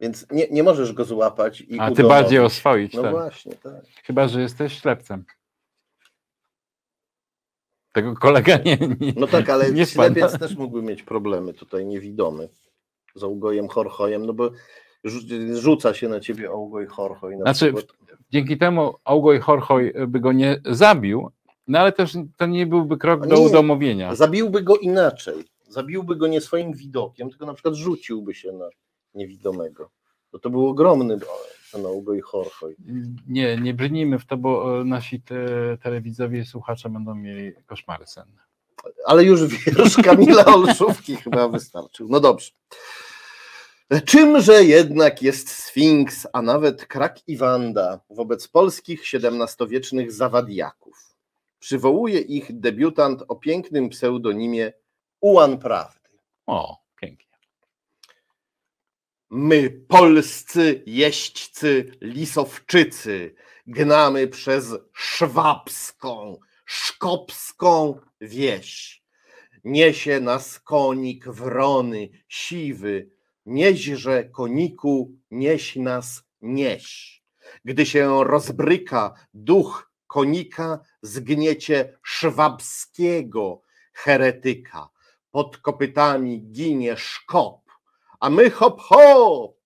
Więc 0.00 0.26
nie, 0.30 0.46
nie 0.50 0.62
możesz 0.62 0.92
go 0.92 1.04
złapać 1.04 1.60
i 1.60 1.78
A 1.80 1.90
ty 1.90 2.04
bardziej 2.04 2.38
oswoić, 2.38 2.94
No 2.94 3.02
tak. 3.02 3.10
właśnie, 3.10 3.52
tak. 3.54 3.82
Chyba, 4.04 4.28
że 4.28 4.40
jesteś 4.40 4.80
ślepcem. 4.80 5.24
Tego 7.92 8.14
kolega 8.14 8.56
nie, 8.64 8.78
nie, 9.00 9.12
No 9.16 9.26
tak, 9.26 9.50
ale 9.50 9.72
nie 9.72 9.86
spada. 9.86 10.14
ślepiec 10.14 10.38
też 10.38 10.56
mógłby 10.56 10.82
mieć 10.82 11.02
problemy 11.02 11.52
tutaj, 11.54 11.86
niewidomy, 11.86 12.48
z 13.14 13.22
Ołgojem 13.24 13.68
Horchojem, 13.68 14.26
no 14.26 14.32
bo 14.32 14.50
rzu- 15.04 15.56
rzuca 15.56 15.94
się 15.94 16.08
na 16.08 16.20
ciebie 16.20 16.52
Ołgoj 16.52 16.86
Horchoj 16.86 17.36
na 17.36 17.42
Znaczy, 17.42 17.72
przykład. 17.72 17.96
Dzięki 18.30 18.58
temu 18.58 18.94
Augoj 19.04 19.40
Horchoj 19.40 19.92
by 20.08 20.20
go 20.20 20.32
nie 20.32 20.60
zabił, 20.70 21.30
no 21.68 21.78
ale 21.78 21.92
też 21.92 22.12
to 22.36 22.46
nie 22.46 22.66
byłby 22.66 22.98
krok 22.98 23.22
A 23.22 23.26
do 23.26 23.34
nie, 23.36 23.40
udomowienia. 23.42 24.14
Zabiłby 24.14 24.62
go 24.62 24.76
inaczej. 24.76 25.34
Zabiłby 25.68 26.16
go 26.16 26.26
nie 26.26 26.40
swoim 26.40 26.72
widokiem, 26.72 27.30
tylko 27.30 27.46
na 27.46 27.54
przykład 27.54 27.74
rzuciłby 27.74 28.34
się 28.34 28.52
na 28.52 28.68
niewidomego. 29.14 29.90
Bo 30.32 30.38
to 30.38 30.50
był 30.50 30.68
ogromny 30.68 31.18
ten 31.72 31.86
Ołgoj 31.86 32.20
Horchoj. 32.20 32.76
Nie, 33.28 33.56
nie 33.56 33.74
brnijmy 33.74 34.18
w 34.18 34.26
to, 34.26 34.36
bo 34.36 34.80
e, 34.80 34.84
nasi 34.84 35.20
te, 35.20 35.36
telewidzowie 35.82 36.40
i 36.40 36.44
słuchacze 36.44 36.90
będą 36.90 37.14
mieli 37.14 37.52
koszmary 37.66 38.06
senne. 38.06 38.42
Ale 39.06 39.24
już 39.24 39.46
wiersz 39.46 39.96
Kamila 40.04 40.44
Olszówki 40.44 41.16
chyba 41.16 41.48
wystarczył. 41.48 42.08
No 42.10 42.20
dobrze. 42.20 42.50
Czymże 44.04 44.64
jednak 44.64 45.22
jest 45.22 45.48
Sfinks, 45.48 46.26
a 46.32 46.42
nawet 46.42 46.86
Krak 46.86 47.28
i 47.28 47.36
Wanda 47.36 48.00
wobec 48.10 48.48
polskich 48.48 49.02
XVII-wiecznych 49.14 50.12
zawadiaków? 50.12 51.16
Przywołuje 51.58 52.20
ich 52.20 52.60
debiutant 52.60 53.22
o 53.28 53.36
pięknym 53.36 53.88
pseudonimie 53.88 54.72
Ułan 55.20 55.58
Prawdy. 55.58 56.08
O. 56.46 56.81
My, 59.34 59.70
polscy 59.88 60.82
jeźdźcy, 60.86 61.92
lisowczycy, 62.00 63.34
gnamy 63.66 64.28
przez 64.28 64.74
szwabską, 64.92 66.38
szkopską 66.64 68.00
wieś. 68.20 69.02
Niesie 69.64 70.20
nas 70.20 70.60
konik 70.60 71.28
wrony, 71.28 72.08
siwy, 72.28 73.10
nieźże 73.46 74.24
koniku, 74.24 75.12
nieś 75.30 75.76
nas 75.76 76.24
nieś. 76.42 77.22
Gdy 77.64 77.86
się 77.86 78.24
rozbryka 78.24 79.14
duch 79.34 79.92
konika, 80.06 80.80
zgniecie 81.02 81.98
szwabskiego 82.02 83.62
heretyka. 83.92 84.88
Pod 85.30 85.58
kopytami 85.58 86.42
ginie 86.50 86.96
szkop, 86.96 87.61
a 88.22 88.30
my 88.30 88.50
hop 88.50 88.80
hop, 88.80 89.56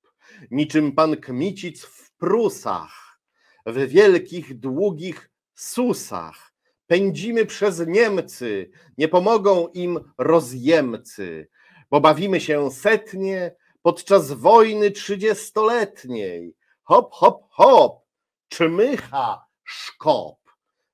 niczym 0.51 0.93
pan 0.93 1.17
Kmicic 1.17 1.83
w 1.83 2.13
Prusach, 2.17 3.21
w 3.67 3.89
wielkich, 3.89 4.61
długich 4.61 5.31
susach. 5.55 6.53
Pędzimy 6.87 7.47
przez 7.47 7.87
Niemcy, 7.87 8.71
nie 8.99 9.09
pomogą 9.09 9.69
im 9.69 10.13
rozjemcy, 10.19 11.49
bo 11.91 12.01
bawimy 12.01 12.41
się 12.41 12.71
setnie 12.71 13.57
podczas 13.83 14.33
wojny 14.33 14.91
trzydziestoletniej. 14.91 16.57
Hop, 16.83 17.13
hop, 17.13 17.43
hop, 17.51 18.05
czmycha 18.49 19.47
szkop, 19.65 20.39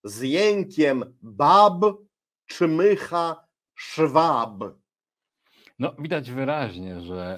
z 0.05 0.21
jękiem 0.21 1.19
bab 1.23 1.85
czmycha 2.47 3.47
szwab. 3.75 4.82
No, 5.83 5.95
widać 5.99 6.31
wyraźnie, 6.31 7.01
że 7.01 7.37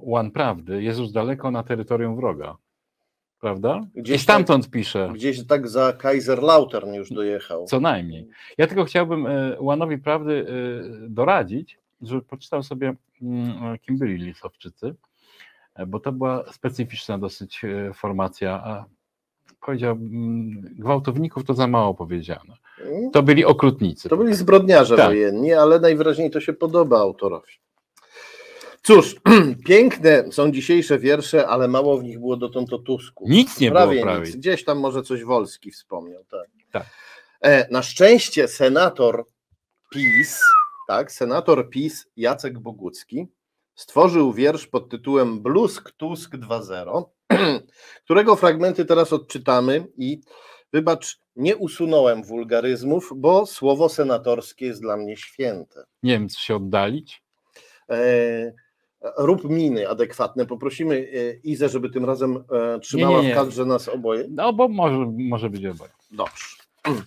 Łan 0.00 0.30
Prawdy 0.30 0.82
jest 0.82 0.98
już 0.98 1.10
daleko 1.10 1.50
na 1.50 1.62
terytorium 1.62 2.16
wroga. 2.16 2.56
Prawda? 3.40 3.86
Gdzieś 3.94 4.16
I 4.16 4.22
stamtąd 4.22 4.70
pisze. 4.70 5.10
Gdzieś 5.14 5.46
tak 5.46 5.68
za 5.68 5.92
Kaiserlautern 5.92 6.94
już 6.94 7.10
dojechał. 7.10 7.66
Co 7.66 7.80
najmniej. 7.80 8.28
Ja 8.58 8.66
tylko 8.66 8.84
chciałbym 8.84 9.26
e, 9.26 9.56
Łanowi 9.60 9.98
Prawdy 9.98 10.46
e, 10.48 11.08
doradzić, 11.08 11.78
żeby 12.00 12.22
poczytał 12.22 12.62
sobie, 12.62 12.94
mm, 13.22 13.78
kim 13.78 13.98
byli 13.98 14.16
Lisowczycy, 14.16 14.94
e, 15.74 15.86
bo 15.86 16.00
to 16.00 16.12
była 16.12 16.52
specyficzna 16.52 17.18
dosyć 17.18 17.62
formacja, 17.94 18.84
powiedziałbym, 19.60 20.60
gwałtowników 20.78 21.44
to 21.44 21.54
za 21.54 21.66
mało 21.66 21.94
powiedziano. 21.94 22.54
Mm, 22.80 23.10
To 23.10 23.22
byli 23.22 23.44
okrutnicy. 23.44 24.08
To 24.08 24.16
byli 24.16 24.34
zbrodniarze 24.34 24.96
Tak. 24.96 25.06
wojenni, 25.06 25.52
ale 25.52 25.80
najwyraźniej 25.80 26.30
to 26.30 26.40
się 26.40 26.52
podoba 26.52 26.98
autorowi. 27.00 27.52
Cóż, 28.82 29.16
piękne 29.68 30.32
są 30.32 30.50
dzisiejsze 30.50 30.98
wiersze, 30.98 31.48
ale 31.48 31.68
mało 31.68 31.98
w 31.98 32.04
nich 32.04 32.18
było 32.18 32.36
dotąd 32.36 32.72
o 32.72 32.78
Tusku. 32.78 33.24
Nic 33.28 33.60
nie 33.60 33.70
prawie 33.70 33.92
było 33.92 34.04
prawie. 34.04 34.26
nic. 34.26 34.36
Gdzieś 34.36 34.64
tam 34.64 34.78
może 34.78 35.02
coś 35.02 35.24
Wolski 35.24 35.70
wspomniał. 35.70 36.24
Tak. 36.30 36.46
Tak. 36.72 36.86
E, 37.40 37.68
na 37.72 37.82
szczęście 37.82 38.48
senator 38.48 39.24
PiS, 39.92 40.40
tak, 40.88 41.12
senator 41.12 41.70
PiS 41.70 42.06
Jacek 42.16 42.58
Bogucki 42.58 43.26
stworzył 43.74 44.32
wiersz 44.32 44.66
pod 44.66 44.88
tytułem 44.90 45.40
Blusk 45.42 45.90
Tusk 45.90 46.34
2.0, 46.36 47.04
którego 48.04 48.36
fragmenty 48.36 48.84
teraz 48.84 49.12
odczytamy 49.12 49.86
i 49.96 50.20
wybacz, 50.72 51.18
nie 51.36 51.56
usunąłem 51.56 52.22
wulgaryzmów, 52.22 53.12
bo 53.16 53.46
słowo 53.46 53.88
senatorskie 53.88 54.66
jest 54.66 54.80
dla 54.80 54.96
mnie 54.96 55.16
święte. 55.16 55.84
Nie 56.02 56.12
wiem, 56.12 56.28
czy 56.28 56.42
się 56.42 56.56
oddalić. 56.56 57.22
E, 57.90 58.52
rób 59.18 59.44
miny 59.44 59.88
adekwatne. 59.88 60.46
Poprosimy 60.46 60.94
e, 60.94 61.34
Izę, 61.34 61.68
żeby 61.68 61.90
tym 61.90 62.04
razem 62.04 62.44
e, 62.52 62.80
trzymała 62.80 63.16
Nie, 63.16 63.22
nie, 63.22 63.28
nie. 63.28 63.34
w 63.34 63.36
kadrze 63.36 63.64
nas 63.64 63.88
oboje. 63.88 64.26
No, 64.30 64.52
bo 64.52 64.68
może, 64.68 65.12
może 65.18 65.50
być 65.50 65.66
oboje. 65.66 65.90
Dobrze. 66.10 66.46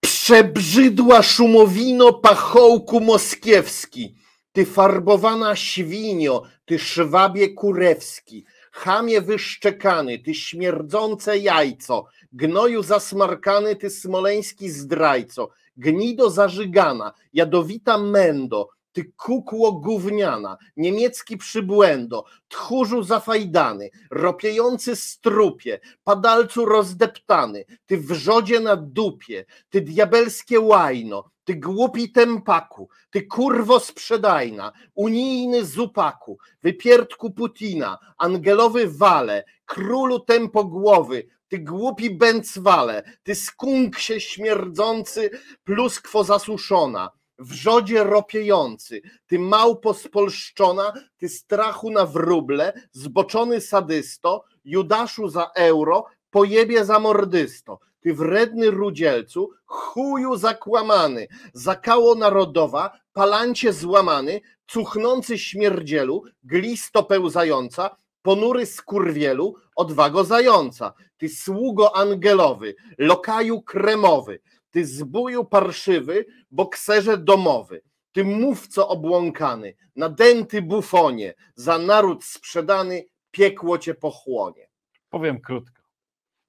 Przebrzydła 0.00 1.22
szumowino 1.22 2.12
pachołku 2.12 3.00
moskiewski, 3.00 4.14
ty 4.56 4.64
farbowana 4.64 5.56
świnio, 5.56 6.42
ty 6.64 6.78
szwabie 6.78 7.48
kurewski, 7.48 8.44
chamie 8.72 9.20
wyszczekany, 9.20 10.18
ty 10.18 10.34
śmierdzące 10.34 11.38
jajco, 11.38 12.06
gnoju 12.32 12.82
zasmarkany, 12.82 13.76
ty 13.76 13.90
smoleński 13.90 14.70
zdrajco, 14.70 15.48
gnido 15.76 16.30
zażygana, 16.30 17.12
jadowita 17.32 17.98
mendo, 17.98 18.68
ty 18.96 19.12
kukło 19.16 19.72
gówniana, 19.72 20.56
niemiecki 20.76 21.36
przybłędo, 21.36 22.24
tchórzu 22.48 23.02
zafajdany, 23.02 23.90
ropiejący 24.10 24.96
strupie, 24.96 25.80
padalcu 26.04 26.64
rozdeptany, 26.64 27.64
ty 27.86 27.98
wrzodzie 27.98 28.60
na 28.60 28.76
dupie, 28.76 29.44
ty 29.70 29.80
diabelskie 29.80 30.60
łajno, 30.60 31.30
ty 31.44 31.54
głupi 31.54 32.12
tempaku, 32.12 32.88
ty 33.10 33.22
kurwo 33.22 33.80
sprzedajna, 33.80 34.72
unijny 34.94 35.64
zupaku, 35.64 36.38
wypierdku 36.62 37.30
Putina, 37.30 37.98
angelowy 38.18 38.90
wale, 38.90 39.44
królu 39.66 40.20
tempogłowy, 40.20 41.26
ty 41.48 41.58
głupi 41.58 42.10
bęcwale, 42.10 43.02
ty 43.22 43.34
skunksie 43.34 44.20
śmierdzący, 44.20 45.30
pluskwo 45.64 46.24
zasuszona, 46.24 47.10
wrzodzie 47.38 48.04
ropiejący, 48.04 49.02
ty 49.26 49.38
małpo 49.38 49.94
spolszczona, 49.94 50.92
ty 51.16 51.28
strachu 51.28 51.90
na 51.90 52.06
wróble, 52.06 52.72
zboczony 52.92 53.60
sadysto, 53.60 54.44
Judaszu 54.64 55.28
za 55.28 55.50
euro, 55.54 56.04
pojebie 56.30 56.84
za 56.84 56.98
mordysto, 56.98 57.78
ty 58.00 58.14
wredny 58.14 58.70
rudzielcu, 58.70 59.50
chuju 59.64 60.36
zakłamany, 60.36 61.28
zakało 61.52 62.14
narodowa, 62.14 62.90
palancie 63.12 63.72
złamany, 63.72 64.40
cuchnący 64.66 65.38
śmierdzielu, 65.38 66.24
glisto 66.44 67.02
pełzająca, 67.02 67.96
ponury 68.22 68.66
skurwielu, 68.66 69.54
odwago 69.76 70.24
zająca, 70.24 70.92
ty 71.18 71.28
sługo 71.28 71.96
angelowy, 71.96 72.74
lokaju 72.98 73.62
kremowy, 73.62 74.40
ty 74.76 74.84
zbóju 74.84 75.44
parszywy, 75.44 76.26
bokserze 76.50 77.18
domowy, 77.18 77.82
ty 78.12 78.24
mówco 78.24 78.88
obłąkany, 78.88 79.74
nadęty 79.96 80.62
bufonie, 80.62 81.34
za 81.54 81.78
naród 81.78 82.24
sprzedany, 82.24 83.04
piekło 83.30 83.78
cię 83.78 83.94
pochłonie. 83.94 84.68
Powiem 85.10 85.40
krótko. 85.40 85.82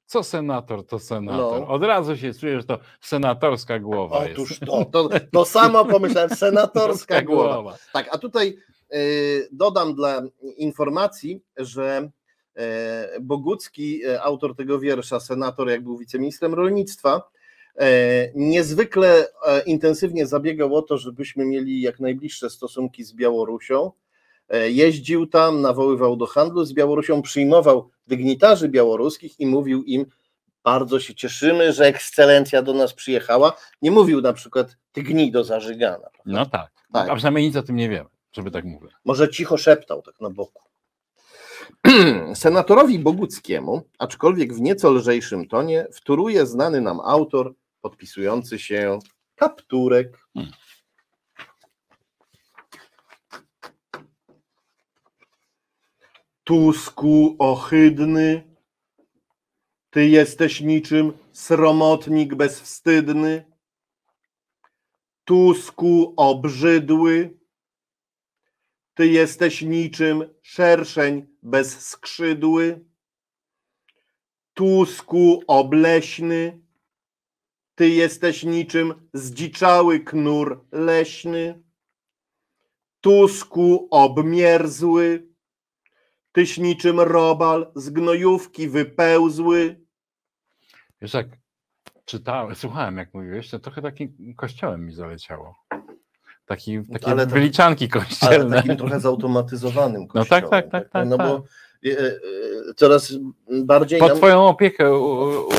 Co 0.06 0.24
senator, 0.24 0.86
to 0.86 1.00
senator. 1.00 1.62
No. 1.62 1.68
Od 1.68 1.84
razu 1.84 2.18
się 2.18 2.34
czuje, 2.34 2.60
że 2.60 2.68
to 2.68 2.80
senatorska 3.02 3.80
głowa 3.80 4.18
Otóż 4.18 4.50
jest. 4.50 4.66
to, 4.66 4.86
to, 4.86 5.10
to 5.32 5.46
samo 5.46 5.86
pomyślałem, 5.86 6.30
senatorska 6.46 7.22
głowa. 7.22 7.78
Tak, 7.94 8.10
a 8.12 8.18
tutaj 8.18 8.58
y, 8.94 9.50
dodam 9.52 9.96
dla 9.96 10.22
informacji, 10.58 11.42
że 11.58 12.10
e, 12.56 13.20
Bogucki, 13.22 14.06
e, 14.06 14.22
autor 14.22 14.56
tego 14.56 14.80
wiersza, 14.80 15.20
senator, 15.20 15.70
jak 15.70 15.84
był 15.84 15.98
wiceministrem 15.98 16.54
rolnictwa, 16.54 17.22
niezwykle 18.36 19.28
e, 19.46 19.62
intensywnie 19.62 20.28
zabiegał 20.28 20.76
o 20.76 20.82
to, 20.82 20.98
żebyśmy 20.98 21.46
mieli 21.46 21.82
jak 21.82 22.00
najbliższe 22.00 22.50
stosunki 22.50 23.04
z 23.04 23.14
Białorusią. 23.14 23.92
E, 24.50 24.72
Jeździł 24.72 25.28
tam, 25.28 25.62
nawoływał 25.62 26.16
do 26.16 26.26
handlu 26.26 26.66
z 26.66 26.74
Białorusią, 26.74 27.22
przyjmował 27.22 27.90
dygnitarzy 28.08 28.70
białoruskich 28.70 29.40
i 29.40 29.48
mówił 29.48 29.84
im, 29.84 30.06
bardzo 30.64 31.00
się 31.00 31.16
cieszymy, 31.16 31.74
że 31.74 31.86
ekscelencja 31.86 32.62
do 32.62 32.74
nas 32.74 32.94
przyjechała. 32.94 33.54
Nie 33.82 33.92
mówił 33.92 34.22
na 34.22 34.34
przykład 34.34 34.78
ty 34.92 35.04
gnido 35.04 35.44
zażygana. 35.44 36.10
No 36.26 36.46
tak. 36.46 36.72
Tak. 36.94 37.10
A 37.10 37.16
przynajmniej 37.16 37.46
nic 37.46 37.56
o 37.56 37.64
tym 37.64 37.76
nie 37.76 37.90
wiemy, 37.90 38.10
żeby 38.32 38.52
tak 38.52 38.66
mówić. 38.66 38.92
Może 39.06 39.30
cicho 39.30 39.58
szeptał 39.58 40.02
tak 40.02 40.22
na 40.22 40.30
boku. 40.30 40.64
Senatorowi 42.34 43.00
Boguckiemu, 43.00 43.82
aczkolwiek 44.00 44.54
w 44.54 44.62
nieco 44.62 44.92
lżejszym 44.92 45.48
tonie, 45.48 45.88
wtóruje 45.94 46.46
znany 46.46 46.82
nam 46.82 47.00
autor 47.00 47.54
podpisujący 47.90 48.60
się 48.60 49.00
Kapturek. 49.36 50.28
Tusku 56.44 57.36
ohydny, 57.40 58.56
ty 59.90 60.08
jesteś 60.08 60.62
niczym 60.62 61.14
sromotnik 61.32 62.36
bezwstydny. 62.36 63.46
Tusku 65.24 66.14
obrzydły, 66.18 67.40
ty 68.94 69.08
jesteś 69.08 69.62
niczym 69.62 70.30
szerszeń 70.42 71.28
bezskrzydły. 71.44 72.86
Tusku 74.54 75.44
obleśny, 75.48 76.67
ty 77.78 77.90
jesteś 77.90 78.44
niczym 78.44 78.94
zdziczały 79.14 80.00
knur 80.00 80.66
leśny. 80.72 81.64
Tusku 83.02 83.88
obmierzły, 83.92 85.28
tyś 86.32 86.58
niczym 86.58 87.00
robal 87.00 87.72
z 87.76 87.90
gnojówki 87.90 88.68
wypełzły. 88.70 89.80
Wiesz, 91.02 91.14
jak 91.14 91.28
czytałem, 92.06 92.56
słuchałem, 92.56 92.98
jak 92.98 93.14
mówiłeś, 93.14 93.50
to 93.50 93.60
trochę 93.60 93.82
takim 93.82 94.34
kościołem 94.36 94.86
mi 94.86 94.94
zaleciało. 94.94 95.56
Taki, 96.46 96.80
takie 96.94 97.08
ale 97.08 97.26
wyliczanki 97.28 97.90
Ale 97.94 98.02
kościelne. 98.06 98.56
takim 98.56 98.78
trochę 98.78 99.00
zautomatyzowanym 99.00 100.02
No 100.02 100.08
kościołem. 100.08 100.42
tak, 100.42 100.50
tak, 100.50 100.72
tak, 100.72 100.90
tak, 100.90 101.08
No 101.10 101.18
tak. 101.18 101.28
bo 101.28 101.36
e, 101.36 101.42
coraz 102.76 103.14
bardziej 103.50 104.00
Pod 104.00 104.10
nam... 104.10 104.18
twoją 104.18 104.48
opiekę 104.48 104.98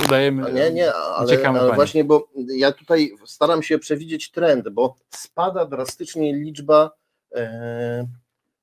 udajemy. 0.05 0.53
Nie, 0.53 0.71
nie, 0.71 0.95
ale, 0.95 1.27
uciekamy 1.27 1.59
ale 1.59 1.69
pani. 1.69 1.77
właśnie, 1.77 2.05
bo 2.05 2.29
ja 2.57 2.73
tutaj 2.73 3.13
staram 3.27 3.63
się 3.63 3.79
przewidzieć 3.79 4.31
trend, 4.31 4.69
bo 4.69 4.97
spada 5.11 5.67
drastycznie 5.67 6.35
liczba 6.35 6.91
e, 7.35 7.41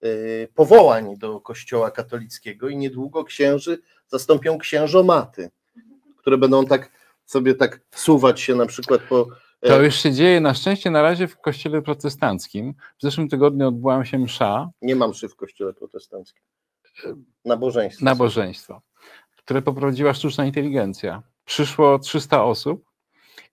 e, 0.02 0.08
powołań 0.56 1.18
do 1.18 1.40
kościoła 1.40 1.92
katolickiego 1.92 2.70
i 2.70 2.78
niedługo 2.78 3.24
księży 3.24 3.78
zastąpią 4.08 4.58
księżomaty, 4.58 5.50
które 6.18 6.38
będą 6.38 6.66
tak 6.66 6.92
sobie 7.26 7.56
tak 7.56 7.80
suwać 7.96 8.42
się 8.42 8.56
na 8.56 8.66
przykład 8.66 9.02
po 9.10 9.28
e, 9.62 9.68
To 9.70 9.82
już 9.82 9.96
się 9.96 10.12
dzieje 10.12 10.42
na 10.42 10.54
szczęście 10.54 10.92
na 10.92 11.02
razie 11.02 11.28
w 11.28 11.38
kościele 11.38 11.82
protestanckim. 11.82 12.74
W 12.98 13.02
zeszłym 13.02 13.30
tygodniu 13.30 13.68
odbyła 13.68 14.06
się 14.06 14.20
msza, 14.20 14.70
nie 14.82 14.96
mam 14.96 15.10
mszy 15.10 15.30
w 15.30 15.36
kościele 15.36 15.74
protestanckim. 15.74 16.44
Nabożeństwo. 17.46 18.06
nabożeństwo, 18.06 18.82
które 19.38 19.62
poprowadziła 19.62 20.14
sztuczna 20.14 20.46
inteligencja. 20.46 21.24
Przyszło 21.46 22.00
300 22.00 22.44
osób 22.44 22.86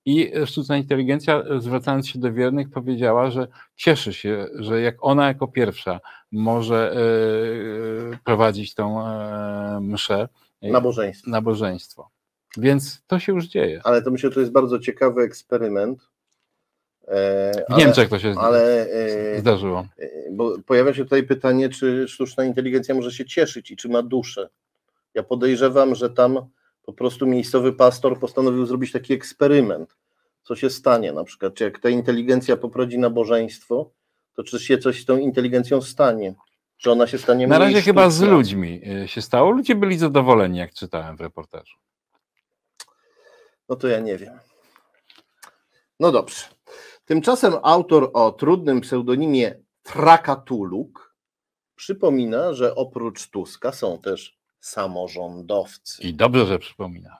i 0.04 0.32
sztuczna 0.46 0.76
inteligencja, 0.76 1.42
zwracając 1.58 2.08
się 2.08 2.18
do 2.18 2.32
wiernych, 2.32 2.70
powiedziała, 2.70 3.30
że 3.30 3.48
cieszy 3.76 4.12
się, 4.14 4.46
że 4.54 4.80
jak 4.80 4.96
ona 5.00 5.28
jako 5.28 5.48
pierwsza 5.48 6.00
może 6.32 6.94
e, 8.12 8.18
prowadzić 8.24 8.74
tą 8.74 9.06
e, 9.06 9.80
mszę, 9.82 10.28
e, 10.62 10.70
Nabożeństwo. 10.70 11.30
nabożeństwo. 11.30 12.10
Więc 12.56 13.02
to 13.06 13.18
się 13.18 13.32
już 13.32 13.46
dzieje. 13.46 13.80
Ale 13.84 14.02
to 14.02 14.10
myślę, 14.10 14.30
że 14.30 14.34
to 14.34 14.40
jest 14.40 14.52
bardzo 14.52 14.78
ciekawy 14.78 15.22
eksperyment. 15.22 16.08
E, 17.08 17.52
W 17.68 17.72
ale- 17.72 17.84
Niemczech 17.84 18.08
to 18.08 18.18
się 18.18 18.34
ale 18.38 18.86
e, 19.34 19.40
zdarzyło. 19.40 19.86
e, 19.98 20.08
bo 20.30 20.58
pojawia 20.66 20.94
się 20.94 21.04
tutaj 21.04 21.22
pytanie, 21.22 21.68
czy 21.68 22.08
sztuczna 22.08 22.44
inteligencja 22.44 22.94
może 22.94 23.10
się 23.12 23.24
cieszyć 23.24 23.70
i 23.70 23.76
czy 23.76 23.88
ma 23.88 24.02
duszę. 24.02 24.48
Ja 25.14 25.22
podejrzewam, 25.22 25.94
że 25.94 26.10
tam 26.10 26.38
po 26.86 26.92
prostu 26.92 27.26
miejscowy 27.26 27.72
pastor 27.72 28.18
postanowił 28.18 28.66
zrobić 28.66 28.92
taki 28.92 29.12
eksperyment. 29.14 29.96
Co 30.42 30.56
się 30.56 30.70
stanie 30.70 31.12
na 31.12 31.24
przykład, 31.24 31.54
czy 31.54 31.64
jak 31.64 31.78
ta 31.78 31.88
inteligencja 31.88 32.56
poprowadzi 32.56 32.98
nabożeństwo, 32.98 33.90
to 34.34 34.44
czy 34.44 34.60
się 34.60 34.78
coś 34.78 35.02
z 35.02 35.04
tą 35.04 35.18
inteligencją 35.18 35.82
stanie? 35.82 36.34
Czy 36.76 36.90
ona 36.90 37.06
się 37.06 37.18
stanie 37.18 37.46
Na 37.46 37.58
razie 37.58 37.82
chyba 37.82 38.10
z 38.10 38.20
ludźmi 38.20 38.80
się 39.06 39.22
stało. 39.22 39.50
Ludzie 39.50 39.74
byli 39.74 39.98
zadowoleni, 39.98 40.58
jak 40.58 40.74
czytałem 40.74 41.16
w 41.16 41.20
reportażu. 41.20 41.76
No 43.68 43.76
to 43.76 43.88
ja 43.88 44.00
nie 44.00 44.16
wiem. 44.18 44.38
No 46.00 46.12
dobrze. 46.12 46.44
Tymczasem 47.12 47.54
autor 47.62 48.10
o 48.12 48.32
trudnym 48.32 48.80
pseudonimie 48.80 49.62
Trakatuluk 49.82 51.16
przypomina, 51.74 52.52
że 52.52 52.74
oprócz 52.74 53.30
Tuska 53.30 53.72
są 53.72 53.98
też 53.98 54.38
samorządowcy. 54.60 56.02
I 56.02 56.14
dobrze, 56.14 56.46
że 56.46 56.58
przypomina. 56.58 57.18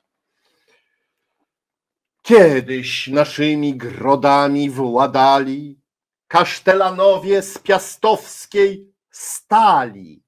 Kiedyś 2.22 3.08
naszymi 3.08 3.76
grodami 3.76 4.70
władali 4.70 5.80
kasztelanowie 6.28 7.42
z 7.42 7.58
piastowskiej 7.58 8.92
stali. 9.10 10.22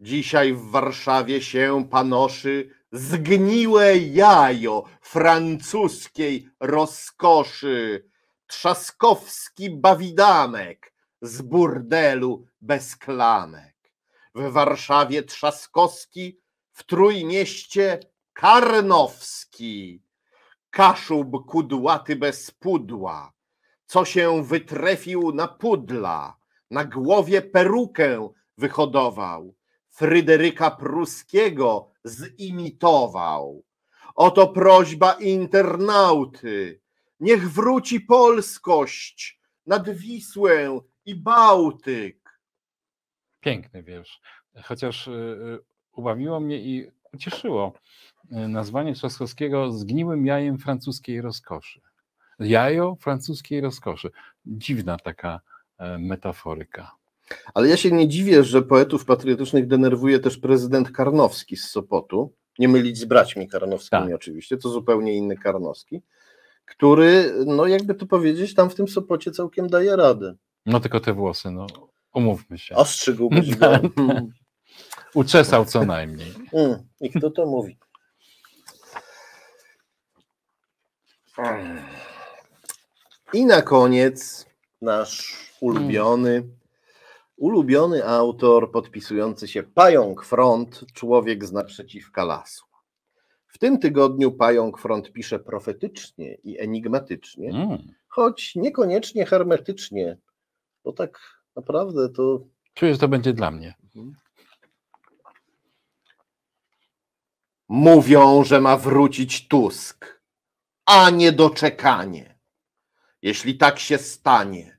Dzisiaj 0.00 0.52
w 0.52 0.70
Warszawie 0.70 1.42
się 1.42 1.88
panoszy 1.90 2.70
zgniłe 2.92 3.98
jajo 3.98 4.84
francuskiej 5.00 6.48
rozkoszy, 6.60 8.11
trzaskowski 8.52 9.70
bawidamek 9.70 10.92
z 11.22 11.42
burdelu 11.42 12.46
bez 12.60 12.96
klamek. 12.96 13.76
W 14.34 14.52
Warszawie 14.52 15.22
Trzaskowski, 15.22 16.40
w 16.72 16.84
Trójmieście 16.84 18.00
Karnowski. 18.32 20.02
Kaszub 20.70 21.46
kudłaty 21.46 22.16
bez 22.16 22.50
pudła, 22.50 23.32
co 23.86 24.04
się 24.04 24.44
wytrefił 24.44 25.32
na 25.32 25.48
pudla, 25.48 26.36
na 26.70 26.84
głowie 26.84 27.42
perukę 27.42 28.28
wyhodował, 28.58 29.54
Fryderyka 29.88 30.70
Pruskiego 30.70 31.90
zimitował. 32.06 33.64
Oto 34.14 34.48
prośba 34.48 35.12
internauty, 35.12 36.82
niech 37.22 37.50
wróci 37.52 38.00
polskość 38.00 39.40
nad 39.66 39.90
Wisłę 39.90 40.80
i 41.04 41.14
Bałtyk. 41.14 42.40
Piękny 43.40 43.82
wiersz. 43.82 44.20
Chociaż 44.64 45.08
y, 45.08 45.10
y, 45.10 45.58
ubawiło 45.92 46.40
mnie 46.40 46.58
i 46.58 46.90
ucieszyło 47.12 47.72
y, 48.32 48.48
nazwanie 48.48 48.94
Trzaskowskiego 48.94 49.72
zgniłym 49.72 50.26
jajem 50.26 50.58
francuskiej 50.58 51.20
rozkoszy. 51.20 51.80
Jajo 52.38 52.96
francuskiej 53.00 53.60
rozkoszy. 53.60 54.10
Dziwna 54.46 54.96
taka 54.96 55.40
e, 55.78 55.98
metaforyka. 55.98 56.90
Ale 57.54 57.68
ja 57.68 57.76
się 57.76 57.90
nie 57.90 58.08
dziwię, 58.08 58.44
że 58.44 58.62
poetów 58.62 59.04
patriotycznych 59.04 59.66
denerwuje 59.66 60.18
też 60.18 60.38
prezydent 60.38 60.90
Karnowski 60.90 61.56
z 61.56 61.70
Sopotu. 61.70 62.34
Nie 62.58 62.68
mylić 62.68 62.98
z 62.98 63.04
braćmi 63.04 63.48
Karnowskimi 63.48 64.02
Tak. 64.02 64.14
oczywiście, 64.14 64.56
to 64.56 64.68
zupełnie 64.68 65.14
inny 65.14 65.36
Karnowski, 65.36 66.02
który, 66.64 67.34
no 67.46 67.66
jakby 67.66 67.94
to 67.94 68.06
powiedzieć, 68.06 68.54
tam 68.54 68.70
w 68.70 68.74
tym 68.74 68.88
Sopocie 68.88 69.30
całkiem 69.30 69.68
daje 69.68 69.96
radę. 69.96 70.34
No 70.66 70.80
tylko 70.80 71.00
te 71.00 71.12
włosy, 71.12 71.50
no 71.50 71.66
umówmy 72.14 72.58
się. 72.58 72.74
Ostrzygłbyś 72.74 73.56
go. 73.56 73.70
Uczesał 75.14 75.64
co 75.64 75.84
najmniej. 75.84 76.34
mm. 76.52 76.78
I 77.00 77.10
kto 77.10 77.30
to 77.30 77.46
mówi? 77.46 77.78
I 83.32 83.46
na 83.46 83.62
koniec 83.62 84.46
nasz 84.82 85.36
ulubiony, 85.60 86.42
ulubiony 87.36 88.08
autor 88.08 88.72
podpisujący 88.72 89.48
się 89.48 89.62
Pająk 89.62 90.24
Front, 90.24 90.84
człowiek 90.94 91.44
z 91.44 91.52
naprzeciwka 91.52 92.24
lasu. 92.24 92.71
W 93.52 93.58
tym 93.58 93.78
tygodniu 93.78 94.32
Pająk 94.32 94.78
Front 94.78 95.12
pisze 95.12 95.38
profetycznie 95.38 96.34
i 96.34 96.58
enigmatycznie, 96.60 97.50
Mm. 97.50 97.78
choć 98.08 98.54
niekoniecznie 98.56 99.26
hermetycznie, 99.26 100.18
bo 100.84 100.92
tak 100.92 101.20
naprawdę 101.56 102.08
to 102.08 102.40
Czuję, 102.74 102.92
że 102.92 102.98
to 102.98 103.08
będzie 103.08 103.32
dla 103.32 103.50
mnie. 103.50 103.74
Mówią, 107.68 108.44
że 108.44 108.60
ma 108.60 108.76
wrócić 108.76 109.48
Tusk, 109.48 110.22
a 110.86 111.10
nie 111.10 111.32
doczekanie. 111.32 112.38
Jeśli 113.22 113.56
tak 113.58 113.78
się 113.78 113.98
stanie, 113.98 114.78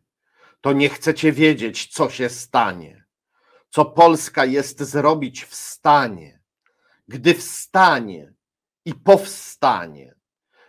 to 0.62 0.74
nie 0.74 0.90
chcecie 0.90 1.32
wiedzieć, 1.32 1.88
co 1.88 2.10
się 2.10 2.30
stanie, 2.30 3.06
co 3.70 3.86
Polska 3.86 4.46
jest 4.46 4.82
zrobić 4.82 5.44
w 5.44 5.56
stanie, 5.56 6.42
gdy 7.08 7.34
wstanie 7.34 8.34
i 8.86 8.94
powstanie, 8.94 10.16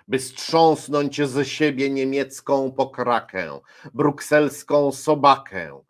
by 0.08 0.18
strząsnąć 0.18 1.20
ze 1.26 1.44
siebie 1.44 1.90
niemiecką 1.90 2.72
pokrakę, 2.72 3.60
brukselską 3.94 4.92
sobakę. 4.92 5.82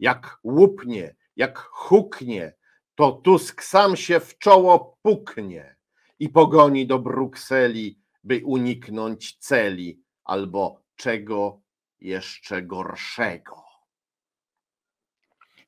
Jak 0.00 0.38
łupnie, 0.44 1.16
jak 1.36 1.58
huknie, 1.58 2.54
to 2.94 3.12
Tusk 3.12 3.62
sam 3.62 3.96
się 3.96 4.20
w 4.20 4.38
czoło 4.38 4.98
puknie 5.02 5.76
i 6.18 6.28
pogoni 6.28 6.86
do 6.86 6.98
Brukseli, 6.98 8.00
by 8.24 8.42
uniknąć 8.44 9.36
celi 9.38 10.02
albo 10.24 10.82
czego 10.96 11.60
jeszcze 12.00 12.62
gorszego. 12.62 13.63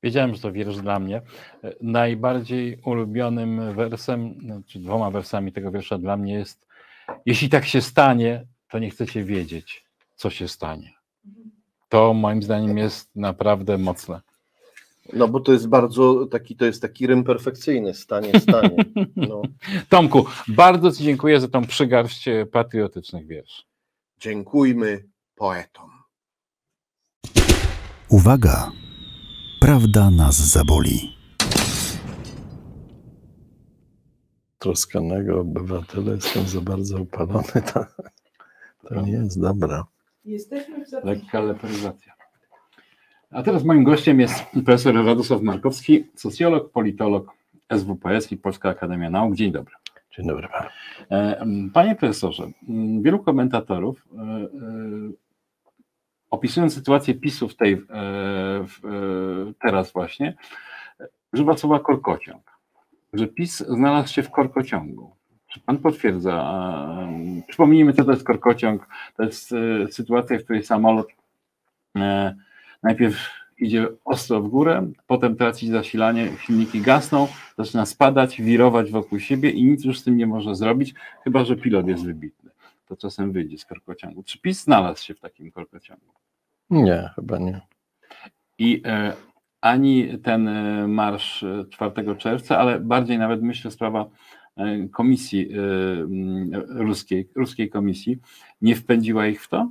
Wiedziałem, 0.03 0.35
że 0.35 0.41
to 0.41 0.53
wiersz 0.53 0.77
dla 0.77 0.99
mnie. 0.99 1.23
E, 1.65 1.73
Najbardziej 1.81 2.79
ulubionym 2.85 3.75
wersem, 3.75 4.35
czy 4.67 4.79
dwoma 4.79 5.11
wersami 5.11 5.53
tego 5.53 5.71
wiersza 5.71 5.99
dla 5.99 6.17
mnie 6.17 6.35
jest 6.35 6.67
jeśli 7.27 7.49
tak 7.49 7.65
się 7.67 7.81
stanie, 7.81 8.47
to 8.71 8.79
nie 8.79 8.91
chcecie 8.91 9.25
wiedzieć, 9.25 9.85
co 10.15 10.31
się 10.31 10.49
stanie. 10.49 10.93
To 11.89 12.15
moim 12.15 12.43
zdaniem 12.43 12.79
jest 12.79 13.17
naprawdę 13.17 13.79
mocne. 13.79 14.21
No 15.13 15.29
bo 15.29 15.41
to 15.41 15.53
jest 15.53 15.69
bardzo 15.69 16.27
taki, 16.27 16.57
to 16.57 16.65
jest 16.65 16.83
taki 16.83 17.07
rym 17.07 17.25
perfekcyjny, 17.25 17.95
stanie, 17.95 18.41
stanie. 18.41 18.77
No. 19.17 19.43
Tomku, 19.89 20.27
bardzo 20.49 20.93
Ci 20.93 21.05
dziękuję 21.05 21.41
za 21.41 21.49
tą 21.49 21.67
przygarść 21.67 22.29
e, 22.29 22.47
patriotycznych 22.47 23.27
wierszy. 23.27 23.63
Dziękujmy 24.21 25.05
poetom. 25.35 25.91
Uwaga! 28.09 28.73
Prawda 29.61 30.11
nas 30.11 30.37
zaboli. 30.37 31.17
troskanego 34.67 35.41
obywatela 35.41 36.13
jestem 36.13 36.47
za 36.47 36.61
bardzo 36.61 37.01
upalony. 37.01 37.63
To, 37.75 37.87
to 38.89 39.01
nie 39.01 39.13
jest 39.13 39.41
dobra. 39.41 39.85
Jesteśmy 40.25 40.85
w 40.85 40.89
zapisie. 40.89 41.15
Lekka 41.15 41.41
leperyzacja. 41.41 42.13
A 43.31 43.43
teraz 43.43 43.65
moim 43.65 43.85
gościem 43.85 44.21
jest 44.21 44.45
profesor 44.53 44.95
Radosław 44.95 45.43
Markowski, 45.43 46.07
socjolog, 46.15 46.71
politolog 46.71 47.33
SWPS 47.79 48.33
i 48.33 48.37
Polska 48.37 48.69
Akademia 48.69 49.11
Nauk. 49.11 49.35
Dzień 49.35 49.53
dobry. 49.53 49.75
Dzień 50.17 50.27
dobry. 50.27 50.49
E, 51.11 51.47
Panie 51.75 51.95
profesorze, 51.95 52.51
wielu 53.01 53.19
komentatorów 53.19 54.09
e, 54.19 54.21
e, 54.21 54.47
opisując 56.31 56.75
sytuację 56.75 57.15
PiSu 57.15 57.49
w 57.49 57.57
tej, 57.57 57.73
e, 57.73 57.79
w, 58.67 58.81
e, 58.85 59.53
teraz 59.61 59.93
właśnie, 59.93 60.37
używa 61.33 61.57
słowa 61.57 61.81
korkociąg, 61.81 62.43
że 63.13 63.27
PiS 63.27 63.59
znalazł 63.59 64.13
się 64.13 64.23
w 64.23 64.31
korkociągu. 64.31 65.17
Czy 65.47 65.61
pan 65.61 65.79
potwierdza? 65.79 66.33
e, 67.39 67.43
Przypomnijmy, 67.49 67.93
co 67.93 68.05
to 68.05 68.11
jest 68.11 68.25
korkociąg. 68.25 68.89
To 69.17 69.23
jest 69.23 69.53
e, 69.53 69.93
sytuacja, 69.93 70.39
w 70.39 70.45
której 70.45 70.65
samolot 70.65 71.09
e, 71.97 72.35
najpierw 72.83 73.17
idzie 73.59 73.89
ostro 74.05 74.43
w 74.43 74.49
górę, 74.49 74.91
potem 75.07 75.37
traci 75.37 75.69
zasilanie, 75.69 76.29
silniki 76.41 76.81
gasną, 76.81 77.29
zaczyna 77.59 77.87
spadać, 77.87 78.43
wirować 78.43 78.91
wokół 78.91 79.21
siebie 79.21 79.51
i 79.51 79.65
nic 79.65 79.85
już 79.85 79.99
z 79.99 80.05
tym 80.05 80.17
nie 80.17 80.27
może 80.27 80.55
zrobić, 80.55 80.95
chyba 81.25 81.45
że 81.45 81.57
pilot 81.57 81.89
jest 81.89 82.05
wybitny. 82.05 82.46
To 82.87 82.97
czasem 82.97 83.33
wyjdzie 83.33 83.59
z 83.59 83.65
korkociągu. 83.65 84.23
Czy 84.23 84.41
PiS 84.41 84.65
znalazł 84.65 85.05
się 85.05 85.15
w 85.15 85.21
takim 85.21 85.51
korkociągu? 85.51 86.13
Nie, 86.71 87.11
chyba 87.15 87.39
nie. 87.39 87.61
I 88.59 88.83
e, 88.85 89.13
ani 89.61 90.19
ten 90.19 90.49
e, 90.49 90.89
marsz 90.89 91.43
e, 91.43 91.65
4 91.71 92.17
czerwca, 92.17 92.59
ale 92.59 92.81
bardziej 92.81 93.19
nawet 93.19 93.43
myślę 93.43 93.71
sprawa 93.71 94.11
e, 94.57 94.89
komisji 94.89 95.53
e, 95.53 95.57
ruskiej, 96.69 97.29
ruskiej 97.35 97.71
komisji 97.71 98.19
nie 98.61 98.77
wpędziła 98.77 99.27
ich 99.27 99.43
w 99.43 99.49
to? 99.49 99.71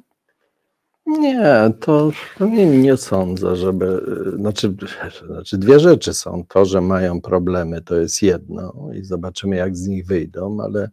Nie, 1.05 1.71
to, 1.79 2.11
to 2.37 2.45
nie, 2.45 2.65
nie 2.65 2.97
sądzę, 2.97 3.55
żeby. 3.55 3.85
y, 4.33 4.37
Znaczy, 4.37 4.75
znaczy, 5.27 5.57
dwie 5.57 5.79
rzeczy 5.79 6.13
są. 6.13 6.43
To, 6.47 6.65
że 6.65 6.81
mają 6.81 7.21
problemy, 7.21 7.81
to 7.81 7.95
jest 7.95 8.21
jedno 8.21 8.73
i 8.93 9.03
zobaczymy, 9.03 9.55
jak 9.55 9.77
z 9.77 9.87
nich 9.87 10.05
wyjdą, 10.05 10.57
ale 10.61 10.89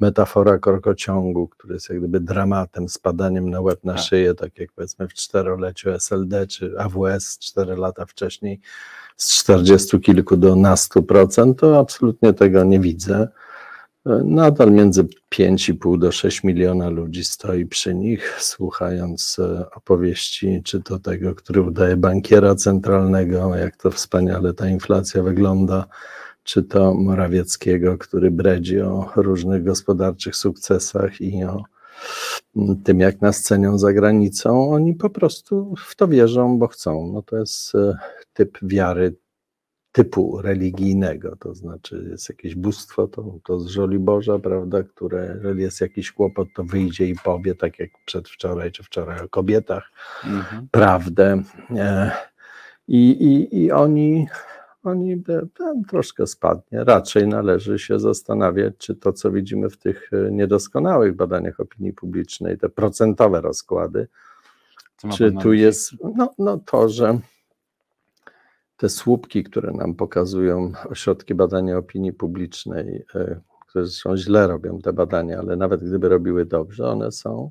metafora 0.00 0.58
korkociągu, 0.58 1.48
który 1.48 1.74
jest 1.74 1.88
jak 1.88 1.98
gdyby 1.98 2.20
dramatem, 2.20 2.88
spadaniem 2.88 3.50
na 3.50 3.60
łeb 3.60 3.84
na 3.84 3.92
Tak. 3.94 4.02
szyję, 4.02 4.34
tak 4.34 4.58
jak 4.58 4.72
powiedzmy 4.72 5.08
w 5.08 5.14
czteroleciu 5.14 5.90
SLD 5.90 6.46
czy 6.46 6.74
AWS 6.78 7.38
cztery 7.38 7.76
lata 7.76 8.06
wcześniej, 8.06 8.60
z 9.16 9.34
40 9.38 10.00
kilku 10.00 10.36
do 10.36 10.56
nastu 10.56 11.02
procent, 11.02 11.58
to 11.60 11.78
absolutnie 11.78 12.32
tego 12.32 12.64
nie 12.64 12.80
widzę. 12.80 13.28
Nadal 14.24 14.72
między 14.72 15.04
5,5 15.34 15.98
do 15.98 16.12
6 16.12 16.44
miliona 16.44 16.88
ludzi 16.88 17.24
stoi 17.24 17.66
przy 17.66 17.94
nich, 17.94 18.36
słuchając 18.40 19.38
e, 19.38 19.70
opowieści, 19.70 20.62
czy 20.64 20.82
to 20.82 20.98
tego, 20.98 21.34
który 21.34 21.62
udaje 21.62 21.96
bankiera 21.96 22.54
centralnego, 22.54 23.56
jak 23.56 23.76
to 23.76 23.90
wspaniale 23.90 24.54
ta 24.54 24.68
inflacja 24.68 25.22
wygląda, 25.22 25.86
czy 26.42 26.62
to 26.62 26.94
Morawieckiego, 26.94 27.98
który 27.98 28.30
bredzi 28.30 28.80
o 28.80 29.10
różnych 29.16 29.64
gospodarczych 29.64 30.36
sukcesach 30.36 31.20
i 31.20 31.44
o 31.44 31.62
mm, 32.56 32.82
tym, 32.82 33.00
jak 33.00 33.20
nas 33.20 33.42
cenią 33.42 33.78
za 33.78 33.92
granicą. 33.92 34.70
Oni 34.70 34.94
po 34.94 35.10
prostu 35.10 35.74
w 35.86 35.96
to 35.96 36.08
wierzą, 36.08 36.58
bo 36.58 36.68
chcą. 36.68 37.10
No 37.12 37.22
to 37.22 37.36
jest 37.36 37.74
e, 37.74 37.98
typ 38.32 38.58
wiary 38.62 39.14
typu 39.96 40.40
religijnego, 40.42 41.36
to 41.36 41.54
znaczy 41.54 42.06
jest 42.10 42.28
jakieś 42.28 42.54
bóstwo, 42.54 43.06
to, 43.06 43.38
to 43.44 43.60
z 43.60 43.66
żoli 43.66 43.98
Boża, 43.98 44.38
prawda, 44.38 44.82
które 44.82 45.32
jeżeli 45.34 45.62
jest 45.62 45.80
jakiś 45.80 46.12
kłopot, 46.12 46.48
to 46.56 46.64
wyjdzie 46.64 47.06
i 47.06 47.14
powie, 47.24 47.54
tak 47.54 47.78
jak 47.78 47.90
przedwczoraj 48.04 48.72
czy 48.72 48.82
wczoraj 48.82 49.20
o 49.20 49.28
kobietach, 49.28 49.90
Mhm. 50.24 50.68
prawdę. 50.70 51.42
E, 51.76 52.10
I, 52.88 53.10
i, 53.10 53.62
i 53.62 53.72
oni, 53.72 54.26
oni 54.84 55.22
tam 55.58 55.84
troszkę 55.84 56.26
spadnie. 56.26 56.84
Raczej 56.84 57.28
należy 57.28 57.78
się 57.78 58.00
zastanawiać, 58.00 58.74
czy 58.78 58.94
to, 58.94 59.12
co 59.12 59.30
widzimy 59.30 59.70
w 59.70 59.76
tych 59.76 60.10
e, 60.12 60.30
niedoskonałych 60.30 61.16
badaniach 61.16 61.60
opinii 61.60 61.92
publicznej, 61.92 62.58
te 62.58 62.68
procentowe 62.68 63.40
rozkłady, 63.40 64.08
czy 65.16 65.32
tu 65.42 65.52
jest 65.52 65.92
no, 66.16 66.34
no 66.38 66.58
to, 66.66 66.88
że 66.88 67.18
te 68.76 68.88
słupki, 68.88 69.44
które 69.44 69.72
nam 69.72 69.94
pokazują 69.94 70.72
ośrodki 70.90 71.34
badania 71.34 71.78
opinii 71.78 72.12
publicznej, 72.12 73.04
e, 73.14 73.40
które 73.68 73.86
zresztą 73.86 74.16
źle 74.16 74.46
robią 74.46 74.78
te 74.78 74.92
badania, 74.92 75.38
ale 75.38 75.56
nawet 75.56 75.84
gdyby 75.84 76.08
robiły 76.08 76.44
dobrze, 76.44 76.88
one 76.88 77.12
są, 77.12 77.50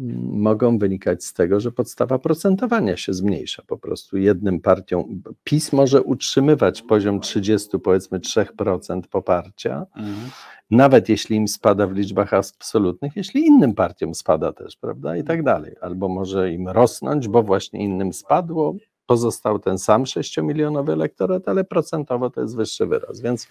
mm, 0.00 0.40
mogą 0.40 0.78
wynikać 0.78 1.24
z 1.24 1.32
tego, 1.32 1.60
że 1.60 1.72
podstawa 1.72 2.18
procentowania 2.18 2.96
się 2.96 3.12
zmniejsza. 3.14 3.62
Po 3.66 3.78
prostu 3.78 4.18
jednym 4.18 4.60
partią, 4.60 5.20
PiS 5.44 5.72
może 5.72 6.02
utrzymywać 6.02 6.82
poziom 6.82 7.20
30, 7.20 7.78
powiedzmy 7.78 8.20
3% 8.20 9.06
poparcia, 9.08 9.86
Mhm. 9.96 10.30
nawet 10.70 11.08
jeśli 11.08 11.36
im 11.36 11.48
spada 11.48 11.86
w 11.86 11.92
liczbach 11.92 12.34
absolutnych, 12.34 13.16
jeśli 13.16 13.46
innym 13.46 13.74
partiom 13.74 14.14
spada 14.14 14.52
też, 14.52 14.76
prawda, 14.76 15.16
i 15.16 15.24
tak 15.24 15.42
dalej. 15.42 15.76
Albo 15.80 16.08
może 16.08 16.52
im 16.52 16.68
rosnąć, 16.68 17.28
bo 17.28 17.42
właśnie 17.42 17.84
innym 17.84 18.12
spadło, 18.12 18.74
pozostał 19.14 19.58
ten 19.58 19.78
sam 19.78 20.04
6-milionowy 20.04 20.92
elektorat, 20.92 21.48
ale 21.48 21.64
procentowo 21.64 22.30
to 22.30 22.40
jest 22.40 22.56
wyższy 22.56 22.86
wyraz, 22.86 23.20
więc 23.20 23.48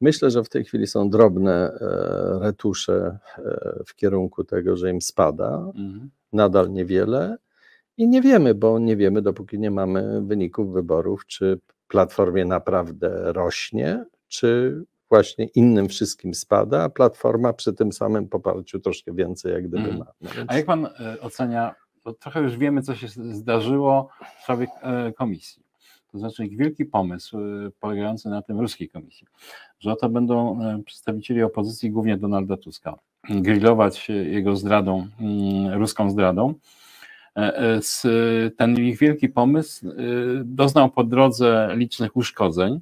myślę, 0.00 0.30
że 0.30 0.44
w 0.44 0.48
tej 0.48 0.64
chwili 0.64 0.86
są 0.86 1.10
drobne 1.10 1.52
e, 1.72 2.38
retusze 2.42 3.18
e, 3.38 3.82
w 3.86 3.94
kierunku 3.94 4.44
tego, 4.44 4.76
że 4.76 4.90
im 4.90 5.00
spada, 5.02 5.56
Mhm. 5.76 6.10
nadal 6.32 6.70
niewiele 6.70 7.36
i 7.96 8.08
nie 8.08 8.22
wiemy, 8.22 8.54
bo 8.54 8.78
nie 8.78 8.96
wiemy, 8.96 9.22
dopóki 9.22 9.58
nie 9.58 9.70
mamy 9.70 10.22
wyników 10.22 10.72
wyborów, 10.72 11.26
czy 11.26 11.58
Platformie 11.88 12.44
naprawdę 12.44 13.32
rośnie, 13.32 14.04
czy 14.28 14.82
właśnie 15.08 15.44
innym 15.44 15.88
wszystkim 15.88 16.34
spada, 16.34 16.82
a 16.82 16.88
Platforma 16.88 17.52
przy 17.52 17.72
tym 17.72 17.92
samym 17.92 18.28
poparciu 18.28 18.80
troszkę 18.80 19.12
więcej 19.14 19.52
jak 19.52 19.62
gdyby 19.68 19.78
Mhm. 19.82 19.98
ma. 19.98 20.06
No 20.20 20.30
więc- 20.36 20.50
A 20.50 20.56
jak 20.56 20.66
pan 20.66 20.86
e, 20.86 21.20
ocenia, 21.20 21.74
bo 22.04 22.12
trochę 22.12 22.40
już 22.40 22.56
wiemy, 22.56 22.82
co 22.82 22.94
się 22.94 23.08
zdarzyło 23.08 24.08
w 24.38 24.42
sprawie 24.42 24.66
e, 24.82 25.12
komisji. 25.12 25.62
To 26.12 26.18
znaczy 26.18 26.48
wielki 26.48 26.84
pomysł 26.84 27.38
e, 27.38 27.70
polegający 27.80 28.28
na 28.28 28.42
tym 28.42 28.60
ruskiej 28.60 28.88
komisji, 28.88 29.26
że 29.80 29.92
oto 29.92 30.08
będą 30.08 30.62
e, 30.62 30.82
przedstawicieli 30.82 31.42
opozycji, 31.42 31.90
głównie 31.90 32.16
Donalda 32.16 32.56
Tuska, 32.56 32.98
grillować 33.30 34.08
jego 34.08 34.56
zdradą, 34.56 35.06
mm, 35.20 35.78
ruską 35.78 36.10
zdradą. 36.10 36.54
Ten 38.56 38.76
ich 38.76 38.98
wielki 38.98 39.28
pomysł 39.28 39.86
doznał 40.44 40.90
po 40.90 41.04
drodze 41.04 41.68
licznych 41.74 42.16
uszkodzeń, 42.16 42.80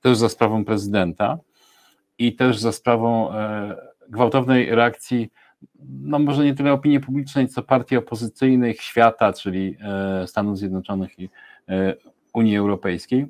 też 0.00 0.18
za 0.18 0.28
sprawą 0.28 0.64
prezydenta 0.64 1.38
i 2.18 2.36
też 2.36 2.58
za 2.58 2.72
sprawą 2.72 3.30
gwałtownej 4.08 4.74
reakcji 4.74 5.30
no 5.88 6.18
może 6.18 6.44
nie 6.44 6.54
tyle 6.54 6.72
opinii 6.72 7.00
publicznej, 7.00 7.48
co 7.48 7.62
partii 7.62 7.96
opozycyjnych 7.96 8.80
świata, 8.80 9.32
czyli 9.32 9.76
e, 9.80 10.26
Stanów 10.26 10.58
Zjednoczonych 10.58 11.18
i 11.18 11.28
e, 11.68 11.94
Unii 12.34 12.56
Europejskiej. 12.56 13.26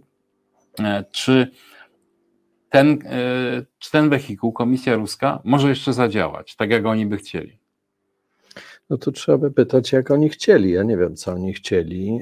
E, 0.80 1.04
Czy 1.10 1.50
ten, 2.70 2.98
czy 3.78 3.90
ten 3.90 4.10
wehikuł, 4.10 4.52
Komisja 4.52 4.94
Ruska, 4.96 5.40
może 5.44 5.68
jeszcze 5.68 5.92
zadziałać, 5.92 6.56
tak 6.56 6.70
jak 6.70 6.86
oni 6.86 7.06
by 7.06 7.16
chcieli? 7.16 7.58
No 8.90 8.98
to 8.98 9.12
trzeba 9.12 9.38
by 9.38 9.50
pytać, 9.50 9.92
jak 9.92 10.10
oni 10.10 10.28
chcieli. 10.28 10.70
Ja 10.70 10.82
nie 10.82 10.96
wiem, 10.96 11.16
co 11.16 11.32
oni 11.32 11.52
chcieli. 11.52 12.20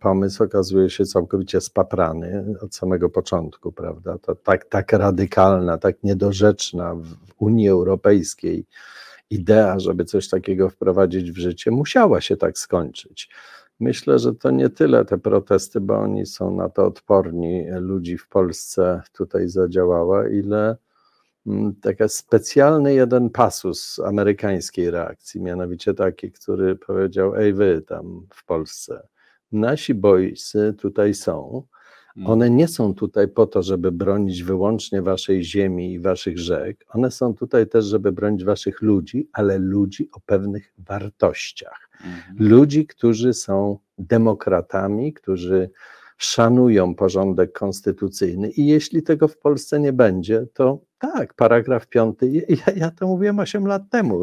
Pomysł 0.00 0.44
okazuje 0.44 0.90
się 0.90 1.04
całkowicie 1.04 1.60
spaprany 1.60 2.44
od 2.62 2.74
samego 2.74 3.08
początku, 3.08 3.72
prawda? 3.72 4.18
To 4.18 4.34
tak, 4.34 4.64
tak 4.64 4.92
radykalna, 4.92 5.78
tak 5.78 6.02
niedorzeczna 6.02 6.94
w 6.94 7.14
Unii 7.38 7.68
Europejskiej 7.68 8.66
idea, 9.30 9.78
żeby 9.78 10.04
coś 10.04 10.28
takiego 10.28 10.70
wprowadzić 10.70 11.32
w 11.32 11.38
życie, 11.38 11.70
musiała 11.70 12.20
się 12.20 12.36
tak 12.36 12.58
skończyć. 12.58 13.30
Myślę, 13.80 14.18
że 14.18 14.34
to 14.34 14.50
nie 14.50 14.70
tyle 14.70 15.04
te 15.04 15.18
protesty, 15.18 15.80
bo 15.80 15.98
oni 15.98 16.26
są 16.26 16.56
na 16.56 16.68
to 16.68 16.86
odporni, 16.86 17.66
ludzi 17.70 18.18
w 18.18 18.28
Polsce 18.28 19.02
tutaj 19.12 19.48
zadziałała, 19.48 20.28
ile 20.28 20.76
mm, 21.46 21.74
taki 21.74 22.02
specjalny 22.08 22.94
jeden 22.94 23.30
pasus 23.30 23.98
amerykańskiej 23.98 24.90
reakcji, 24.90 25.40
mianowicie 25.40 25.94
taki, 25.94 26.32
który 26.32 26.76
powiedział: 26.76 27.36
Ej, 27.36 27.52
wy 27.54 27.82
tam 27.86 28.26
w 28.34 28.44
Polsce, 28.44 29.08
nasi 29.52 29.94
boysy 29.94 30.74
tutaj 30.78 31.14
są. 31.14 31.62
Mm. 32.16 32.30
One 32.30 32.50
nie 32.50 32.68
są 32.68 32.94
tutaj 32.94 33.28
po 33.28 33.46
to, 33.46 33.62
żeby 33.62 33.92
bronić 33.92 34.42
wyłącznie 34.42 35.02
waszej 35.02 35.44
ziemi 35.44 35.92
i 35.92 36.00
waszych 36.00 36.38
rzek. 36.38 36.84
One 36.88 37.10
są 37.10 37.34
tutaj 37.34 37.68
też, 37.68 37.84
żeby 37.84 38.12
bronić 38.12 38.44
waszych 38.44 38.82
ludzi, 38.82 39.28
ale 39.32 39.58
ludzi 39.58 40.08
o 40.12 40.20
pewnych 40.20 40.72
wartościach 40.78 41.90
Mhm. 42.04 42.48
ludzi, 42.48 42.86
którzy 42.86 43.32
są 43.34 43.78
demokratami, 43.98 45.12
którzy 45.12 45.70
szanują 46.18 46.94
porządek 46.94 47.52
konstytucyjny 47.52 48.50
i 48.50 48.66
jeśli 48.66 49.02
tego 49.02 49.28
w 49.28 49.38
Polsce 49.38 49.80
nie 49.80 49.92
będzie, 49.92 50.46
to 50.54 50.78
tak, 51.00 51.34
paragraf 51.34 51.86
piąty, 51.86 52.30
ja, 52.48 52.72
ja 52.76 52.90
to 52.90 53.06
mówiłem 53.06 53.38
8 53.38 53.66
lat 53.66 53.82
temu, 53.90 54.20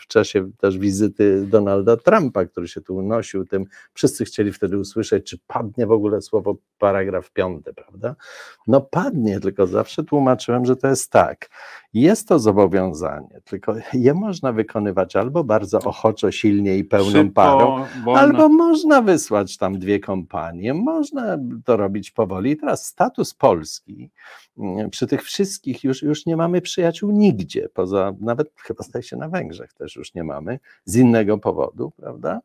w 0.00 0.06
czasie 0.06 0.50
też 0.58 0.78
wizyty 0.78 1.46
Donalda 1.46 1.96
Trumpa, 1.96 2.44
który 2.44 2.68
się 2.68 2.80
tu 2.80 2.96
unosił 2.96 3.44
tym, 3.44 3.64
wszyscy 3.92 4.24
chcieli 4.24 4.52
wtedy 4.52 4.78
usłyszeć, 4.78 5.26
czy 5.26 5.38
padnie 5.46 5.86
w 5.86 5.92
ogóle 5.92 6.22
słowo 6.22 6.56
paragraf 6.78 7.30
piąty, 7.30 7.74
prawda? 7.74 8.16
No 8.66 8.80
padnie, 8.80 9.40
tylko 9.40 9.66
zawsze 9.66 10.04
tłumaczyłem, 10.04 10.64
że 10.64 10.76
to 10.76 10.88
jest 10.88 11.12
tak, 11.12 11.48
jest 11.94 12.28
to 12.28 12.38
zobowiązanie, 12.38 13.40
tylko 13.44 13.74
je 13.92 14.14
można 14.14 14.52
wykonywać 14.52 15.16
albo 15.16 15.44
bardzo 15.44 15.78
ochoczo, 15.78 16.32
silnie 16.32 16.76
i 16.76 16.84
pełną 16.84 17.12
Szybko, 17.12 17.32
parą, 17.34 17.84
wolno. 18.04 18.20
Albo 18.20 18.48
można 18.48 19.02
wysłać 19.02 19.56
tam 19.56 19.78
dwie 19.78 20.00
kompanie, 20.00 20.74
można 20.74 21.38
to 21.64 21.76
robić 21.76 22.10
powoli. 22.10 22.50
I 22.50 22.56
teraz 22.56 22.86
status 22.86 23.34
Polski, 23.34 24.10
mm, 24.58 24.90
przy 24.90 25.06
tych 25.06 25.22
wszystkich 25.22 25.84
już, 25.84 26.02
już 26.02 26.17
nie 26.26 26.36
mamy 26.36 26.60
przyjaciół 26.60 27.10
nigdzie, 27.10 27.68
poza 27.74 28.14
nawet 28.20 28.52
chyba 28.56 28.84
zdaje 28.84 29.02
się 29.02 29.16
na 29.16 29.28
Węgrzech 29.28 29.72
też 29.72 29.96
już 29.96 30.14
nie 30.14 30.24
mamy, 30.24 30.58
z 30.84 30.96
innego 30.96 31.38
powodu, 31.38 31.92
prawda? 31.96 32.40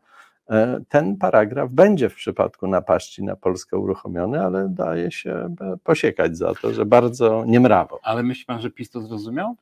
E, 0.49 0.81
Ten 0.89 1.17
paragraf 1.17 1.69
będzie 1.71 2.09
w 2.09 2.15
przypadku 2.15 2.67
napaści 2.67 3.23
na 3.23 3.35
Polskę 3.35 3.77
uruchomiony, 3.77 4.41
ale 4.41 4.69
daje 4.69 5.11
się 5.11 5.31
e, 5.31 5.77
posiekać 5.83 6.37
za 6.37 6.53
to, 6.55 6.73
że 6.73 6.85
bardzo 6.85 7.43
niemrawo. 7.47 7.99
Ale 8.03 8.23
myśli 8.23 8.45
pan, 8.45 8.61
że 8.61 8.71
PiS 8.71 8.89
to 8.89 9.01
zrozumiał? 9.01 9.55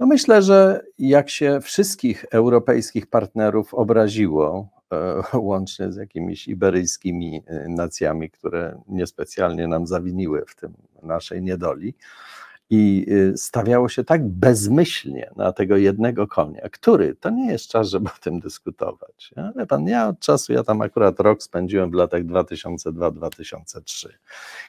No 0.00 0.06
myślę, 0.06 0.42
że 0.42 0.80
jak 0.98 1.30
się 1.30 1.60
wszystkich 1.62 2.24
europejskich 2.30 3.06
partnerów 3.06 3.74
obraziło, 3.74 4.68
e, 4.92 5.22
łącznie 5.38 5.92
z 5.92 5.96
jakimiś 5.96 6.48
iberyjskimi 6.48 7.42
nacjami, 7.68 8.30
które 8.30 8.82
niespecjalnie 8.88 9.68
nam 9.68 9.86
zawiniły 9.86 10.44
w 10.46 10.56
tym 10.56 10.72
naszej 11.02 11.42
niedoli, 11.42 11.94
i 12.70 13.06
e, 13.32 13.36
stawiało 13.36 13.88
się 13.88 14.04
tak 14.04 14.28
bezmyślnie 14.28 15.30
na 15.36 15.52
tego 15.52 15.76
jednego 15.76 16.26
konia, 16.26 16.68
który 16.72 17.14
to 17.14 17.30
nie 17.30 17.52
jest 17.52 17.68
czas, 17.68 17.88
żeby 17.88 18.08
o 18.08 18.20
tym 18.20 18.40
dyskutować. 18.40 19.30
Ale 19.36 19.66
pan, 19.66 19.86
ja 19.86 20.08
od 20.08 20.18
czasu, 20.18 20.52
ja 20.52 20.64
tam 20.64 20.80
akurat 20.80 21.20
rok 21.20 21.42
spędziłem 21.42 21.90
w 21.90 21.94
latach 21.94 22.22
2002-2003, 22.24 24.08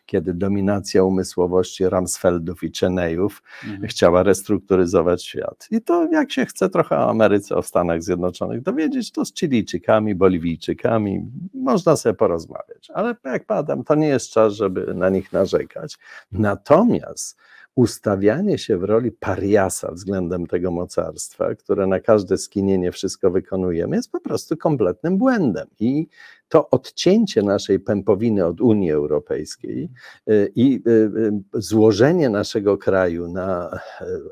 kiedy 0.06 0.34
dominacja 0.34 1.04
umysłowości 1.04 1.90
Ramsfeldów 1.90 2.64
i 2.64 2.72
Cheneyów 2.80 3.44
Mhm. 3.64 3.88
chciała 3.88 4.24
restrukturyzować 4.24 5.24
świat. 5.24 5.68
I 5.72 5.82
to 5.82 6.08
jak 6.12 6.32
się 6.32 6.46
chce 6.46 6.70
trochę 6.70 6.98
o 6.98 7.10
Ameryce, 7.10 7.56
o 7.56 7.62
Stanach 7.62 8.04
Zjednoczonych 8.04 8.62
dowiedzieć, 8.62 9.12
to 9.12 9.26
z 9.26 9.34
Chilijczykami, 9.34 10.16
Boliwijczykami 10.16 11.32
można 11.54 11.96
sobie 11.96 12.16
porozmawiać. 12.16 12.88
Ale 12.94 13.16
jak 13.24 13.46
padam, 13.46 13.84
to 13.84 13.96
nie 13.96 14.08
jest 14.08 14.30
czas, 14.30 14.54
żeby 14.54 14.94
na 14.94 15.10
nich 15.10 15.34
narzekać. 15.34 15.98
Natomiast 16.32 17.38
ustawianie 17.76 18.58
się 18.58 18.78
w 18.78 18.84
roli 18.84 19.12
pariasa 19.12 19.92
względem 19.92 20.48
tego 20.48 20.72
mocarstwa, 20.72 21.56
które 21.56 21.88
na 21.88 22.00
każde 22.00 22.38
skinienie 22.38 22.92
wszystko 22.92 23.32
wykonujemy, 23.32 23.96
jest 23.96 24.12
po 24.12 24.20
prostu 24.20 24.58
kompletnym 24.58 25.18
błędem. 25.18 25.68
I 25.80 26.08
to 26.50 26.70
odcięcie 26.70 27.42
naszej 27.42 27.80
pępowiny 27.80 28.46
od 28.46 28.62
Unii 28.62 28.92
Europejskiej 28.92 29.90
y, 30.30 30.52
i 30.56 30.82
y, 30.88 30.92
y, 30.92 31.32
złożenie 31.54 32.30
naszego 32.30 32.78
kraju 32.78 33.28
na 33.28 33.80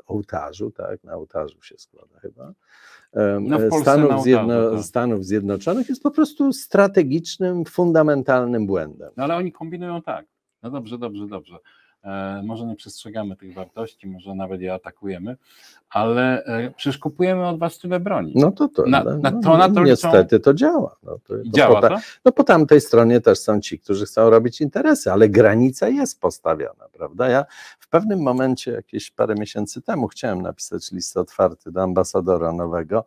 ołtarzu, 0.06 0.70
tak, 0.70 1.04
na 1.04 1.14
ołtarzu 1.14 1.62
się 1.62 1.78
składa 1.78 2.18
chyba, 2.20 2.52
No 3.40 3.58
Stanów, 3.80 4.22
Zjedno- 4.22 4.70
tak. 4.70 4.84
Stanów 4.84 5.24
Zjednoczonych 5.24 5.88
jest 5.88 6.02
po 6.02 6.10
prostu 6.10 6.52
strategicznym, 6.52 7.64
fundamentalnym 7.64 8.66
błędem. 8.66 9.10
No 9.16 9.24
ale 9.24 9.36
oni 9.36 9.52
kombinują 9.52 10.02
tak. 10.02 10.26
No 10.62 10.70
dobrze, 10.70 10.98
dobrze, 10.98 11.26
dobrze. 11.26 11.58
E, 12.04 12.42
może 12.44 12.66
nie 12.66 12.76
przestrzegamy 12.76 13.36
tych 13.36 13.54
wartości, 13.54 14.06
może 14.06 14.34
nawet 14.34 14.60
je 14.60 14.74
atakujemy, 14.74 15.36
ale 15.90 16.44
e, 16.44 16.70
przecież 16.70 16.98
kupujemy 16.98 17.46
od 17.48 17.58
was 17.58 17.78
tyle 17.78 18.00
broni. 18.00 18.32
No 18.36 18.50
to 18.52 18.68
to, 18.68 18.86
Na- 18.86 19.04
na- 19.04 19.30
no, 19.30 19.40
to 19.42 19.56
na 19.56 19.68
to 19.68 19.82
niestety 19.84 20.40
to 20.40 20.54
działa. 20.54 20.96
No, 21.02 21.18
to 21.24 21.34
działa 21.44 21.80
po, 21.80 21.88
to? 21.88 21.96
No 22.24 22.32
po 22.32 22.44
tamtej 22.44 22.80
stronie 22.80 23.20
też 23.20 23.38
są 23.38 23.60
ci, 23.60 23.78
którzy 23.78 24.06
chcą 24.06 24.30
robić 24.30 24.60
interesy, 24.60 25.12
ale 25.12 25.28
granica 25.28 25.88
jest 25.88 26.20
postawiona, 26.20 26.88
prawda? 26.92 27.28
Ja 27.28 27.44
w 27.78 27.88
pewnym 27.88 28.20
momencie, 28.22 28.72
jakieś 28.72 29.10
parę 29.10 29.34
miesięcy 29.34 29.82
temu, 29.82 30.08
chciałem 30.08 30.42
napisać 30.42 30.92
list 30.92 31.16
otwarty 31.16 31.72
do 31.72 31.82
ambasadora 31.82 32.52
nowego, 32.52 33.04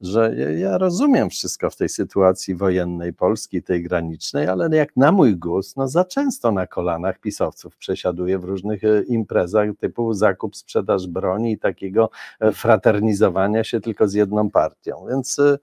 że 0.00 0.34
ja- 0.58 0.78
rozumiem 0.78 1.30
wszystko 1.30 1.70
w 1.70 1.76
tej 1.76 1.88
sytuacji 1.88 2.54
wojennej 2.54 3.12
Polski, 3.12 3.62
tej 3.62 3.82
granicznej, 3.82 4.46
ale 4.46 4.76
jak 4.76 4.96
na 4.96 5.12
mój 5.12 5.36
gust, 5.36 5.76
no 5.76 5.88
za 5.88 6.04
często 6.04 6.52
na 6.52 6.66
kolanach 6.66 7.18
pisowców 7.18 7.76
przesiaduję 7.76 8.38
w 8.38 8.44
różnych 8.44 8.84
e, 8.84 9.02
imprezach 9.02 9.68
typu 9.80 10.14
zakup, 10.14 10.56
sprzedaż 10.56 11.06
broni 11.06 11.52
i 11.52 11.58
takiego 11.58 12.10
e, 12.40 12.52
fraternizowania 12.52 13.64
się 13.64 13.80
tylko 13.80 14.08
z 14.08 14.14
jedną 14.14 14.50
partią. 14.50 15.06
Więc 15.08 15.38
e, 15.38 15.58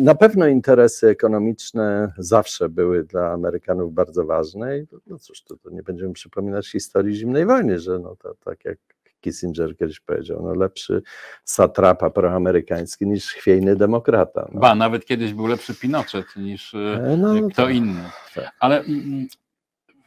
na 0.00 0.14
pewno 0.14 0.46
interesy 0.46 1.08
ekonomiczne 1.08 2.12
zawsze 2.18 2.68
były 2.68 3.04
dla 3.04 3.32
Amerykanów 3.32 3.94
bardzo 3.94 4.24
ważne 4.24 4.78
i 4.78 4.86
no 5.06 5.18
cóż, 5.18 5.42
to, 5.42 5.56
to 5.56 5.70
nie 5.70 5.82
będziemy 5.82 6.12
przypominać 6.12 6.68
historii 6.68 7.14
zimnej 7.16 7.46
wojny, 7.46 7.78
że 7.78 7.98
no 7.98 8.16
to 8.16 8.34
tak 8.44 8.64
jak 8.64 8.78
Kissinger 9.20 9.76
kiedyś 9.76 10.00
powiedział, 10.00 10.42
no 10.42 10.54
lepszy 10.54 11.02
satrapa 11.44 12.10
proamerykański 12.10 13.06
niż 13.06 13.26
chwiejny 13.32 13.76
demokrata. 13.76 14.48
No. 14.52 14.60
Ba, 14.60 14.74
nawet 14.74 15.04
kiedyś 15.04 15.34
był 15.34 15.46
lepszy 15.46 15.74
Pinochet 15.74 16.26
niż 16.36 16.74
e, 16.74 17.00
E, 17.06 17.16
no, 17.16 17.48
kto 17.48 17.62
tak. 17.62 17.74
inny. 17.74 18.02
tak. 18.34 18.52
Ale 18.60 18.80
mm, 18.80 19.28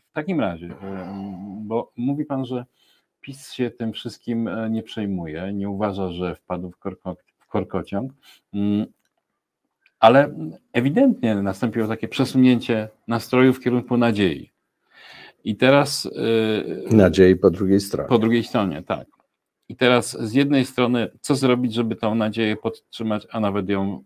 w 0.10 0.14
takim 0.14 0.40
razie, 0.40 0.68
e, 0.68 1.14
bo 1.62 1.92
mówi 1.98 2.26
pan, 2.26 2.46
że 2.46 2.66
PiS 3.22 3.52
się 3.52 3.72
tym 3.72 3.94
wszystkim 3.94 4.50
nie 4.70 4.84
przejmuje, 4.84 5.54
nie 5.54 5.70
uważa, 5.70 6.12
że 6.12 6.36
wpadł 6.36 6.72
w, 6.72 6.78
korko, 6.78 7.16
w 7.40 7.48
korkociąg, 7.48 8.12
mm, 8.54 8.86
ale 10.00 10.34
ewidentnie 10.74 11.36
nastąpiło 11.36 11.88
takie 11.88 12.08
przesunięcie 12.08 12.90
nastroju 13.08 13.54
w 13.54 13.60
kierunku 13.60 13.98
nadziei. 13.98 14.53
I 15.44 15.56
teraz 15.56 16.06
e, 16.92 16.96
Nadziei 16.96 17.36
po 17.36 17.50
drugiej 17.50 17.80
stronie. 17.80 18.10
po 18.10 18.20
drugiej 18.20 18.44
stronie, 18.44 18.84
tak. 18.84 19.08
I 19.70 19.76
teraz 19.76 20.18
z 20.20 20.34
jednej 20.34 20.66
strony, 20.66 21.10
co 21.22 21.36
zrobić, 21.36 21.74
żeby 21.74 21.96
tą 21.96 22.16
nadzieję 22.16 22.56
podtrzymać, 22.56 23.28
a 23.32 23.40
nawet 23.40 23.70
ją 23.70 24.04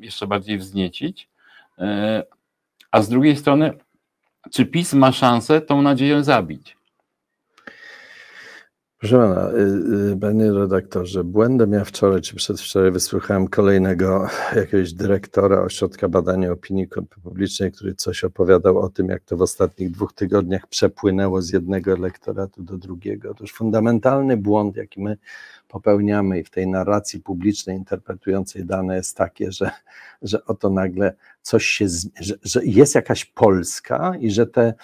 jeszcze 0.00 0.26
bardziej 0.26 0.58
wzniecić, 0.58 1.28
E, 1.78 2.22
a 2.90 3.02
z 3.02 3.08
drugiej 3.08 3.36
strony, 3.36 3.72
czy 4.50 4.66
PiS 4.66 4.92
ma 4.92 5.12
szansę 5.12 5.60
tą 5.60 5.82
nadzieję 5.82 6.24
zabić? 6.24 6.75
Proszę 9.08 9.34
pana, 9.34 9.50
y, 9.50 10.12
y, 10.12 10.16
panie 10.20 10.52
redaktorze, 10.52 11.24
błędem 11.24 11.72
ja 11.72 11.84
wczoraj 11.84 12.20
czy 12.20 12.36
przedwczoraj 12.36 12.90
wysłuchałem 12.90 13.48
kolejnego 13.48 14.28
jakiegoś 14.56 14.92
dyrektora 14.92 15.60
Ośrodka 15.60 16.08
Badania 16.08 16.52
Opinii 16.52 16.88
Publicznej, 17.22 17.72
który 17.72 17.94
coś 17.94 18.24
opowiadał 18.24 18.78
o 18.78 18.88
tym, 18.88 19.08
jak 19.08 19.22
to 19.22 19.36
w 19.36 19.42
ostatnich 19.42 19.90
dwóch 19.90 20.12
tygodniach 20.12 20.66
przepłynęło 20.66 21.42
z 21.42 21.52
jednego 21.52 21.92
elektoratu 21.92 22.62
do 22.62 22.78
drugiego. 22.78 23.30
Otóż 23.30 23.52
fundamentalny 23.52 24.36
błąd, 24.36 24.76
jaki 24.76 25.02
my 25.02 25.16
popełniamy 25.68 26.44
w 26.44 26.50
tej 26.50 26.66
narracji 26.66 27.20
publicznej 27.20 27.76
interpretującej 27.76 28.64
dane 28.64 28.96
jest 28.96 29.16
takie, 29.16 29.52
że, 29.52 29.70
że 30.22 30.44
oto 30.44 30.70
nagle 30.70 31.14
coś 31.42 31.66
się, 31.66 31.86
że, 32.20 32.34
że 32.42 32.64
jest 32.64 32.94
jakaś 32.94 33.24
Polska 33.24 34.12
i 34.20 34.30
że 34.30 34.46
te 34.46 34.74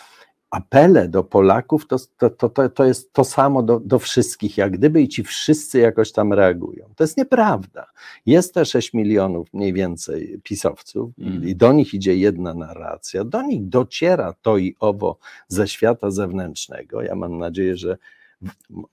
apele 0.52 1.08
do 1.08 1.24
Polaków 1.24 1.86
to, 1.86 1.96
to, 2.18 2.48
to, 2.48 2.68
to, 2.68 2.84
jest 2.84 3.12
to 3.12 3.24
samo 3.24 3.62
do, 3.62 3.80
do 3.80 3.98
wszystkich, 3.98 4.56
jak 4.56 4.72
gdyby 4.72 5.02
i 5.02 5.08
ci 5.08 5.22
wszyscy 5.22 5.78
jakoś 5.78 6.12
tam 6.12 6.32
reagują. 6.32 6.88
To 6.96 7.04
jest 7.04 7.16
nieprawda. 7.16 7.86
Jest 8.26 8.54
te 8.54 8.64
6 8.64 8.94
milionów 8.94 9.48
mniej 9.52 9.72
więcej 9.72 10.40
pisowców 10.42 11.12
Mm. 11.18 11.48
i 11.48 11.56
do 11.56 11.72
nich 11.72 11.94
idzie 11.94 12.16
jedna 12.16 12.54
narracja, 12.54 13.24
do 13.24 13.42
nich 13.42 13.68
dociera 13.68 14.34
to 14.42 14.58
i 14.58 14.76
owo 14.80 15.18
ze 15.48 15.68
świata 15.68 16.10
zewnętrznego. 16.10 17.02
Ja 17.02 17.14
mam 17.14 17.38
nadzieję, 17.38 17.76
że 17.76 17.98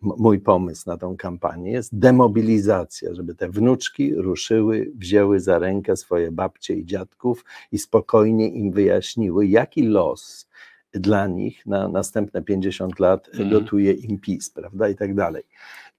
mój 0.01 0.39
pomysł 0.39 0.83
na 0.89 0.97
tą 0.97 1.17
kampanię 1.17 1.71
jest 1.71 1.99
demobilizacja, 1.99 3.13
żeby 3.13 3.35
te 3.35 3.49
wnuczki 3.49 4.15
ruszyły, 4.15 4.91
wzięły 4.95 5.39
za 5.39 5.59
rękę 5.59 5.97
swoje 5.97 6.31
babcie 6.31 6.75
i 6.75 6.85
dziadków 6.85 7.45
i 7.71 7.77
spokojnie 7.77 8.49
im 8.49 8.71
wyjaśniły, 8.71 9.47
jaki 9.47 9.83
los 9.83 10.49
dla 10.93 11.27
nich 11.27 11.65
na 11.65 11.87
następne 11.87 12.41
50 12.41 12.99
lat 12.99 13.29
Mhm. 13.33 13.49
gotuje 13.49 13.91
im 13.93 14.19
PiS, 14.19 14.49
prawda, 14.49 14.89
i 14.89 14.95
tak 14.95 15.15
dalej. 15.15 15.43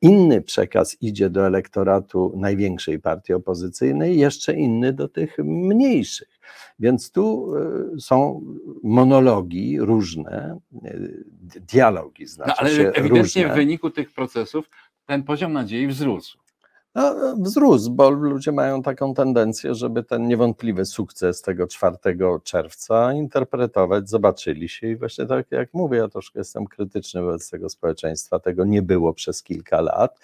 Inny 0.03 0.43
przekaz 0.43 0.97
idzie 1.01 1.30
do 1.30 1.47
elektoratu 1.47 2.32
największej 2.36 3.01
partii 3.01 3.32
opozycyjnej, 3.32 4.18
jeszcze 4.18 4.55
inny 4.55 4.93
do 4.93 5.09
tych 5.09 5.38
mniejszych. 5.45 6.28
Więc 6.78 7.11
tu 7.11 7.53
y, 7.97 8.01
są 8.01 8.43
monologi 8.82 9.80
różne, 9.80 10.59
y, 10.84 11.24
dialogi 11.72 12.26
znaczy 12.26 12.51
No, 12.51 12.57
ale 12.59 12.70
ewidentnie 12.93 13.43
różne. 13.43 13.53
w 13.53 13.57
wyniku 13.57 13.91
tych 13.91 14.12
procesów 14.12 14.70
ten 15.07 15.22
poziom 15.22 15.53
nadziei 15.53 15.86
wzrósł. 15.86 16.38
No, 16.95 17.34
wzrósł, 17.38 17.91
bo 17.91 18.11
ludzie 18.11 18.53
mają 18.53 18.82
taką 18.82 19.14
tendencję, 19.14 19.74
żeby 19.74 20.03
ten 20.03 20.28
niewątpliwy 20.28 20.84
sukces 20.84 21.43
tego 21.43 21.66
4 21.66 21.97
czerwca 22.45 23.12
interpretować, 23.12 24.09
zobaczyli 24.09 24.68
się 24.68 24.86
i 24.86 24.97
właśnie 24.97 25.26
tak 25.26 25.47
jak 25.51 25.74
mówię, 25.74 25.99
ja 25.99 26.09
troszkę 26.09 26.41
jestem 26.41 26.66
krytyczny 26.66 27.22
wobec 27.22 27.51
tego 27.51 27.68
społeczeństwa, 27.68 28.38
tego 28.38 28.64
nie 28.64 28.82
było 28.82 29.14
przez 29.14 29.43
kilka 29.43 29.80
lat. 29.80 30.20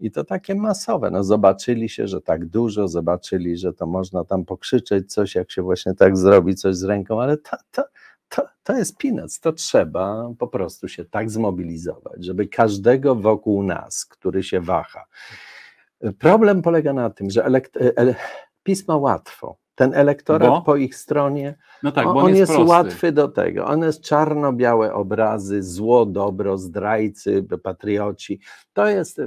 I 0.00 0.10
to 0.10 0.24
takie 0.24 0.54
masowe, 0.54 1.10
no 1.10 1.24
zobaczyli 1.24 1.88
się, 1.88 2.06
że 2.06 2.20
tak 2.20 2.46
dużo, 2.46 2.88
zobaczyli, 2.88 3.56
że 3.56 3.72
to 3.72 3.86
można 3.86 4.24
tam 4.24 4.44
pokrzyczeć 4.44 5.12
coś, 5.12 5.34
jak 5.34 5.50
się 5.50 5.62
właśnie 5.62 5.94
tak 5.94 6.16
zrobi 6.16 6.54
coś 6.54 6.76
z 6.76 6.84
ręką, 6.84 7.22
ale 7.22 7.36
to, 7.36 7.56
to, 7.70 7.82
to, 8.28 8.42
to 8.62 8.76
jest 8.78 8.96
peanuts, 8.98 9.40
to 9.40 9.52
trzeba 9.52 10.30
po 10.38 10.48
prostu 10.48 10.88
się 10.88 11.04
tak 11.04 11.30
zmobilizować, 11.30 12.24
żeby 12.24 12.46
każdego 12.46 13.14
wokół 13.14 13.62
nas, 13.62 14.06
który 14.06 14.42
się 14.42 14.60
waha, 14.60 15.04
Problem 16.18 16.62
polega 16.62 16.92
na 16.92 17.10
tym, 17.10 17.30
że 17.30 17.42
elekt- 17.44 17.92
ele- 17.96 18.14
PiS 18.62 18.88
ma 18.88 18.96
łatwo. 18.96 19.56
Ten 19.74 19.94
elektorat 19.94 20.48
Bo? 20.48 20.62
po 20.62 20.76
ich 20.76 20.96
stronie, 20.96 21.54
No 21.82 21.92
tak, 21.92 22.06
on, 22.06 22.18
on, 22.18 22.34
jest, 22.34 22.52
prosty. 22.52 22.70
łatwy 22.70 23.12
do 23.12 23.28
tego. 23.28 23.64
On 23.64 23.82
jest 23.82 24.02
czarno-białe 24.02 24.94
obrazy, 24.94 25.62
zło, 25.62 26.06
dobro, 26.06 26.58
zdrajcy, 26.58 27.44
patrioci. 27.62 28.40
To 28.72 28.88
jest 28.88 29.18
e, 29.18 29.22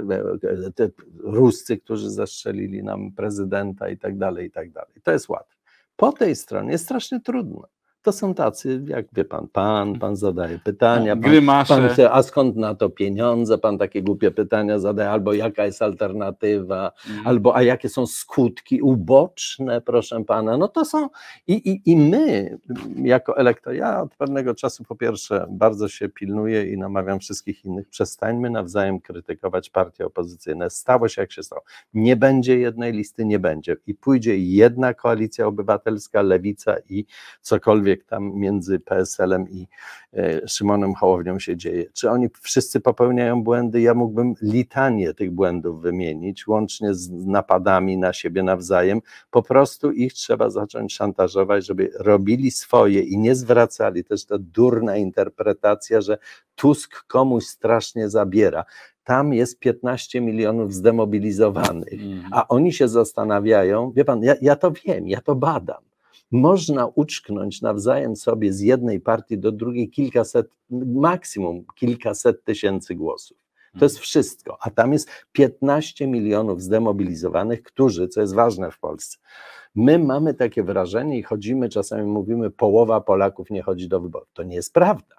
e, 0.66 0.70
te 0.74 0.88
Ruscy, 1.18 1.78
którzy 1.78 2.10
zastrzelili 2.10 2.82
nam 2.82 3.12
prezydenta 3.12 3.88
i 3.88 3.98
tak 3.98 4.18
dalej, 4.18 4.46
i 4.46 4.50
tak 4.50 4.70
dalej. 4.70 4.94
To 5.02 5.12
jest 5.12 5.28
łatwe. 5.28 5.54
Po 5.96 6.12
tej 6.12 6.36
stronie 6.36 6.72
jest 6.72 6.84
strasznie 6.84 7.20
trudno. 7.20 7.62
To 8.04 8.12
są 8.12 8.34
tacy, 8.34 8.82
jak 8.86 9.06
wie 9.12 9.24
pan, 9.24 9.48
pan, 9.52 9.98
pan 9.98 10.16
zadaje 10.16 10.58
pytania, 10.58 11.16
pan, 11.16 11.20
Grymasze. 11.30 11.74
Pan 11.74 11.88
chce, 11.88 12.12
a 12.12 12.22
skąd 12.22 12.56
na 12.56 12.74
to 12.74 12.90
pieniądze? 12.90 13.58
Pan 13.58 13.78
takie 13.78 14.02
głupie 14.02 14.30
pytania 14.30 14.78
zadaje, 14.78 15.10
albo 15.10 15.32
jaka 15.32 15.64
jest 15.66 15.82
alternatywa, 15.82 16.92
Mhm. 17.08 17.26
albo 17.26 17.56
a 17.56 17.62
jakie 17.62 17.88
są 17.88 18.06
skutki 18.06 18.82
uboczne, 18.82 19.80
proszę 19.80 20.24
pana. 20.24 20.56
No 20.56 20.68
to 20.68 20.84
są 20.84 21.08
i, 21.46 21.52
i, 21.52 21.90
i 21.90 21.96
my, 21.96 22.58
jako 22.96 23.36
elektor, 23.36 23.74
ja 23.74 24.02
od 24.02 24.14
pewnego 24.16 24.54
czasu 24.54 24.84
po 24.84 24.96
pierwsze 24.96 25.46
bardzo 25.50 25.88
się 25.88 26.08
pilnuję 26.08 26.72
i 26.72 26.78
namawiam 26.78 27.18
wszystkich 27.20 27.64
innych, 27.64 27.88
przestańmy 27.88 28.50
nawzajem 28.50 29.00
krytykować 29.00 29.70
partie 29.70 30.06
opozycyjne. 30.06 30.70
Stało 30.70 31.08
się 31.08 31.22
jak 31.22 31.32
się 31.32 31.42
stało. 31.42 31.62
Nie 31.94 32.16
będzie 32.16 32.58
jednej 32.58 32.92
listy, 32.92 33.24
nie 33.24 33.38
będzie. 33.38 33.76
I 33.86 33.94
pójdzie 33.94 34.38
jedna 34.38 34.94
koalicja 34.94 35.46
obywatelska, 35.46 36.22
lewica 36.22 36.76
i 36.88 37.04
cokolwiek 37.40 37.93
tam 38.02 38.34
między 38.34 38.80
PSL-em 38.80 39.50
i 39.50 39.68
e, 40.12 40.48
Szymonem 40.48 40.94
Hołownią 40.94 41.38
się 41.38 41.56
dzieje. 41.56 41.84
Czy 41.92 42.10
oni 42.10 42.28
wszyscy 42.40 42.80
popełniają 42.80 43.42
błędy? 43.42 43.80
Ja 43.80 43.94
mógłbym 43.94 44.34
litanię 44.42 45.14
tych 45.14 45.30
błędów 45.30 45.82
wymienić, 45.82 46.46
łącznie 46.46 46.94
z 46.94 47.10
napadami 47.10 47.98
na 47.98 48.12
siebie 48.12 48.42
nawzajem. 48.42 49.00
Po 49.30 49.42
prostu 49.42 49.92
ich 49.92 50.12
trzeba 50.12 50.50
zacząć 50.50 50.94
szantażować, 50.94 51.66
żeby 51.66 51.90
robili 51.98 52.50
swoje 52.50 53.00
i 53.00 53.18
nie 53.18 53.34
zwracali. 53.34 54.04
Też 54.04 54.24
ta 54.24 54.38
durna 54.38 54.96
interpretacja, 54.96 56.00
że 56.00 56.18
Tusk 56.54 57.06
komuś 57.06 57.44
strasznie 57.44 58.08
zabiera. 58.08 58.64
Tam 59.04 59.32
jest 59.32 59.58
15 59.58 60.20
milionów 60.20 60.74
zdemobilizowanych 60.74 61.92
Mhm. 61.92 62.32
a 62.32 62.48
oni 62.48 62.72
się 62.72 62.88
zastanawiają, 62.88 63.92
wie 63.92 64.04
pan, 64.04 64.22
ja, 64.22 64.34
ja 64.40 64.56
to 64.56 64.72
wiem, 64.72 65.08
ja 65.08 65.20
to 65.20 65.34
badam. 65.34 65.82
Można 66.34 66.86
uczknąć 66.86 67.62
nawzajem 67.62 68.16
sobie 68.16 68.52
z 68.52 68.60
jednej 68.60 69.00
partii 69.00 69.38
do 69.38 69.52
drugiej 69.52 69.90
kilkaset, 69.90 70.50
maksimum 70.86 71.64
kilkaset 71.74 72.44
tysięcy 72.44 72.94
głosów. 72.94 73.36
To 73.78 73.84
jest 73.84 73.98
wszystko. 73.98 74.58
A 74.60 74.70
tam 74.70 74.92
jest 74.92 75.08
15 75.32 76.06
milionów 76.06 76.62
zdemobilizowanych, 76.62 77.62
którzy, 77.62 78.08
co 78.08 78.20
jest 78.20 78.34
ważne 78.34 78.70
w 78.70 78.78
Polsce, 78.78 79.18
my 79.74 79.98
mamy 79.98 80.34
takie 80.34 80.62
wrażenie 80.62 81.18
i 81.18 81.22
chodzimy, 81.22 81.68
czasami 81.68 82.06
mówimy, 82.06 82.50
połowa 82.50 83.00
Polaków 83.00 83.50
nie 83.50 83.62
chodzi 83.62 83.88
do 83.88 84.00
wyborów. 84.00 84.28
To 84.32 84.42
nie 84.42 84.56
jest 84.56 84.72
prawda. 84.72 85.16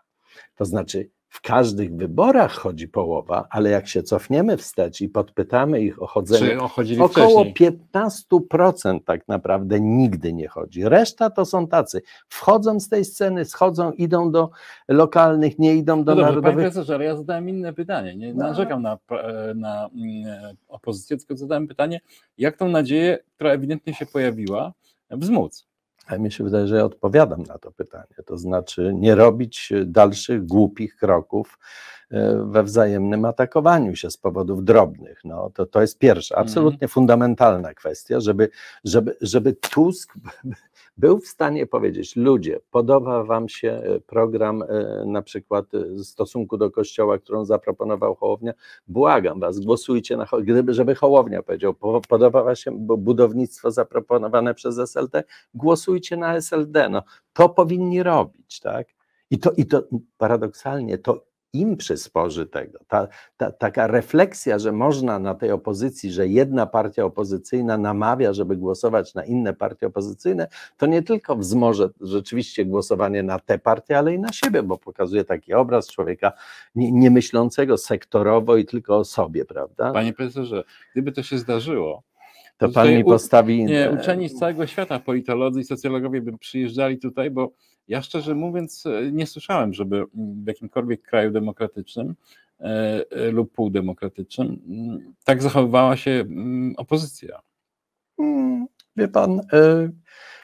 To 0.55 0.65
znaczy, 0.65 1.09
w 1.29 1.41
każdych 1.41 1.95
wyborach 1.95 2.51
chodzi 2.51 2.87
połowa, 2.87 3.47
ale 3.49 3.69
jak 3.69 3.87
się 3.87 4.03
cofniemy 4.03 4.57
wstecz 4.57 5.01
i 5.01 5.09
podpytamy 5.09 5.81
ich 5.81 6.01
o 6.01 6.07
chodzenie, 6.07 6.57
Około 6.99 7.43
wcześniej? 7.43 7.53
15% 7.93 8.99
tak 9.05 9.27
naprawdę 9.27 9.79
nigdy 9.79 10.33
nie 10.33 10.47
chodzi. 10.47 10.83
Reszta 10.83 11.29
to 11.29 11.45
są 11.45 11.67
tacy. 11.67 12.01
Wchodzą 12.29 12.79
z 12.79 12.89
tej 12.89 13.05
sceny, 13.05 13.45
schodzą, 13.45 13.91
idą 13.91 14.31
do 14.31 14.49
lokalnych, 14.87 15.59
nie 15.59 15.75
idą 15.75 16.03
do 16.03 16.15
No 16.15 16.15
dobrze, 16.15 16.23
panie 16.25 16.35
narodowych. 16.35 16.65
profesorze, 16.65 16.95
ale 16.95 17.05
ja 17.05 17.15
zadałem 17.15 17.49
inne 17.49 17.73
pytanie. 17.73 18.15
Nie 18.15 18.33
No. 18.33 18.43
narzekam 18.47 18.81
na, 18.81 18.97
e, 19.11 19.53
na 19.55 19.89
mm, 19.95 20.55
opozycję, 20.67 21.17
tylko 21.17 21.37
zadałem 21.37 21.67
pytanie, 21.67 22.01
jak 22.37 22.57
tą 22.57 22.67
nadzieję, 22.67 23.17
która 23.35 23.51
ewidentnie 23.51 23.93
się 23.93 24.05
pojawiła, 24.05 24.73
wzmóc? 25.11 25.67
A 26.07 26.17
mi 26.17 26.31
się 26.31 26.43
wydaje, 26.43 26.67
że 26.67 26.85
odpowiadam 26.85 27.43
na 27.43 27.57
to 27.57 27.71
pytanie. 27.71 28.15
To 28.25 28.37
znaczy 28.37 28.91
nie 28.95 29.15
robić 29.15 29.73
dalszych 29.85 30.45
głupich 30.45 30.95
kroków 30.95 31.59
we 32.45 32.63
wzajemnym 32.63 33.25
atakowaniu 33.25 33.95
się 33.95 34.11
z 34.11 34.17
powodów 34.17 34.63
drobnych. 34.63 35.21
No, 35.23 35.49
to, 35.53 35.65
to 35.65 35.81
jest 35.81 35.99
pierwsza, 35.99 36.35
absolutnie 36.35 36.87
fundamentalna 36.87 37.73
kwestia, 37.73 38.19
żeby, 38.19 38.49
żeby, 38.83 39.17
żeby 39.21 39.53
Tusk 39.53 40.13
był 40.97 41.19
w 41.19 41.27
stanie 41.27 41.67
powiedzieć, 41.67 42.15
ludzie, 42.15 42.59
podoba 42.71 43.23
wam 43.23 43.49
się 43.49 43.71
e, 43.71 43.99
program 43.99 44.61
e, 44.63 45.03
na 45.05 45.21
przykład 45.21 45.65
e, 45.73 45.79
w 45.79 46.03
stosunku 46.03 46.57
do 46.57 46.71
kościoła, 46.71 47.17
którą 47.17 47.45
zaproponował 47.45 48.15
Hołownia, 48.15 48.53
błagam 48.87 49.39
was, 49.39 49.59
głosujcie 49.59 50.17
na, 50.17 50.25
gdyby, 50.43 50.73
żeby 50.73 50.95
Hołownia 50.95 51.43
powiedział, 51.43 51.73
po- 51.73 52.01
podoba 52.09 52.43
wam 52.43 52.55
się 52.55 52.71
bu- 52.71 52.97
budownictwo 52.97 53.71
zaproponowane 53.71 54.53
przez 54.53 54.79
SLD, 54.79 55.23
głosujcie 55.53 56.17
na 56.17 56.35
SLD, 56.35 56.89
no 56.89 57.03
to 57.33 57.49
powinni 57.49 58.03
robić, 58.03 58.59
tak? 58.59 58.87
I 59.29 59.39
to, 59.39 59.51
i 59.51 59.65
to 59.65 59.83
paradoksalnie, 60.17 60.97
to 60.97 61.25
im 61.59 61.77
przysporzy 61.77 62.45
tego. 62.45 62.79
Ta, 62.87 63.07
ta, 63.37 63.51
taka 63.51 63.87
refleksja, 63.87 64.59
że 64.59 64.71
można 64.71 65.19
na 65.19 65.35
tej 65.35 65.51
opozycji, 65.51 66.11
że 66.11 66.27
jedna 66.27 66.65
partia 66.65 67.05
opozycyjna 67.05 67.77
namawia, 67.77 68.33
żeby 68.33 68.57
głosować 68.57 69.13
na 69.13 69.25
inne 69.25 69.53
partie 69.53 69.87
opozycyjne, 69.87 70.47
to 70.77 70.85
nie 70.85 71.03
tylko 71.03 71.35
wzmoże 71.35 71.89
rzeczywiście 72.01 72.65
głosowanie 72.65 73.23
na 73.23 73.39
te 73.39 73.59
partie, 73.59 73.97
ale 73.97 74.13
i 74.13 74.19
na 74.19 74.33
siebie, 74.33 74.63
bo 74.63 74.77
pokazuje 74.77 75.23
taki 75.23 75.53
obraz 75.53 75.91
człowieka 75.91 76.31
nie, 76.75 76.91
nie 76.91 77.11
myślącego 77.11 77.77
sektorowo 77.77 78.57
i 78.57 78.65
tylko 78.65 78.97
o 78.97 79.05
sobie, 79.05 79.45
prawda? 79.45 79.91
Panie 79.91 80.13
profesorze, 80.13 80.63
gdyby 80.93 81.11
to 81.11 81.23
się 81.23 81.37
zdarzyło, 81.37 82.03
to 82.57 82.69
pan 82.69 82.93
mi 82.93 83.03
postawi. 83.03 83.65
nie, 83.65 83.91
uczeni 84.01 84.29
z 84.29 84.39
całego 84.39 84.67
świata, 84.67 84.99
politolodzy 84.99 85.61
i 85.61 85.63
socjologowie 85.63 86.21
by 86.21 86.37
przyjeżdżali 86.37 86.97
tutaj, 86.97 87.31
bo 87.31 87.51
ja 87.87 88.01
szczerze 88.01 88.35
mówiąc 88.35 88.85
e, 88.85 89.11
nie 89.11 89.27
słyszałem, 89.27 89.73
żeby 89.73 89.95
mm, 89.95 90.43
w 90.43 90.47
jakimkolwiek 90.47 91.01
kraju 91.01 91.31
demokratycznym 91.31 92.15
e, 92.59 92.65
e, 93.11 93.31
lub 93.31 93.51
półdemokratycznym 93.51 94.61
mm, 94.67 95.13
tak 95.23 95.43
zachowywała 95.43 95.97
się 95.97 96.11
mm, 96.11 96.73
opozycja. 96.77 97.39
Wie 98.97 99.07
pan, 99.07 99.41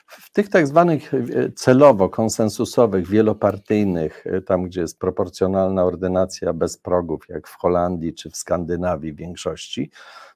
w 0.07 0.31
tych 0.31 0.49
tak 0.49 0.67
zwanych 0.67 1.11
celowo 1.55 2.09
konsensusowych, 2.09 3.07
wielopartyjnych, 3.07 4.25
tam 4.45 4.63
gdzie 4.63 4.81
jest 4.81 4.99
proporcjonalna 4.99 5.83
ordynacja 5.83 6.53
bez 6.53 6.77
progów, 6.77 7.29
jak 7.29 7.47
w 7.47 7.55
Holandii 7.55 8.13
czy 8.13 8.29
w 8.29 8.37
Skandynawii 8.37 9.13
w 9.13 9.15
większości, 9.15 9.91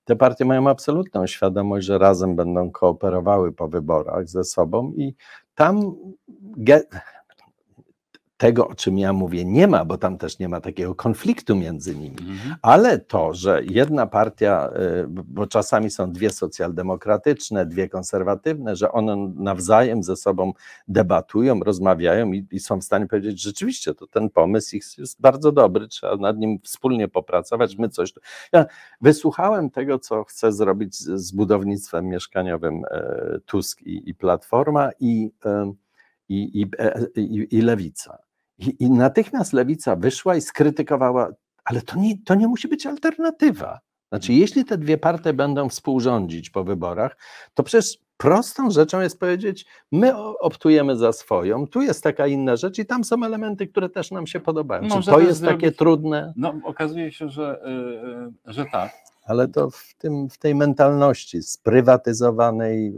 te 0.06 0.16
partie 0.16 0.46
mają 0.46 0.70
absolutną 0.70 1.28
świadomość, 1.28 1.86
że 1.86 1.98
razem 1.98 2.36
będą 2.36 2.72
kooperowały 2.72 3.52
po 3.52 3.68
wyborach 3.68 4.28
ze 4.30 4.44
sobą 4.44 4.94
i 4.98 5.16
tam 5.56 5.96
ge- 6.68 6.88
tego, 8.38 8.68
o 8.68 8.76
czym 8.76 8.98
ja 8.98 9.14
mówię, 9.14 9.46
nie 9.46 9.68
ma, 9.68 9.86
bo 9.86 9.98
tam 9.98 10.18
też 10.18 10.40
nie 10.40 10.50
ma 10.50 10.62
takiego 10.62 10.96
konfliktu 10.96 11.56
między 11.56 11.96
nimi. 11.96 12.18
Mhm. 12.20 12.56
Ale 12.62 13.00
to, 13.00 13.34
że 13.34 13.62
jedna 13.64 14.08
partia, 14.08 14.70
y, 15.04 15.08
bo 15.08 15.48
czasami 15.48 15.90
są 15.90 16.12
dwie 16.12 16.30
socjaldemokratyczne, 16.30 17.66
dwie 17.66 17.90
konserwatywne, 17.90 18.76
że 18.76 18.92
one 18.92 19.34
nawzajem 19.36 20.04
ze 20.04 20.16
sobą 20.16 20.54
debatują, 20.88 21.60
rozmawiają 21.60 22.32
i, 22.32 22.48
i 22.52 22.60
są 22.60 22.80
w 22.82 22.84
stanie 22.84 23.08
powiedzieć, 23.08 23.42
rzeczywiście 23.42 23.94
to 23.94 24.08
ten 24.08 24.30
pomysł 24.30 24.76
ich 24.76 24.98
jest 24.98 25.22
bardzo 25.22 25.52
dobry, 25.52 25.88
trzeba 25.88 26.16
nad 26.16 26.38
nim 26.38 26.60
wspólnie 26.64 27.08
popracować, 27.08 27.78
my 27.78 27.90
coś. 27.90 28.14
Ja 28.54 28.66
wysłuchałem 29.02 29.70
tego, 29.70 30.00
co 30.00 30.24
chce 30.24 30.52
zrobić 30.52 30.96
z, 30.96 31.22
z 31.22 31.32
budownictwem 31.32 32.06
mieszkaniowym 32.06 32.84
e, 32.92 33.40
Tusk 33.46 33.82
i, 33.82 34.10
i 34.10 34.16
Platforma 34.16 34.90
i, 35.00 35.32
e, 35.46 35.74
i, 36.30 36.62
i, 36.62 36.66
e, 36.80 37.06
i, 37.16 37.48
i 37.52 37.62
Lewica. 37.62 38.25
I, 38.58 38.76
I 38.80 38.90
natychmiast 38.90 39.54
Lewica 39.54 39.96
wyszła 39.96 40.36
i 40.36 40.42
skrytykowała 40.42 41.32
ale 41.66 41.82
to 41.82 42.00
nie, 42.00 42.18
to 42.26 42.36
nie 42.36 42.48
musi 42.48 42.68
być 42.68 42.86
alternatywa. 42.86 43.80
Znaczy, 44.10 44.34
jeśli 44.34 44.66
te 44.66 44.78
dwie 44.78 44.98
partie 44.98 45.34
będą 45.34 45.70
współrządzić 45.70 46.50
po 46.50 46.64
wyborach, 46.64 47.18
to 47.54 47.64
przecież 47.64 47.98
prostą 48.18 48.72
rzeczą 48.72 49.02
jest 49.02 49.20
powiedzieć, 49.20 49.66
my 49.92 50.18
optujemy 50.40 50.98
za 50.98 51.14
swoją, 51.14 51.68
tu 51.68 51.82
jest 51.82 52.04
taka 52.04 52.28
inna 52.28 52.56
rzecz 52.56 52.80
i 52.80 52.86
tam 52.86 53.04
są 53.04 53.24
elementy, 53.24 53.68
które 53.68 53.90
też 53.90 54.12
nam 54.12 54.28
się 54.28 54.40
podobają. 54.40 54.90
Czy 54.90 55.12
to 55.12 55.20
jest 55.20 55.42
takie 55.44 55.68
zrobić- 55.68 55.78
trudne? 55.78 56.34
No, 56.36 56.54
okazuje 56.64 57.12
się, 57.12 57.30
że, 57.30 57.62
y, 58.46 58.50
y, 58.50 58.54
że 58.54 58.66
tak. 58.72 58.92
Ale 59.26 59.48
to 59.48 59.70
w, 59.70 59.94
tym, 59.98 60.30
w 60.30 60.38
tej 60.38 60.56
mentalności 60.56 61.44
sprywatyzowanej, 61.44 62.96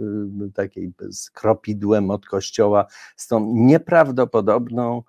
y, 0.47 0.51
takiej 0.51 0.91
z 1.09 1.29
kropidłem 1.29 2.11
od 2.11 2.25
kościoła, 2.25 2.85
z 3.15 3.27
tą 3.27 3.53
nieprawdopodobną 3.53 5.03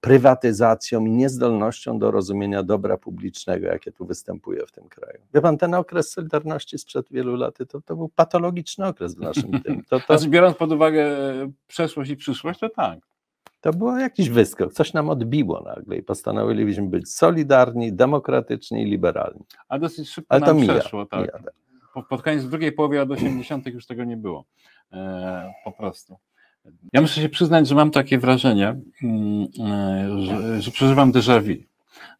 prywatyzacją 0.00 1.06
i 1.06 1.10
niezdolnością 1.10 1.98
do 1.98 2.10
rozumienia 2.10 2.62
dobra 2.62 2.96
publicznego, 2.96 3.66
jakie 3.66 3.92
tu 3.92 4.06
występuje 4.06 4.66
w 4.66 4.72
tym 4.72 4.88
kraju. 4.88 5.18
Wie 5.34 5.40
pan, 5.40 5.58
ten 5.58 5.74
okres 5.74 6.10
Solidarności 6.10 6.78
sprzed 6.78 7.06
wielu 7.10 7.36
lat, 7.36 7.58
to, 7.68 7.80
to 7.80 7.96
był 7.96 8.08
patologiczny 8.08 8.86
okres 8.86 9.14
w 9.14 9.20
naszym 9.20 9.50
tym. 9.64 9.84
To, 9.84 10.00
to, 10.00 10.06
Znaczy, 10.18 10.30
biorąc 10.30 10.56
pod 10.56 10.72
uwagę 10.72 11.02
e, 11.02 11.50
przeszłość 11.66 12.10
i 12.10 12.16
przyszłość, 12.16 12.60
to 12.60 12.68
tak. 12.68 12.98
to 13.60 13.72
było 13.72 13.98
jakiś 13.98 14.30
wyskok, 14.30 14.72
coś 14.72 14.92
nam 14.92 15.10
odbiło 15.10 15.60
nagle 15.60 15.96
i 15.96 16.02
postanowiliśmy 16.02 16.88
być 16.88 17.12
solidarni, 17.14 17.92
demokratyczni 17.92 18.82
i 18.82 18.84
liberalni. 18.84 19.44
A 19.68 19.78
dosyć 19.78 20.10
szybko 20.10 20.32
Ale 20.32 20.40
to 20.40 20.46
nam 20.46 20.56
mija. 20.56 20.74
przeszło. 20.74 21.06
Tak. 21.06 21.20
mija. 21.20 21.52
Po, 21.94 22.02
pod 22.02 22.22
koniec 22.22 22.44
drugiej 22.44 22.72
połowy 22.72 22.96
lat 22.96 23.10
80. 23.10 23.66
już 23.66 23.86
tego 23.86 24.04
nie 24.04 24.16
było. 24.16 24.44
E, 24.92 25.52
po 25.64 25.72
prostu. 25.72 26.16
Ja 26.92 27.00
muszę 27.00 27.20
się 27.20 27.28
przyznać, 27.28 27.68
że 27.68 27.74
mam 27.74 27.90
takie 27.90 28.18
wrażenie, 28.18 28.76
mm, 29.02 29.46
e, 29.66 30.22
że, 30.22 30.62
że 30.62 30.70
przeżywam 30.70 31.12
déjà 31.12 31.42
vu. 31.42 31.62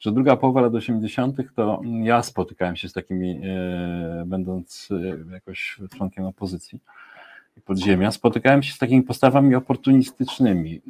Że 0.01 0.12
druga 0.12 0.36
połowa 0.36 0.61
lat 0.61 0.74
80. 0.74 1.36
to 1.55 1.80
ja 2.03 2.22
spotykałem 2.22 2.76
się 2.76 2.88
z 2.88 2.92
takimi, 2.92 3.40
e, 3.44 4.24
będąc 4.26 4.88
e, 4.90 5.32
jakoś 5.32 5.78
członkiem 5.96 6.24
opozycji 6.24 6.80
podziemia, 7.64 8.11
spotykałem 8.11 8.62
się 8.62 8.72
z 8.72 8.78
takimi 8.78 9.03
postawami 9.03 9.55
oportunistycznymi, 9.55 10.80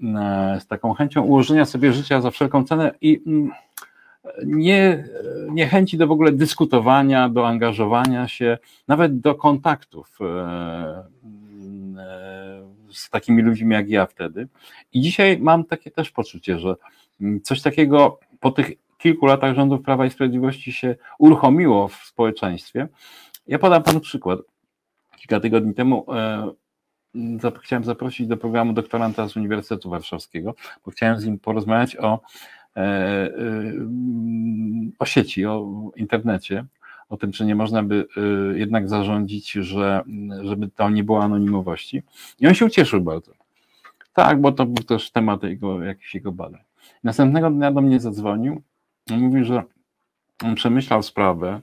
z 0.60 0.66
taką 0.66 0.94
chęcią 0.94 1.22
ułożenia 1.22 1.64
sobie 1.64 1.92
życia 1.92 2.20
za 2.20 2.30
wszelką 2.30 2.64
cenę 2.64 2.94
i 3.00 3.22
mm, 3.26 3.50
nie, 4.44 5.04
nie 5.50 5.66
chęci 5.66 5.98
do 5.98 6.06
w 6.06 6.10
ogóle 6.10 6.32
dyskutowania, 6.32 7.28
do 7.28 7.48
angażowania 7.48 8.28
się, 8.28 8.58
nawet 8.88 9.20
do 9.20 9.34
kontaktów 9.34 10.18
z 12.92 13.10
takimi 13.10 13.42
ludźmi 13.42 13.74
jak 13.74 13.88
ja 13.88 14.06
wtedy. 14.06 14.48
I 14.92 15.00
dzisiaj 15.00 15.38
mam 15.38 15.64
takie 15.64 15.90
też 15.90 16.10
poczucie, 16.10 16.58
że 16.58 16.74
mm, 17.20 17.40
coś 17.40 17.62
takiego 17.62 18.20
po 18.40 18.50
tych 18.50 18.72
kilku 18.98 19.26
latach 19.26 19.54
rządów 19.54 19.82
Prawa 19.82 20.06
i 20.06 20.10
Sprawiedliwości 20.10 20.72
się 20.72 20.96
uruchomiło 21.18 21.88
w 21.88 21.94
społeczeństwie. 21.94 22.88
Ja 23.46 23.58
podam 23.58 23.82
panu 23.82 24.00
przykład. 24.00 24.40
Kilka 25.16 25.40
tygodni 25.40 25.74
temu 25.74 26.06
e, 26.14 26.50
chciałem 27.62 27.84
zaprosić 27.84 28.26
do 28.26 28.36
programu 28.36 28.72
doktoranta 28.72 29.28
z 29.28 29.36
Uniwersytetu 29.36 29.90
Warszawskiego, 29.90 30.54
bo 30.84 30.90
chciałem 30.90 31.20
z 31.20 31.24
nim 31.24 31.38
porozmawiać 31.38 31.96
o 31.96 32.20
e, 32.76 32.80
e, 32.80 33.30
o 34.98 35.04
sieci, 35.04 35.46
o 35.46 35.90
internecie, 35.96 36.64
o 37.08 37.16
tym, 37.16 37.32
czy 37.32 37.44
nie 37.44 37.54
można 37.54 37.82
by 37.82 38.06
e, 38.16 38.58
jednak 38.58 38.88
zarządzić, 38.88 39.52
że, 39.52 40.02
żeby 40.42 40.68
tam 40.68 40.94
nie 40.94 41.04
było 41.04 41.22
anonimowości. 41.22 42.02
I 42.40 42.46
on 42.46 42.54
się 42.54 42.66
ucieszył 42.66 43.00
bardzo. 43.00 43.32
Tak, 44.12 44.40
bo 44.40 44.52
to 44.52 44.66
był 44.66 44.84
też 44.84 45.10
temat 45.10 45.42
jego, 45.42 45.82
jakichś 45.82 46.14
jego 46.14 46.32
badań. 46.32 46.60
Następnego 47.04 47.50
dnia 47.50 47.72
do 47.72 47.80
mnie 47.80 48.00
zadzwonił. 48.00 48.62
On 49.12 49.20
mówi, 49.20 49.44
że 49.44 49.62
on 50.44 50.54
przemyślał 50.54 51.02
sprawę. 51.02 51.60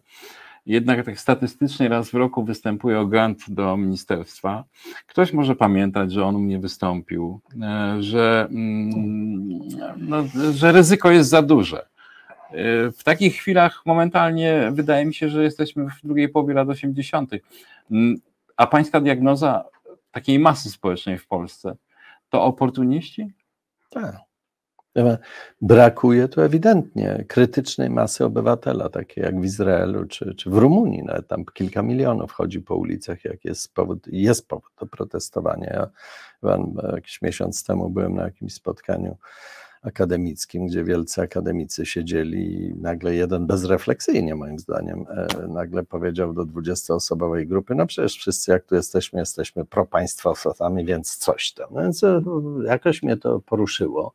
Jednak 0.66 1.06
tak 1.06 1.20
statystycznie 1.20 1.90
raz 1.90 2.10
w 2.10 2.14
roku 2.14 2.44
występuje 2.44 3.00
o 3.00 3.06
grant 3.06 3.40
do 3.48 3.78
ministerstwa. 3.78 4.64
Ktoś 5.08 5.34
może 5.34 5.56
pamiętać, 5.56 6.12
że 6.12 6.26
on 6.26 6.36
u 6.36 6.40
mnie 6.40 6.60
wystąpił, 6.60 7.40
e, 7.62 7.98
że, 8.04 8.48
mm, 8.52 9.60
no, 9.98 10.24
że 10.52 10.72
ryzyko 10.72 11.12
jest 11.12 11.30
za 11.30 11.42
duże. 11.42 11.86
E, 12.52 12.92
W 12.92 13.04
takich 13.04 13.36
chwilach 13.36 13.86
momentalnie 13.86 14.70
wydaje 14.72 15.06
mi 15.06 15.14
się, 15.14 15.30
że 15.30 15.44
jesteśmy 15.44 15.86
w 15.90 16.08
drugiej 16.08 16.30
połowie 16.30 16.54
lat 16.54 16.70
80. 16.70 17.32
Mm, 17.92 18.16
A 18.58 18.68
pańska 18.68 19.02
diagnoza 19.02 19.66
takiej 20.12 20.40
masy 20.40 20.70
społecznej 20.70 21.18
w 21.18 21.28
Polsce 21.28 21.76
to 22.30 22.44
oportuniści? 22.44 23.32
Tak. 23.90 24.16
Brakuje 25.62 26.28
tu 26.28 26.42
ewidentnie 26.42 27.26
krytycznej 27.28 27.90
masy 27.90 28.26
obywatela, 28.26 28.90
takiej 28.90 29.24
jak 29.24 29.42
w 29.42 29.44
Izraelu 29.44 30.06
czy, 30.06 30.36
czy 30.36 30.50
w 30.50 30.58
Rumunii, 30.58 31.04
nawet 31.04 31.28
tam 31.28 31.46
kilka 31.46 31.82
milionów 31.82 32.32
chodzi 32.32 32.62
po 32.62 32.76
ulicach, 32.76 33.26
jak 33.26 33.46
jest 33.46 33.74
powód, 33.74 34.08
jest 34.08 34.48
powód 34.48 34.72
do 34.80 34.86
protestowania. 34.86 35.70
Ja 35.74 35.88
pan, 36.42 36.74
jakiś 36.94 37.22
miesiąc 37.22 37.64
temu 37.64 37.90
byłem 37.90 38.16
na 38.16 38.24
jakimś 38.24 38.54
spotkaniu 38.54 39.18
akademickim, 39.86 40.68
gdzie 40.68 40.84
wielcy 40.84 41.22
akademicy 41.22 41.86
siedzieli 41.86 42.64
i 42.64 42.74
nagle 42.76 43.16
jeden 43.16 43.48
bezrefleksyjnie 43.48 44.36
moim 44.36 44.60
zdaniem 44.60 45.06
e, 45.10 45.48
nagle 45.48 45.84
powiedział 45.84 46.34
do 46.34 46.46
20-osobowej 46.46 47.48
grupy, 47.48 47.76
no 47.76 47.86
przecież 47.86 48.18
wszyscy 48.18 48.52
jak 48.52 48.66
tu 48.66 48.76
jesteśmy, 48.76 49.20
jesteśmy 49.20 49.66
propaństwowcami, 49.66 50.86
więc 50.86 51.18
coś 51.18 51.52
tam. 51.52 51.68
No 51.72 51.82
Więc 51.82 52.04
e, 52.04 52.22
jakoś 52.66 53.04
mnie 53.04 53.18
to 53.18 53.40
poruszyło. 53.40 54.14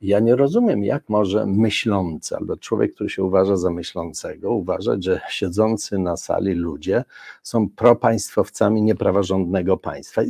Ja 0.00 0.20
nie 0.20 0.36
rozumiem, 0.36 0.84
jak 0.84 1.08
może 1.08 1.46
myślący, 1.46 2.36
albo 2.36 2.56
człowiek, 2.56 2.94
który 2.94 3.10
się 3.10 3.24
uważa 3.24 3.56
za 3.56 3.70
myślącego, 3.70 4.50
uważać, 4.50 5.04
że 5.04 5.20
siedzący 5.30 5.98
na 5.98 6.16
sali 6.16 6.52
ludzie 6.52 7.04
są 7.42 7.68
propaństwowcami 7.68 8.82
niepraworządnego 8.82 9.76
państwa. 9.76 10.22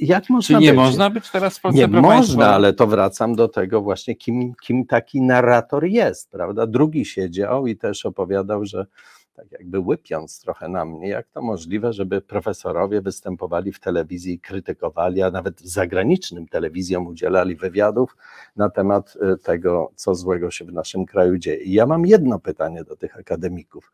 Jak 0.00 0.30
można 0.30 0.58
Czy 0.58 0.64
nie 0.64 0.70
być? 0.70 0.76
można 0.76 1.10
być 1.10 1.30
teraz 1.30 1.58
w 1.58 1.60
Polsce 1.60 1.80
Nie 1.80 1.88
można, 1.88 2.46
ale 2.46 2.72
to 2.72 2.86
wracam 2.86 3.34
do 3.34 3.48
tego 3.48 3.80
właśnie, 3.80 4.16
kim, 4.16 4.54
kim 4.54 4.86
taki 4.86 5.20
narrator 5.20 5.84
jest, 5.84 6.30
prawda? 6.30 6.66
Drugi 6.66 7.04
siedział 7.04 7.66
i 7.66 7.76
też 7.76 8.06
opowiadał, 8.06 8.64
że 8.64 8.86
tak 9.34 9.52
jakby 9.52 9.78
łypiąc 9.78 10.40
trochę 10.40 10.68
na 10.68 10.84
mnie, 10.84 11.08
jak 11.08 11.28
to 11.28 11.42
możliwe, 11.42 11.92
żeby 11.92 12.20
profesorowie 12.20 13.00
występowali 13.00 13.72
w 13.72 13.80
telewizji, 13.80 14.40
krytykowali, 14.40 15.22
a 15.22 15.30
nawet 15.30 15.60
zagranicznym 15.60 16.48
telewizjom 16.48 17.06
udzielali 17.06 17.56
wywiadów 17.56 18.16
na 18.56 18.70
temat 18.70 19.14
e, 19.20 19.36
tego, 19.36 19.92
co 19.94 20.14
złego 20.14 20.50
się 20.50 20.64
w 20.64 20.72
naszym 20.72 21.06
kraju 21.06 21.38
dzieje. 21.38 21.62
I 21.62 21.72
ja 21.72 21.86
mam 21.86 22.06
jedno 22.06 22.38
pytanie 22.38 22.84
do 22.84 22.96
tych 22.96 23.16
akademików, 23.16 23.92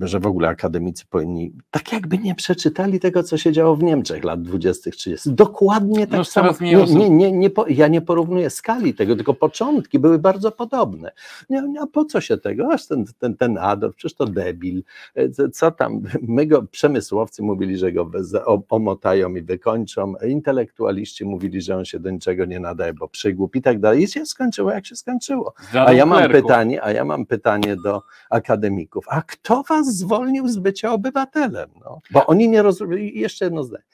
że 0.00 0.20
w 0.20 0.26
ogóle 0.26 0.48
akademicy 0.48 1.04
powinni, 1.10 1.52
tak 1.70 1.92
jakby 1.92 2.18
nie 2.18 2.34
przeczytali 2.34 3.00
tego, 3.00 3.22
co 3.22 3.38
się 3.38 3.52
działo 3.52 3.76
w 3.76 3.82
Niemczech 3.82 4.24
lat 4.24 4.42
20., 4.42 4.90
30. 4.90 5.32
Dokładnie 5.34 6.06
tak 6.06 6.18
już 6.18 6.28
samo. 6.28 6.52
Nie, 6.60 6.84
nie, 6.84 7.10
nie, 7.10 7.32
nie, 7.32 7.50
ja 7.68 7.88
nie 7.88 8.00
porównuję 8.00 8.50
skali 8.50 8.94
tego, 8.94 9.16
tylko 9.16 9.34
początki 9.34 9.98
były 9.98 10.18
bardzo 10.18 10.52
podobne. 10.52 11.12
Nie, 11.50 11.62
a 11.80 11.86
po 11.86 12.04
co 12.04 12.20
się 12.20 12.38
tego? 12.38 12.72
Aż 12.72 12.86
ten, 12.86 13.04
ten, 13.18 13.36
ten 13.36 13.58
Adolf, 13.58 13.96
przecież 13.96 14.14
to 14.16 14.26
debil. 14.26 14.82
E, 15.14 15.50
co- 15.50 15.70
tam? 15.70 16.02
My 16.22 16.46
go, 16.46 16.62
przemysłowcy 16.62 17.42
mówili, 17.42 17.78
że 17.78 17.92
go 17.92 18.10
omotają 18.68 19.34
i 19.34 19.42
wykończą, 19.42 20.14
intelektualiści 20.28 21.24
mówili, 21.24 21.60
że 21.60 21.76
on 21.76 21.84
się 21.84 21.98
do 21.98 22.10
niczego 22.10 22.44
nie 22.44 22.60
nadaje, 22.60 22.94
bo 22.94 23.08
przygłup 23.08 23.56
i 23.56 23.62
tak 23.62 23.80
dalej. 23.80 24.02
I 24.02 24.08
się 24.08 24.26
skończyło, 24.26 24.70
jak 24.70 24.86
się 24.86 24.96
skończyło. 24.96 25.54
A 25.86 25.92
ja 25.92 26.06
mam 26.06 26.30
pytanie, 26.30 26.84
a 26.84 26.92
ja 26.92 27.04
mam 27.04 27.26
pytanie 27.26 27.76
do 27.76 28.02
akademików. 28.30 29.04
A 29.08 29.22
kto 29.40 29.62
was 29.68 29.86
zwolnił 29.86 30.48
z 30.48 30.58
bycia 30.58 30.92
obywatelem? 30.92 31.70
No? 31.84 32.00
Bo 32.10 32.26
oni 32.26 32.48
nie 32.48 32.62
rozumieją. 32.62 33.02
Jeszcze 33.14 33.44
jedno 33.44 33.64
zdanie. 33.64 33.84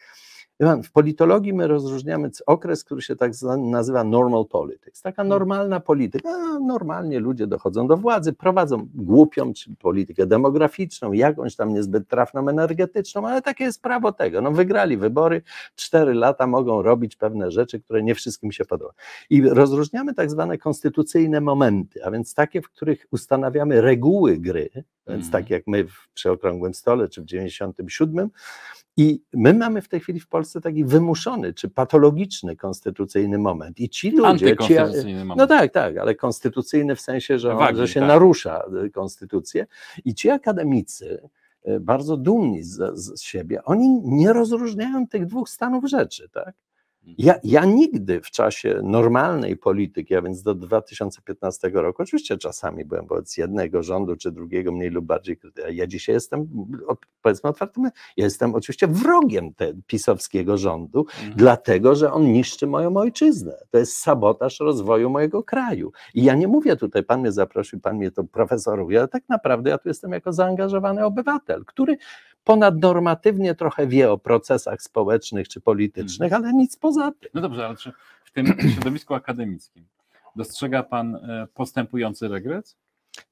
W 0.84 0.92
politologii 0.92 1.52
my 1.52 1.66
rozróżniamy 1.66 2.30
okres, 2.46 2.84
który 2.84 3.02
się 3.02 3.16
tak 3.16 3.32
nazywa 3.58 4.04
normal 4.04 4.46
politics. 4.46 5.02
Taka 5.02 5.24
normalna 5.24 5.80
polityka. 5.80 6.58
Normalnie 6.58 7.20
ludzie 7.20 7.46
dochodzą 7.46 7.86
do 7.86 7.96
władzy, 7.96 8.32
prowadzą 8.32 8.88
głupią 8.94 9.52
czy 9.52 9.76
politykę 9.76 10.26
demograficzną, 10.26 11.12
jakąś 11.12 11.56
tam 11.56 11.74
niezbyt 11.74 12.08
trafną 12.08 12.48
energetyczną, 12.48 13.28
ale 13.28 13.42
takie 13.42 13.64
jest 13.64 13.82
prawo 13.82 14.12
tego. 14.12 14.40
No 14.40 14.50
wygrali 14.52 14.96
wybory, 14.96 15.42
cztery 15.74 16.14
lata 16.14 16.46
mogą 16.46 16.82
robić 16.82 17.16
pewne 17.16 17.50
rzeczy, 17.50 17.80
które 17.80 18.02
nie 18.02 18.14
wszystkim 18.14 18.52
się 18.52 18.64
podobają. 18.64 18.94
I 19.30 19.42
rozróżniamy 19.42 20.14
tak 20.14 20.30
zwane 20.30 20.58
konstytucyjne 20.58 21.40
momenty, 21.40 22.04
a 22.04 22.10
więc 22.10 22.34
takie, 22.34 22.62
w 22.62 22.68
których 22.68 23.06
ustanawiamy 23.10 23.80
reguły 23.80 24.38
gry, 24.38 24.70
więc 25.08 25.26
Mhm. 25.26 25.32
tak 25.32 25.50
jak 25.50 25.66
my 25.66 25.84
w, 25.84 26.08
przy 26.14 26.30
Okrągłym 26.30 26.74
Stole 26.74 27.08
czy 27.08 27.22
w 27.22 27.24
97. 27.24 28.30
I 28.96 29.22
my 29.32 29.54
mamy 29.54 29.82
w 29.82 29.88
tej 29.88 30.00
chwili 30.00 30.20
w 30.20 30.28
Polsce 30.28 30.60
taki 30.60 30.84
wymuszony 30.84 31.54
czy 31.54 31.68
patologiczny 31.68 32.56
konstytucyjny 32.56 33.38
moment. 33.38 33.80
I 33.80 33.88
ci 33.88 34.10
ludzie. 34.10 34.56
Ci, 35.02 35.14
moment. 35.14 35.38
no 35.38 35.46
tak, 35.46 35.72
tak, 35.72 35.96
ale 35.96 36.14
konstytucyjny 36.14 36.96
w 36.96 37.00
sensie, 37.00 37.38
że, 37.38 37.54
Wagi, 37.54 37.78
że 37.78 37.88
się 37.88 38.00
tak. 38.00 38.08
narusza 38.08 38.64
y, 38.84 38.90
konstytucję. 38.90 39.66
I 40.04 40.14
ci 40.14 40.30
akademicy, 40.30 41.28
y, 41.68 41.80
bardzo 41.80 42.16
dumni 42.16 42.62
z, 42.62 42.98
z 42.98 43.20
siebie, 43.22 43.64
oni 43.64 44.00
nie 44.04 44.32
rozróżniają 44.32 45.08
tych 45.08 45.26
dwóch 45.26 45.48
stanów 45.48 45.84
rzeczy, 45.84 46.28
tak? 46.28 46.54
Ja, 47.18 47.34
ja 47.44 47.64
nigdy 47.64 48.20
w 48.20 48.30
czasie 48.30 48.80
normalnej 48.82 49.56
polityki, 49.56 50.14
a 50.14 50.22
więc 50.22 50.42
do 50.42 50.54
2015 50.54 51.70
roku, 51.74 52.02
oczywiście 52.02 52.38
czasami 52.38 52.84
byłem 52.84 53.06
wobec 53.06 53.36
jednego 53.36 53.82
rządu 53.82 54.16
czy 54.16 54.32
drugiego 54.32 54.72
mniej 54.72 54.90
lub 54.90 55.04
bardziej 55.04 55.36
krytyczny. 55.36 55.74
Ja 55.74 55.86
dzisiaj 55.86 56.14
jestem, 56.14 56.48
powiedzmy 57.22 57.50
otwartym, 57.50 57.84
ja 58.16 58.24
jestem 58.24 58.54
oczywiście 58.54 58.86
wrogiem 58.88 59.54
te, 59.54 59.72
pisowskiego 59.86 60.58
rządu, 60.58 61.06
Mhm. 61.18 61.32
dlatego 61.36 61.94
że 61.94 62.12
on 62.12 62.32
niszczy 62.32 62.66
moją 62.66 62.96
ojczyznę. 62.96 63.58
To 63.70 63.78
jest 63.78 63.96
sabotaż 63.98 64.60
rozwoju 64.60 65.10
mojego 65.10 65.42
kraju. 65.42 65.92
I 66.14 66.24
ja 66.24 66.34
nie 66.34 66.48
mówię 66.48 66.76
tutaj, 66.76 67.02
pan 67.04 67.20
mnie 67.20 67.32
zaprosił, 67.32 67.80
pan 67.80 67.96
mnie 67.96 68.10
to 68.10 68.24
profesoruje, 68.24 68.98
ale 68.98 69.08
tak 69.08 69.22
naprawdę 69.28 69.70
ja 69.70 69.78
tu 69.78 69.88
jestem 69.88 70.12
jako 70.12 70.32
zaangażowany 70.32 71.04
obywatel, 71.04 71.64
który 71.64 71.96
ponadnormatywnie 72.44 73.54
trochę 73.54 73.86
wie 73.86 74.12
o 74.12 74.18
procesach 74.18 74.82
społecznych 74.82 75.48
czy 75.48 75.60
politycznych, 75.60 76.32
ale 76.32 76.52
nic 76.52 76.76
poza 76.76 77.12
tym. 77.20 77.30
No 77.34 77.40
dobrze, 77.40 77.66
ale 77.66 77.76
czy 77.76 77.92
w 78.24 78.30
tym 78.32 78.46
środowisku 78.74 79.14
akademickim 79.14 79.84
dostrzega 80.36 80.82
pan 80.82 81.16
e, 81.16 81.46
postępujący 81.54 82.28
regres? 82.28 82.76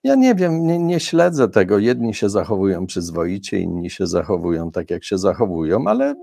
Ja 0.05 0.15
nie 0.15 0.35
wiem, 0.35 0.67
nie, 0.67 0.79
nie 0.79 1.01
śledzę 1.01 1.49
tego. 1.49 1.79
Jedni 1.79 2.15
się 2.15 2.29
zachowują 2.29 2.87
przyzwoicie, 2.87 3.59
inni 3.59 3.91
się 3.91 4.07
zachowują 4.07 4.71
tak, 4.71 4.91
jak 4.91 5.05
się 5.05 5.19
zachowują, 5.19 5.87
ale 5.87 6.15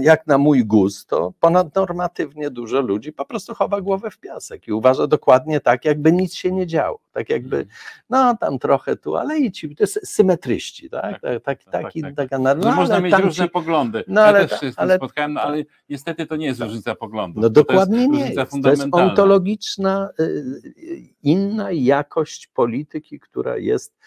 jak 0.00 0.26
na 0.26 0.38
mój 0.38 0.64
gust, 0.64 1.08
to 1.08 1.32
ponadnormatywnie 1.40 2.50
dużo 2.50 2.80
ludzi 2.80 3.12
po 3.12 3.24
prostu 3.24 3.54
chowa 3.54 3.80
głowę 3.80 4.10
w 4.10 4.18
piasek 4.18 4.68
i 4.68 4.72
uważa 4.72 5.06
dokładnie 5.06 5.60
tak, 5.60 5.84
jakby 5.84 6.12
nic 6.12 6.34
się 6.34 6.52
nie 6.52 6.66
działo. 6.66 6.98
Tak 7.12 7.30
jakby, 7.30 7.66
no 8.10 8.36
tam 8.36 8.58
trochę 8.58 8.96
tu, 8.96 9.16
ale 9.16 9.38
i 9.38 9.52
ci, 9.52 9.76
to 9.76 9.82
jest 9.82 10.00
symetryści, 10.04 10.90
tak? 10.90 11.20
Tak, 11.20 11.42
tak, 11.42 11.64
tak, 11.64 11.82
tak, 11.82 11.92
tak. 12.02 12.14
taka, 12.16 12.38
no, 12.38 12.54
No, 12.54 12.72
można 12.72 13.00
mieć 13.00 13.14
różne 13.14 13.44
ci- 13.44 13.50
poglądy. 13.50 14.04
No, 14.08 14.20
ja 14.20 14.26
ale 14.26 14.40
też 14.40 14.50
ta- 14.50 14.58
się 14.58 14.72
z 14.72 14.78
ale- 14.78 14.96
spotkałem, 14.96 15.32
no, 15.32 15.40
ale 15.40 15.62
niestety 15.88 16.26
to 16.26 16.36
nie 16.36 16.46
jest 16.46 16.60
różnica 16.60 16.94
poglądów. 16.94 17.42
No 17.42 17.48
To- 17.50 17.54
to 17.54 17.60
jest 17.60 17.68
dokładnie 17.70 18.08
nie 18.08 18.30
jest. 18.34 18.52
To 18.62 18.70
jest 18.70 18.86
ontologiczna, 18.92 20.10
y, 20.20 20.22
y, 20.22 21.02
inna 21.22 21.70
jakość 21.72 22.46
polityki, 22.46 23.20
która 23.20 23.56
jest, 23.56 23.98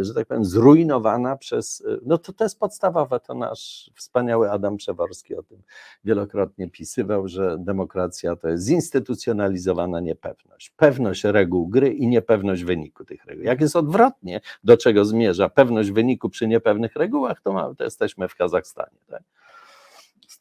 że 0.00 0.14
tak 0.14 0.26
powiem, 0.26 0.44
zrujnowana 0.44 1.36
przez. 1.36 1.80
y, 1.80 2.00
No 2.02 2.18
to, 2.18 2.32
to 2.32 2.44
jest 2.44 2.58
podstawowe. 2.58 3.20
To 3.20 3.34
nasz 3.34 3.90
wspaniały 3.94 4.50
Adam 4.50 4.76
Przeworski 4.76 5.36
o 5.36 5.42
tym 5.42 5.62
wielokrotnie 6.04 6.70
pisywał, 6.70 7.28
że 7.28 7.56
demokracja 7.58 8.36
to 8.36 8.48
jest 8.48 8.64
zinstytucjonalizowana 8.64 10.00
niepewność. 10.00 10.70
Pewność 10.70 11.24
reguł 11.24 11.68
gry 11.68 11.92
i 11.92 12.06
niepewność 12.06 12.64
wyniku 12.64 13.04
tych 13.04 13.24
reguł. 13.24 13.44
Jak 13.44 13.60
jest 13.60 13.76
odwrotnie, 13.76 14.40
do 14.64 14.76
czego 14.76 15.04
zmierza 15.04 15.48
pewność 15.48 15.90
wyniku 15.90 16.28
przy 16.28 16.46
niepewnych 16.48 16.96
regułach, 16.96 17.40
to, 17.40 17.52
mamy, 17.52 17.76
to 17.76 17.84
jesteśmy 17.84 18.28
w 18.28 18.34
Kazachstanie. 18.34 18.98
Tak? 19.08 19.22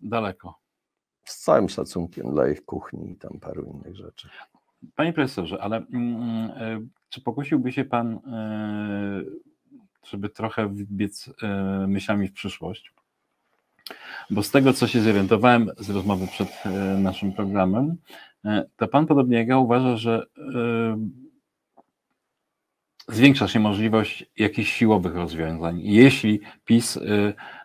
Daleko. 0.02 0.60
Z 1.24 1.44
całym 1.44 1.70
szacunkiem 1.70 2.32
dla 2.32 2.50
ich 2.50 2.66
kuchni 2.66 3.12
i 3.12 3.16
tam 3.16 3.40
paru 3.40 3.64
innych 3.64 3.96
rzeczy. 3.96 4.30
Panie 4.96 5.14
profesorze, 5.14 5.62
ale 5.62 5.78
mm, 5.78 6.52
e, 6.56 6.80
czy 7.10 7.22
pokusiłby 7.22 7.72
się 7.72 7.86
pan, 7.86 8.08
e, 8.14 9.22
żeby 10.08 10.30
trochę 10.30 10.68
wbiec 10.68 11.34
e, 11.44 11.88
myślami 11.88 12.28
w 12.28 12.34
przyszłość? 12.34 12.94
Bo 14.30 14.44
z 14.44 14.52
tego, 14.52 14.74
co 14.74 14.88
się 14.88 15.02
zorientowałem 15.02 15.70
z 15.78 15.90
rozmowy 15.90 16.28
przed 16.28 16.50
naszym 16.98 17.34
programem, 17.34 17.96
to 18.76 18.88
pan 18.88 19.06
podobnie 19.06 19.38
jak 19.38 19.48
ja 19.48 19.58
uważa, 19.58 19.98
że 19.98 20.26
zwiększa 23.08 23.48
się 23.48 23.60
możliwość 23.60 24.26
jakichś 24.38 24.72
siłowych 24.72 25.16
rozwiązań. 25.16 25.80
Jeśli 25.84 26.40
PiS 26.66 27.00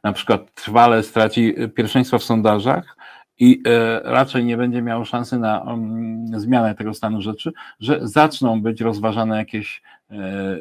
na 0.03 0.12
przykład 0.12 0.55
trwale 0.55 1.03
straci 1.03 1.55
pierwszeństwo 1.75 2.19
w 2.19 2.25
sondażach, 2.25 2.97
i 3.39 3.62
e, 3.66 4.01
raczej 4.05 4.45
nie 4.45 4.57
będzie 4.57 4.82
miało 4.82 5.05
szansy 5.05 5.39
na 5.39 5.62
mm, 5.62 6.41
zmianę 6.41 6.74
tego 6.74 6.95
stanu 6.95 7.20
rzeczy, 7.22 7.53
że 7.80 8.01
zaczną 8.03 8.62
być 8.62 8.80
rozważane 8.80 9.37
jakieś 9.37 9.82
e, 10.11 10.59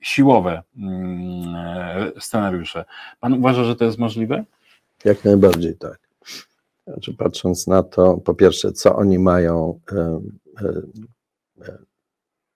siłowe 0.00 0.62
mm, 0.76 2.12
scenariusze. 2.20 2.84
Pan 3.20 3.32
uważa, 3.32 3.64
że 3.64 3.76
to 3.76 3.84
jest 3.84 3.98
możliwe? 3.98 4.44
Jak 5.04 5.24
najbardziej 5.24 5.76
tak. 5.76 5.98
Znaczy, 6.86 7.14
patrząc 7.14 7.66
na 7.66 7.82
to, 7.82 8.16
po 8.16 8.34
pierwsze, 8.34 8.72
co 8.72 8.96
oni 8.96 9.18
mają, 9.18 9.80
e, 9.92 10.20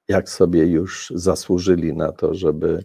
jak 0.09 0.29
sobie 0.29 0.67
już 0.67 1.13
zasłużyli 1.15 1.97
na 1.97 2.13
to, 2.13 2.35
żeby 2.35 2.85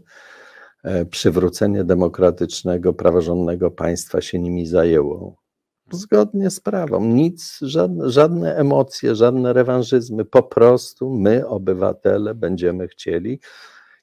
przywrócenie 1.09 1.83
demokratycznego, 1.83 2.93
praworządnego 2.93 3.71
państwa 3.71 4.21
się 4.21 4.39
nimi 4.39 4.67
zajęło. 4.67 5.44
Zgodnie 5.91 6.49
z 6.49 6.59
prawem. 6.59 7.15
Nic, 7.15 7.59
żadne, 7.61 8.09
żadne 8.09 8.55
emocje, 8.55 9.15
żadne 9.15 9.53
rewanżyzmy. 9.53 10.25
Po 10.25 10.43
prostu 10.43 11.09
my, 11.09 11.47
obywatele, 11.47 12.35
będziemy 12.35 12.87
chcieli. 12.87 13.39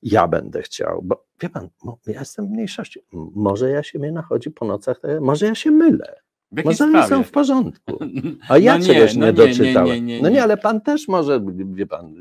Ja 0.03 0.29
będę 0.29 0.63
chciał, 0.63 1.01
bo 1.03 1.25
wie 1.41 1.49
pan, 1.49 1.69
ja 2.07 2.21
jestem 2.21 2.47
w 2.47 2.51
mniejszości. 2.51 3.01
Może 3.35 3.71
ja 3.71 3.83
się 3.83 3.99
mnie 3.99 4.13
nachodzi 4.13 4.51
po 4.51 4.65
nocach, 4.67 5.01
tak- 5.01 5.21
może 5.21 5.47
ja 5.47 5.55
się 5.55 5.71
mylę. 5.71 6.15
Może 6.65 6.85
oni 6.85 7.09
są 7.09 7.25
w 7.25 7.31
porządku. 7.31 7.99
A 8.49 8.59
ja 8.59 8.79
No 8.79 8.87
czegoś 8.87 9.15
nie, 9.15 9.21
no 9.21 9.33
doczytałem. 9.33 9.87
Nie, 9.87 10.01
nie, 10.01 10.17
nie, 10.17 10.23
no 10.23 10.29
nie, 10.29 10.43
ale 10.43 10.57
pan 10.57 10.81
też 10.81 11.09
może, 11.09 11.45
wie 11.73 11.87
pan, 11.87 12.15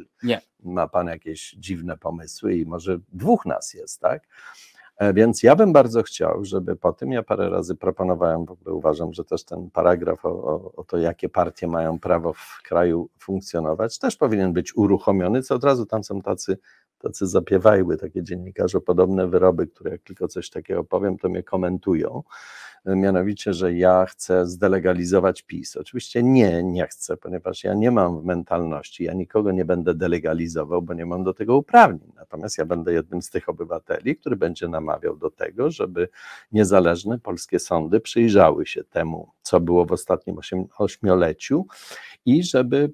ma 0.64 0.88
pan 0.88 1.08
jakieś 1.08 1.52
dziwne 1.52 1.98
pomysły 1.98 2.56
i 2.56 2.66
może 2.66 3.00
dwóch 3.14 3.46
nas 3.46 3.74
jest, 3.74 4.00
tak? 4.00 4.28
E, 5.02 5.14
Więc 5.14 5.44
ja 5.44 5.56
bym 5.56 5.74
bardzo 5.74 6.04
chciał, 6.04 6.46
żeby 6.46 6.76
po 6.76 6.94
tym, 6.94 7.12
ja 7.12 7.24
parę 7.24 7.50
razy 7.50 7.76
proponowałem, 7.76 8.46
w 8.46 8.52
ogóle 8.52 8.76
uważam, 8.76 9.14
że 9.14 9.24
też 9.26 9.44
ten 9.46 9.70
paragraf 9.72 10.26
o, 10.26 10.30
o, 10.30 10.72
o 10.76 10.84
to, 10.84 10.98
jakie 10.98 11.30
partie 11.30 11.68
mają 11.68 12.00
prawo 12.00 12.34
w 12.34 12.60
kraju 12.64 13.10
funkcjonować, 13.20 14.00
też 14.00 14.16
powinien 14.16 14.54
być 14.54 14.78
uruchomiony, 14.78 15.42
co 15.44 15.56
od 15.56 15.64
razu 15.64 15.86
tam 15.86 16.04
są 16.04 16.22
tacy, 16.22 16.58
tacy 17.00 17.28
zapiewajły, 17.28 17.98
takie 17.98 18.24
dziennikarze, 18.24 18.82
podobne 18.82 19.28
wyroby, 19.28 19.68
które 19.68 19.92
jak 19.92 20.02
tylko 20.02 20.28
coś 20.28 20.50
takiego 20.50 20.84
powiem, 20.84 21.18
to 21.18 21.30
mnie 21.30 21.44
komentują. 21.44 22.24
E, 22.86 22.96
Mianowicie, 22.96 23.54
że 23.54 23.74
ja 23.74 24.06
chcę 24.06 24.46
zdelegalizować 24.46 25.42
PiS. 25.42 25.78
Oczywiście 25.78 26.24
nie, 26.24 26.64
nie 26.64 26.88
chcę, 26.88 27.18
ponieważ 27.18 27.64
ja 27.64 27.74
nie 27.74 27.92
mam 27.92 28.22
w 28.22 28.26
mentalności, 28.26 29.04
ja 29.04 29.14
nikogo 29.14 29.52
nie 29.52 29.66
będę 29.66 29.94
delegalizował, 29.94 30.82
bo 30.82 30.94
nie 30.94 31.06
mam 31.06 31.24
do 31.24 31.34
tego 31.34 31.58
uprawnień. 31.58 32.12
Natomiast 32.16 32.58
ja 32.58 32.66
będę 32.66 32.94
jednym 32.94 33.22
z 33.22 33.30
tych 33.30 33.50
obywateli, 33.50 34.16
który 34.16 34.36
będzie 34.36 34.68
namawiał 34.68 35.18
do 35.18 35.32
tego, 35.32 35.72
żeby 35.72 36.10
niezależne 36.52 37.20
polskie 37.20 37.60
sądy 37.60 38.00
przyjrzały 38.00 38.66
się 38.66 38.84
temu, 38.84 39.32
co 39.42 39.60
było 39.60 39.86
w 39.86 39.92
ostatnim 39.92 40.38
osiem, 40.38 40.66
ośmioleciu 40.78 41.66
i 42.26 42.44
żeby 42.44 42.92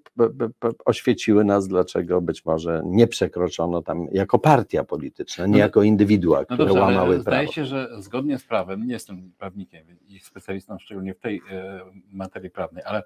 oświeciły 0.86 1.44
nas, 1.46 1.68
dlaczego 1.68 2.22
być 2.22 2.46
może 2.46 2.82
nie 2.86 3.08
przekroczono 3.08 3.82
tam 3.82 4.08
jako 4.12 4.40
partia 4.40 4.84
polityczna, 4.84 5.46
nie 5.46 5.52
No, 5.52 5.58
jako 5.58 5.84
indywidua, 5.84 6.40
No 6.40 6.46
które 6.46 6.58
dobrze, 6.58 6.84
ale 6.84 6.96
łamały 6.96 7.20
zdaje 7.20 7.38
prawo. 7.38 7.52
się, 7.54 7.66
że 7.66 7.90
zgodnie 8.00 8.40
z 8.40 8.44
prawem, 8.44 8.88
nie 8.88 8.94
jestem 8.94 9.32
prawnikiem 9.38 9.86
i 10.08 10.20
specjalistą 10.20 10.80
szczególnie 10.80 11.14
w 11.14 11.20
tej 11.20 11.42
e, 11.52 11.80
materii 12.12 12.50
prawnej, 12.50 12.84
ale 12.84 13.04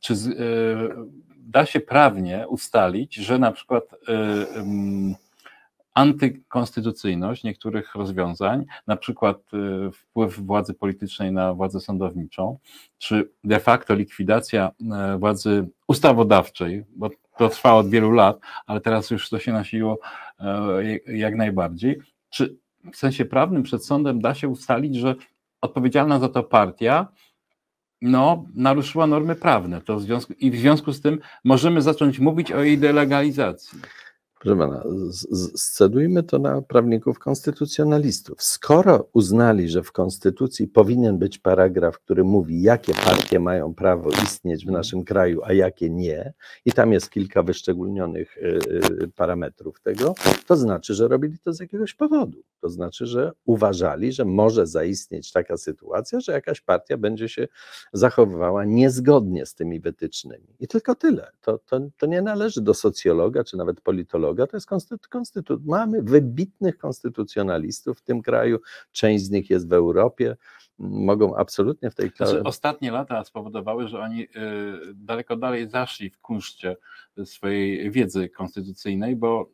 czy 0.00 0.14
e, 0.14 0.16
da 1.36 1.66
się 1.66 1.80
prawnie 1.80 2.48
ustalić, 2.48 3.14
że 3.14 3.38
na 3.38 3.52
przykład 3.52 3.84
e, 4.08 4.16
antykonstytucyjność 5.96 7.44
niektórych 7.44 7.94
rozwiązań, 7.94 8.64
na 8.86 8.96
przykład 8.96 9.36
e, 9.52 9.90
wpływ 9.92 10.40
władzy 10.40 10.74
politycznej 10.74 11.32
na 11.32 11.54
władzę 11.54 11.80
sądowniczą, 11.80 12.58
czy 12.98 13.30
de 13.44 13.60
facto 13.60 13.94
likwidacja 13.94 14.70
e, 14.92 15.18
władzy 15.18 15.68
ustawodawczej, 15.88 16.84
bo 16.96 17.10
to 17.38 17.48
trwa 17.48 17.74
od 17.74 17.88
wielu 17.88 18.10
lat, 18.10 18.38
ale 18.66 18.80
teraz 18.80 19.10
już 19.10 19.28
to 19.28 19.38
się 19.38 19.52
nasiliło 19.52 19.98
e, 20.40 21.16
jak 21.16 21.36
najbardziej. 21.36 21.98
Czy 22.30 22.56
w 22.92 22.96
sensie 22.96 23.24
prawnym 23.24 23.62
przed 23.62 23.86
sądem 23.86 24.20
da 24.20 24.34
się 24.34 24.48
ustalić, 24.48 24.96
że 24.96 25.14
odpowiedzialna 25.60 26.18
za 26.18 26.28
to 26.28 26.42
partia 26.42 27.08
no, 28.02 28.44
naruszyła 28.54 29.06
normy 29.06 29.34
prawne. 29.34 29.80
To 29.80 29.96
w 29.96 30.02
związku, 30.02 30.32
I 30.38 30.50
w 30.50 30.58
związku 30.58 30.92
z 30.92 31.00
tym 31.00 31.18
możemy 31.44 31.82
zacząć 31.82 32.18
mówić 32.18 32.52
o 32.52 32.62
jej 32.62 32.78
delegalizacji. 32.78 33.78
Proszę 34.46 34.58
pana, 34.58 34.84
scedujmy 35.56 36.22
to 36.22 36.38
na 36.38 36.62
prawników 36.62 37.18
konstytucjonalistów. 37.18 38.42
Skoro 38.42 39.08
uznali, 39.12 39.68
że 39.68 39.82
w 39.82 39.92
konstytucji 39.92 40.68
powinien 40.68 41.18
być 41.18 41.38
paragraf, 41.38 41.98
który 41.98 42.24
mówi, 42.24 42.62
jakie 42.62 42.94
partie 42.94 43.40
mają 43.40 43.74
prawo 43.74 44.10
istnieć 44.24 44.66
w 44.66 44.70
naszym 44.70 45.04
kraju, 45.04 45.40
a 45.44 45.52
jakie 45.52 45.90
nie, 45.90 46.32
i 46.64 46.72
tam 46.72 46.92
jest 46.92 47.10
kilka 47.10 47.42
wyszczególnionych 47.42 48.36
y, 48.36 48.58
y, 49.02 49.08
parametrów 49.16 49.80
tego, 49.80 50.14
to 50.46 50.56
znaczy, 50.56 50.94
że 50.94 51.08
robili 51.08 51.38
to 51.38 51.52
z 51.52 51.60
jakiegoś 51.60 51.94
powodu. 51.94 52.42
To 52.60 52.68
znaczy, 52.68 53.06
że 53.06 53.32
uważali, 53.44 54.12
że 54.12 54.24
może 54.24 54.66
zaistnieć 54.66 55.32
taka 55.32 55.56
sytuacja, 55.56 56.20
że 56.20 56.32
jakaś 56.32 56.60
partia 56.60 56.96
będzie 56.96 57.28
się 57.28 57.48
zachowywała 57.92 58.64
niezgodnie 58.64 59.46
z 59.46 59.54
tymi 59.54 59.80
wytycznymi. 59.80 60.56
I 60.60 60.68
tylko 60.68 60.94
tyle. 60.94 61.30
To, 61.40 61.58
to, 61.58 61.80
to 61.96 62.06
nie 62.06 62.22
należy 62.22 62.60
do 62.60 62.74
socjologa 62.74 63.44
czy 63.44 63.56
nawet 63.56 63.80
politologa, 63.80 64.35
to 64.46 64.56
jest 64.56 64.66
konstytu, 64.66 65.08
konstytu, 65.10 65.60
Mamy 65.64 66.02
wybitnych 66.02 66.78
konstytucjonalistów 66.78 67.98
w 67.98 68.02
tym 68.02 68.22
kraju, 68.22 68.58
część 68.92 69.24
z 69.24 69.30
nich 69.30 69.50
jest 69.50 69.68
w 69.68 69.72
Europie, 69.72 70.36
mogą 70.78 71.36
absolutnie 71.36 71.90
w 71.90 71.94
tej 71.94 72.06
Znaczy, 72.08 72.16
klasie. 72.16 72.42
ostatnie 72.42 72.90
lata 72.90 73.24
spowodowały, 73.24 73.88
że 73.88 74.00
oni 74.00 74.22
y, 74.22 74.28
daleko 74.94 75.36
dalej 75.36 75.68
zaszli 75.68 76.10
w 76.10 76.18
kunszcie 76.18 76.76
swojej 77.24 77.90
wiedzy 77.90 78.28
konstytucyjnej, 78.28 79.16
bo 79.16 79.50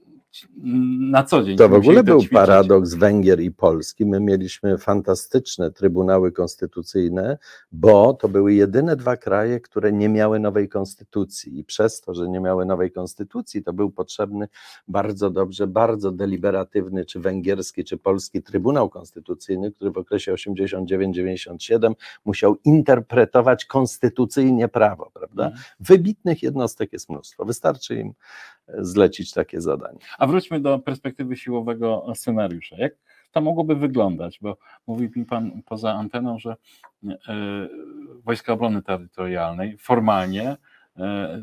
na 0.98 1.24
co 1.24 1.42
dzień 1.42 1.56
To 1.56 1.68
w 1.68 1.74
ogóle 1.74 2.04
był 2.04 2.18
ćwiczyć. 2.18 2.34
paradoks 2.34 2.94
Węgier 2.94 3.40
i 3.40 3.50
Polski. 3.50 4.06
My 4.06 4.20
mieliśmy 4.20 4.78
fantastyczne 4.78 5.70
trybunały 5.70 6.32
konstytucyjne, 6.32 7.38
bo 7.72 8.14
to 8.14 8.28
były 8.28 8.54
jedyne 8.54 8.96
dwa 8.96 9.16
kraje, 9.16 9.60
które 9.60 9.92
nie 9.92 10.08
miały 10.08 10.40
nowej 10.40 10.68
konstytucji. 10.68 11.58
I 11.58 11.64
przez 11.64 12.00
to, 12.00 12.14
że 12.14 12.28
nie 12.28 12.40
miały 12.40 12.66
nowej 12.66 12.92
konstytucji, 12.92 13.62
to 13.62 13.72
był 13.72 13.90
potrzebny 13.90 14.48
bardzo 14.88 15.30
dobrze, 15.30 15.66
bardzo 15.66 16.12
deliberatywny, 16.12 17.04
czy 17.04 17.20
węgierski, 17.20 17.84
czy 17.84 17.96
polski 17.98 18.42
Trybunał 18.42 18.90
Konstytucyjny, 18.90 19.72
który 19.72 19.90
w 19.90 19.98
okresie 19.98 20.34
89-97 20.34 21.94
musiał 22.24 22.56
interpretować 22.64 23.64
konstytucyjnie 23.64 24.68
prawo, 24.68 25.10
prawda? 25.14 25.44
Mhm. 25.46 25.62
Wybitnych 25.80 26.42
jednostek 26.42 26.92
jest 26.92 27.10
mnóstwo. 27.10 27.44
Wystarczy 27.44 27.94
im 27.94 28.14
zlecić 28.78 29.32
takie 29.32 29.60
zadanie. 29.60 29.98
A 30.18 30.26
wróćmy 30.26 30.60
do 30.60 30.78
perspektywy 30.78 31.36
siłowego 31.36 32.06
scenariusza. 32.14 32.76
Jak 32.78 32.92
to 33.32 33.40
mogłoby 33.40 33.76
wyglądać? 33.76 34.38
Bo 34.42 34.56
mówił 34.86 35.10
mi 35.16 35.24
Pan 35.24 35.62
poza 35.66 35.92
anteną, 35.94 36.38
że 36.38 36.56
e, 37.08 37.16
Wojska 38.24 38.52
Obrony 38.52 38.82
Terytorialnej 38.82 39.78
formalnie 39.78 40.48
e, 40.50 40.56
e, 40.96 41.38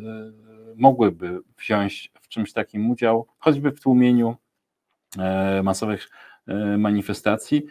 mogłyby 0.75 1.39
wziąć 1.57 2.11
w 2.21 2.27
czymś 2.27 2.53
takim 2.53 2.91
udział, 2.91 3.27
choćby 3.39 3.71
w 3.71 3.81
tłumieniu 3.81 4.35
masowych 5.63 6.09
manifestacji, 6.77 7.65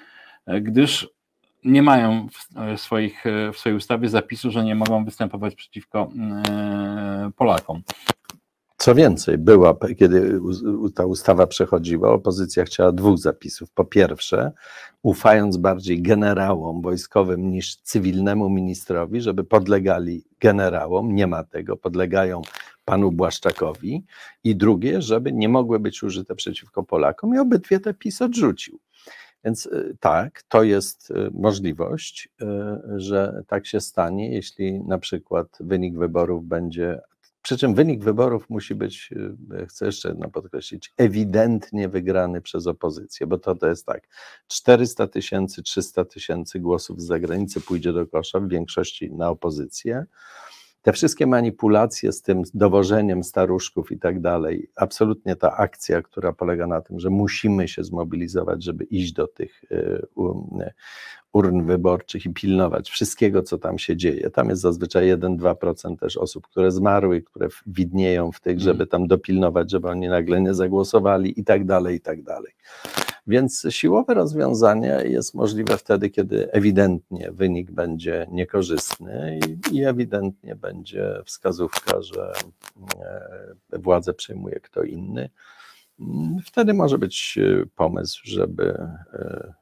gdyż 0.60 1.08
nie 1.64 1.82
mają 1.82 2.26
w 2.28 2.80
swoich, 2.80 3.24
w 3.52 3.58
swojej 3.58 3.76
ustawie 3.76 4.08
zapisu, 4.08 4.50
że 4.50 4.64
nie 4.64 4.74
mogą 4.74 5.04
występować 5.04 5.54
przeciwko 5.54 6.10
Polakom. 7.36 7.82
Co 8.80 8.94
więcej, 8.94 9.38
była, 9.38 9.76
kiedy 9.98 10.40
ta 10.94 11.06
ustawa 11.06 11.46
przechodziła, 11.46 12.12
opozycja 12.12 12.64
chciała 12.64 12.92
dwóch 12.92 13.18
zapisów. 13.18 13.70
Po 13.70 13.84
pierwsze, 13.84 14.52
ufając 15.02 15.56
bardziej 15.56 16.02
generałom 16.02 16.82
wojskowym 16.82 17.50
niż 17.50 17.76
cywilnemu 17.76 18.50
ministrowi, 18.50 19.20
żeby 19.20 19.44
podlegali 19.44 20.24
generałom, 20.40 21.14
nie 21.14 21.26
ma 21.26 21.44
tego, 21.44 21.76
podlegają 21.76 22.42
panu 22.84 23.12
Błaszczakowi. 23.12 24.04
I 24.44 24.56
drugie, 24.56 25.02
żeby 25.02 25.32
nie 25.32 25.48
mogły 25.48 25.80
być 25.80 26.02
użyte 26.02 26.34
przeciwko 26.34 26.82
Polakom 26.82 27.34
i 27.34 27.38
obydwie 27.38 27.80
te 27.80 27.94
PiS 27.94 28.22
odrzucił. 28.22 28.78
Więc 29.44 29.66
y, 29.66 29.96
tak, 30.00 30.42
to 30.48 30.62
jest 30.62 31.10
y, 31.10 31.14
możliwość, 31.32 32.28
y, 32.42 32.46
że 33.00 33.42
tak 33.46 33.66
się 33.66 33.80
stanie, 33.80 34.34
jeśli 34.34 34.80
na 34.80 34.98
przykład 34.98 35.46
wynik 35.60 35.98
wyborów 35.98 36.44
będzie 36.44 37.00
przy 37.42 37.58
czym 37.58 37.74
wynik 37.74 38.04
wyborów 38.04 38.50
musi 38.50 38.74
być, 38.74 39.10
y, 39.52 39.66
chcę 39.66 39.86
jeszcze 39.86 40.08
jedno 40.08 40.30
podkreślić, 40.30 40.92
ewidentnie 40.96 41.88
wygrany 41.88 42.40
przez 42.40 42.66
opozycję, 42.66 43.26
bo 43.26 43.38
to, 43.38 43.54
to 43.54 43.66
jest 43.68 43.86
tak, 43.86 44.08
400 44.48 45.06
tysięcy, 45.06 45.62
300 45.62 46.04
tysięcy 46.04 46.60
głosów 46.60 47.02
z 47.02 47.06
zagranicy 47.06 47.60
pójdzie 47.60 47.92
do 47.92 48.06
kosza, 48.06 48.40
w 48.40 48.48
większości 48.48 49.12
na 49.12 49.28
opozycję. 49.28 50.06
Te 50.82 50.92
wszystkie 50.92 51.26
manipulacje 51.26 52.12
z 52.12 52.22
tym 52.22 52.42
dowożeniem 52.54 53.24
staruszków 53.24 53.92
i 53.92 53.98
tak 53.98 54.20
dalej, 54.20 54.70
absolutnie 54.76 55.36
ta 55.36 55.56
akcja, 55.56 56.02
która 56.02 56.32
polega 56.32 56.66
na 56.66 56.80
tym, 56.80 57.00
że 57.00 57.10
musimy 57.10 57.68
się 57.68 57.84
zmobilizować, 57.84 58.64
żeby 58.64 58.84
iść 58.84 59.12
do 59.12 59.26
tych 59.26 59.64
y, 59.64 59.76
y, 60.60 60.72
urn 61.32 61.62
wyborczych 61.62 62.26
i 62.26 62.30
pilnować 62.30 62.90
wszystkiego, 62.90 63.42
co 63.42 63.58
tam 63.58 63.78
się 63.78 63.96
dzieje. 63.96 64.30
Tam 64.30 64.48
jest 64.48 64.62
zazwyczaj 64.62 65.16
1-2% 65.16 65.98
też 65.98 66.16
osób, 66.16 66.46
które 66.46 66.70
zmarły, 66.70 67.22
które 67.22 67.48
widnieją 67.66 68.32
w 68.32 68.40
tych, 68.40 68.60
żeby 68.60 68.86
tam 68.86 69.06
dopilnować, 69.06 69.70
żeby 69.70 69.88
oni 69.88 70.08
nagle 70.08 70.40
nie 70.40 70.54
zagłosowali 70.54 71.40
i 71.40 71.44
tak 71.44 71.64
dalej, 71.64 71.96
i 71.96 72.00
tak 72.00 72.22
dalej. 72.22 72.52
Więc 73.28 73.66
siłowe 73.70 74.14
rozwiązanie 74.14 75.00
jest 75.04 75.34
możliwe 75.34 75.78
wtedy, 75.78 76.10
kiedy 76.10 76.52
ewidentnie 76.52 77.30
wynik 77.32 77.70
będzie 77.70 78.26
niekorzystny 78.30 79.38
i, 79.70 79.76
i 79.76 79.84
ewidentnie 79.84 80.56
będzie 80.56 81.14
wskazówka, 81.24 82.02
że 82.02 82.32
e, 83.72 83.78
władzę 83.78 84.14
przejmuje 84.14 84.60
kto 84.60 84.82
inny. 84.82 85.30
Wtedy 86.44 86.74
może 86.74 86.98
być 86.98 87.38
e, 87.38 87.66
pomysł, 87.76 88.20
żeby 88.24 88.78
e, 89.12 89.52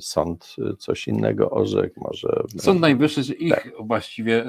sąd 0.00 0.56
coś 0.78 1.08
innego 1.08 1.50
orzekł, 1.50 2.00
może. 2.00 2.42
Sąd 2.58 2.80
Najwyższy, 2.80 3.20
ich 3.20 3.54
Tak. 3.54 3.72
właściwie 3.80 4.44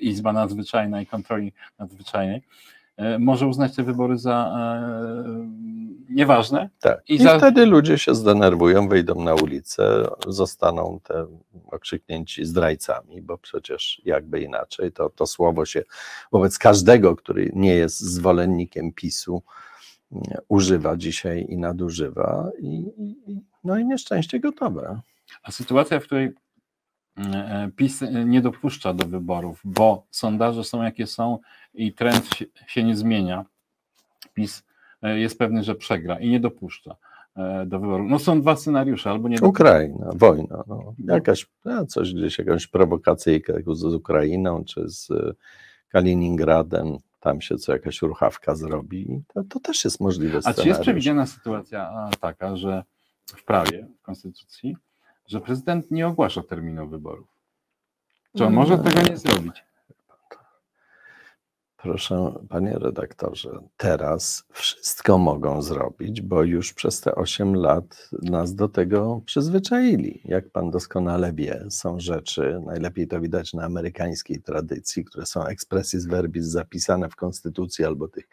Izba 0.00 0.32
Nadzwyczajna 0.32 1.02
i 1.02 1.06
Kontroli 1.06 1.52
Nadzwyczajnej 1.78 2.42
może 3.18 3.46
uznać 3.46 3.76
te 3.76 3.82
wybory 3.82 4.18
za 4.18 4.52
e, 4.56 5.50
nieważne. 6.10 6.70
Tak. 6.80 7.02
I 7.08 7.14
I, 7.14 7.18
za- 7.18 7.38
wtedy 7.38 7.66
ludzie 7.66 7.98
się 7.98 8.14
zdenerwują, 8.14 8.88
wyjdą 8.88 9.22
na 9.24 9.34
ulicę, 9.34 10.06
zostaną 10.26 11.00
te 11.04 11.26
okrzyknięci 11.70 12.44
zdrajcami, 12.44 13.22
bo 13.22 13.38
przecież 13.38 14.02
jakby 14.04 14.40
inaczej 14.42 14.92
to, 14.92 15.10
to 15.10 15.26
słowo 15.26 15.64
się 15.64 15.82
wobec 16.32 16.58
każdego, 16.58 17.16
który 17.16 17.50
nie 17.54 17.74
jest 17.74 18.00
zwolennikiem 18.00 18.92
PiSu, 18.92 19.42
nie, 20.10 20.36
używa 20.48 20.96
dzisiaj 20.96 21.46
i 21.48 21.56
nadużywa. 21.56 22.50
I, 22.60 22.84
no 23.64 23.78
i 23.78 23.84
nieszczęście 23.84 24.40
gotowe. 24.40 25.00
A 25.42 25.50
sytuacja, 25.50 26.00
w 26.00 26.02
której 26.04 26.24
e, 26.26 26.32
PiS 27.76 28.04
nie 28.24 28.40
dopuszcza 28.40 28.94
do 28.94 29.06
wyborów, 29.06 29.60
bo 29.64 30.06
sondaże 30.10 30.64
są 30.64 30.82
jakie 30.82 31.06
są 31.06 31.38
i 31.74 31.92
trend 31.92 32.30
się, 32.66 32.84
nie 32.84 32.96
zmienia. 32.96 33.44
PiS 34.34 34.62
e, 35.02 35.18
jest 35.18 35.38
pewny, 35.38 35.64
że 35.64 35.74
przegra 35.74 36.20
i 36.20 36.28
nie 36.28 36.40
dopuszcza 36.40 36.96
e, 37.36 37.66
do 37.66 37.80
wyborów. 37.80 38.10
No 38.10 38.18
są 38.18 38.40
dwa 38.40 38.56
scenariusze, 38.56 39.10
albo 39.10 39.28
nie. 39.28 39.40
Ukraina, 39.40 40.10
wojna, 40.14 40.64
no, 40.66 40.94
jakaś, 40.98 41.46
no, 41.64 41.86
coś 41.86 42.14
gdzieś, 42.14 42.38
jakąś 42.38 42.66
prowokacyjkę 42.66 43.54
z, 43.74 43.84
Ukrainą, 43.84 44.64
czy 44.64 44.88
z 44.88 45.08
Kaliningradem, 45.88 46.96
tam 47.20 47.40
się 47.40 47.56
co 47.56 47.72
jakaś 47.72 48.02
ruchawka 48.02 48.54
zrobi, 48.54 49.22
to, 49.34 49.44
to 49.44 49.60
też 49.60 49.84
jest 49.84 50.00
możliwe 50.00 50.38
A 50.38 50.40
czy 50.40 50.46
jest 50.46 50.54
scenariusz. 50.54 50.80
przewidziana 50.80 51.26
sytuacja 51.26 52.10
taka, 52.20 52.56
że 52.56 52.84
w 53.26 53.44
prawie, 53.44 53.86
w 53.98 54.02
konstytucji, 54.02 54.76
że 55.30 55.40
prezydent 55.40 55.90
nie 55.90 56.06
ogłasza 56.08 56.42
terminu 56.42 56.88
wyborów? 56.88 57.28
Czy 58.36 58.44
on 58.46 58.52
może 58.52 58.76
No. 58.76 58.82
tego 58.84 59.02
nie 59.10 59.16
zrobić? 59.16 59.64
Proszę, 61.76 62.32
panie 62.48 62.78
redaktorze, 62.78 63.50
teraz 63.76 64.44
wszystko 64.52 65.18
mogą 65.18 65.62
zrobić, 65.62 66.22
bo 66.22 66.42
już 66.42 66.72
przez 66.72 67.00
te 67.00 67.14
8 67.14 67.54
lat 67.56 68.08
nas 68.22 68.54
do 68.54 68.68
tego 68.68 69.20
przyzwyczaili. 69.26 70.20
Jak 70.24 70.50
pan 70.50 70.70
doskonale 70.70 71.32
wie, 71.32 71.64
są 71.70 72.00
rzeczy, 72.00 72.60
najlepiej 72.66 73.08
to 73.08 73.20
widać 73.20 73.54
na 73.54 73.64
amerykańskiej 73.64 74.42
tradycji, 74.42 75.04
które 75.04 75.26
są 75.26 75.44
expressis 75.46 76.06
verbis 76.06 76.44
zapisane 76.44 77.08
w 77.08 77.16
konstytucji 77.16 77.84
albo 77.84 78.08
tych 78.08 78.28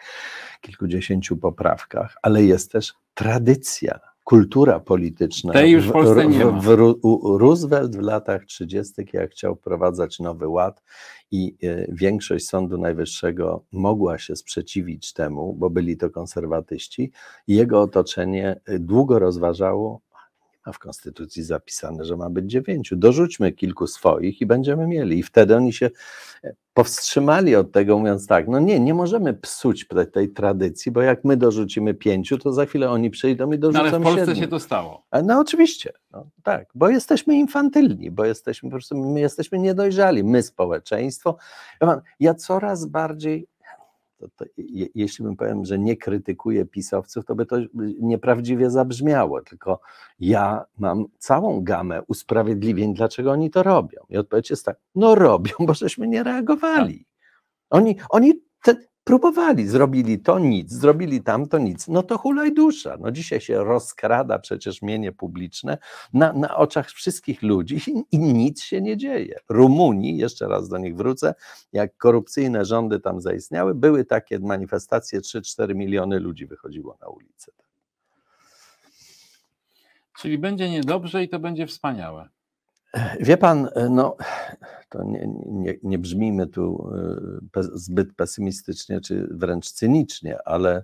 kilkudziesięciu 0.61 1.38
poprawkach, 1.38 2.15
ale 2.21 2.43
jest 2.43 2.71
też 2.71 2.93
tradycja. 3.13 3.99
Kultura 4.27 4.79
polityczna. 4.79 5.53
Tej 5.53 5.71
już 5.71 5.87
w 5.87 5.91
Polsce 5.91 6.27
nie 6.27 6.45
ma. 6.45 6.51
w, 6.51 6.95
Roosevelt 7.37 7.95
w 7.95 7.99
latach 7.99 8.45
30., 8.45 8.93
jak 9.13 9.31
chciał 9.31 9.55
wprowadzać 9.55 10.19
nowy 10.19 10.47
ład, 10.47 10.83
i 11.31 11.57
e, 11.63 11.85
większość 11.89 12.47
Sądu 12.47 12.77
Najwyższego 12.77 13.63
mogła 13.71 14.17
się 14.17 14.35
sprzeciwić 14.35 15.13
temu, 15.13 15.53
bo 15.53 15.69
byli 15.69 15.97
to 15.97 16.09
konserwatyści, 16.09 17.11
i 17.47 17.55
jego 17.55 17.81
otoczenie 17.81 18.61
e, 18.65 18.79
długo 18.79 19.19
rozważało, 19.19 20.01
a 20.68 20.72
w 20.72 20.80
konstytucji 20.80 21.44
zapisane, 21.44 22.06
że 22.06 22.18
ma 22.18 22.30
być 22.30 22.45
dziewięciu. 22.45 22.95
Dorzućmy 22.95 23.52
kilku 23.52 23.88
swoich 23.88 24.41
i 24.41 24.45
będziemy 24.45 24.88
mieli. 24.88 25.19
I 25.19 25.23
wtedy 25.23 25.56
oni 25.56 25.73
się 25.73 25.89
e, 26.44 26.53
powstrzymali 26.73 27.56
od 27.56 27.72
tego, 27.72 27.99
mówiąc 27.99 28.27
tak, 28.27 28.48
no 28.48 28.60
nie, 28.60 28.80
nie 28.80 28.94
możemy 28.94 29.34
psuć 29.34 29.88
tej, 30.14 30.30
tradycji, 30.30 30.91
bo 30.91 31.02
jak 31.02 31.23
my 31.26 31.38
dorzucimy 31.38 31.94
pięciu, 31.94 32.38
to 32.38 32.53
za 32.53 32.65
chwilę 32.65 32.89
oni 32.89 33.10
przyjdą 33.10 33.48
i 33.48 33.49
No 33.52 33.57
dorzucą 33.57 33.80
ale 33.80 33.99
w 33.99 34.03
Polsce 34.03 34.26
siedmiu. 34.26 34.41
się 34.41 34.48
to 34.48 34.60
stało. 34.60 35.03
A 35.11 35.22
No 35.22 35.39
oczywiście, 35.39 35.94
no, 36.11 36.30
tak, 36.44 36.68
bo 36.76 36.89
jesteśmy 36.89 37.35
infantylni, 37.35 38.11
bo 38.11 38.26
jesteśmy 38.26 38.69
po 38.69 38.76
prostu, 38.76 38.98
my 38.98 39.19
jesteśmy 39.19 39.60
niedojrzali, 39.60 40.23
my 40.23 40.44
społeczeństwo. 40.44 41.38
Ja 42.19 42.34
coraz 42.34 42.85
bardziej, 42.85 43.48
to, 44.18 44.27
to, 44.35 44.45
je, 44.57 44.88
jeśli 44.95 45.26
bym 45.26 45.35
powiem, 45.35 45.65
że 45.65 45.80
nie 45.80 45.98
krytykuję 45.98 46.65
pisowców, 46.65 47.26
to 47.26 47.35
by 47.35 47.45
to 47.45 47.56
nieprawdziwie 47.99 48.69
zabrzmiało, 48.69 49.41
tylko 49.41 49.80
ja 50.19 50.65
mam 50.77 51.06
całą 51.18 51.64
gamę 51.64 52.02
usprawiedliwień, 52.07 52.94
dlaczego 52.94 53.31
oni 53.31 53.49
to 53.49 53.64
robią. 53.64 53.99
I 54.10 54.18
odpowiedź 54.18 54.49
jest 54.49 54.65
tak, 54.65 54.77
no 54.95 55.15
robią, 55.15 55.52
bo 55.60 55.73
żeśmy 55.73 56.07
nie 56.07 56.23
reagowali. 56.23 57.06
Oni, 57.69 57.95
oni 58.10 58.34
te, 58.64 58.76
próbowali, 59.07 59.67
zrobili 59.67 60.19
to 60.19 60.39
nic, 60.39 60.71
zrobili 60.71 61.23
tamto 61.23 61.57
nic, 61.57 61.88
no 61.88 62.03
to 62.03 62.17
hulaj 62.17 62.53
dusza. 62.53 62.97
No 62.99 63.11
dzisiaj 63.11 63.41
się 63.41 63.63
rozkrada 63.63 64.39
przecież 64.39 64.81
mienie 64.81 65.11
publiczne 65.11 65.77
na, 66.13 66.34
na 66.34 66.57
oczach 66.57 66.89
wszystkich 66.89 67.41
ludzi 67.43 67.81
i, 67.88 68.03
i 68.11 68.19
nic 68.19 68.61
się 68.61 68.81
nie 68.81 68.97
dzieje. 68.97 69.39
Rumunii, 69.49 70.17
jeszcze 70.17 70.47
raz 70.47 70.69
do 70.69 70.77
nich 70.77 70.95
wrócę, 70.95 71.34
jak 71.73 71.97
korupcyjne 71.97 72.65
rządy 72.65 72.99
tam 72.99 73.21
zaistniały, 73.21 73.75
były 73.75 74.05
takie 74.05 74.39
manifestacje, 74.39 75.21
3-4 75.21 75.75
miliony 75.75 76.19
ludzi 76.19 76.45
wychodziło 76.45 76.97
na 77.01 77.07
ulicę. 77.07 77.51
Czyli 80.19 80.38
będzie 80.38 80.69
niedobrze 80.69 81.23
i 81.23 81.29
to 81.29 81.39
będzie 81.39 81.67
wspaniałe. 81.67 82.29
Wie 83.19 83.38
pan, 83.38 83.69
no 83.89 84.15
to 84.89 85.03
nie, 85.03 85.27
nie, 85.45 85.76
nie 85.84 85.99
brzmijmy 85.99 86.47
tu 86.47 86.89
y, 87.43 87.49
pe- 87.51 87.77
zbyt 87.77 88.15
pesymistycznie 88.15 89.01
czy 89.01 89.27
wręcz 89.31 89.72
cynicznie, 89.72 90.38
ale 90.45 90.84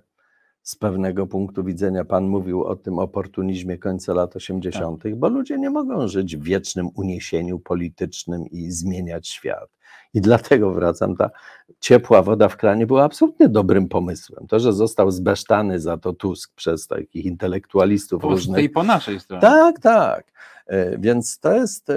z 0.62 0.76
pewnego 0.76 1.26
punktu 1.26 1.64
widzenia 1.64 2.04
pan 2.04 2.26
mówił 2.26 2.64
o 2.64 2.76
tym 2.76 2.98
oportunizmie 2.98 3.78
końca 3.78 4.14
lat 4.14 4.36
80., 4.36 5.04
bo 5.16 5.28
ludzie 5.28 5.58
nie 5.58 5.70
mogą 5.70 6.08
żyć 6.08 6.36
w 6.36 6.44
wiecznym 6.44 6.88
uniesieniu 6.94 7.58
politycznym 7.58 8.46
i 8.46 8.70
zmieniać 8.70 9.28
świat. 9.28 9.70
I 10.14 10.20
dlatego 10.20 10.70
wracam, 10.72 11.16
ta 11.16 11.30
ciepła 11.80 12.22
woda 12.22 12.48
w 12.48 12.56
kranie 12.56 12.86
była 12.86 13.04
absolutnie 13.04 13.48
dobrym 13.48 13.88
pomysłem. 13.88 14.46
To, 14.46 14.60
że 14.60 14.72
został 14.72 15.10
zbesztany 15.10 15.80
za 15.80 15.96
to 15.96 16.12
Tusk 16.12 16.54
przez 16.54 16.86
takich 16.86 17.24
intelektualistów 17.24 18.22
Po 18.22 18.28
różnych. 18.28 18.56
tej 18.56 18.70
po 18.70 18.82
naszej 18.82 19.20
stronie. 19.20 19.40
Tak, 19.40 19.80
tak. 19.80 20.32
E, 20.66 20.98
Więc 20.98 21.38
to 21.38 21.52
jest 21.54 21.90
e, 21.90 21.94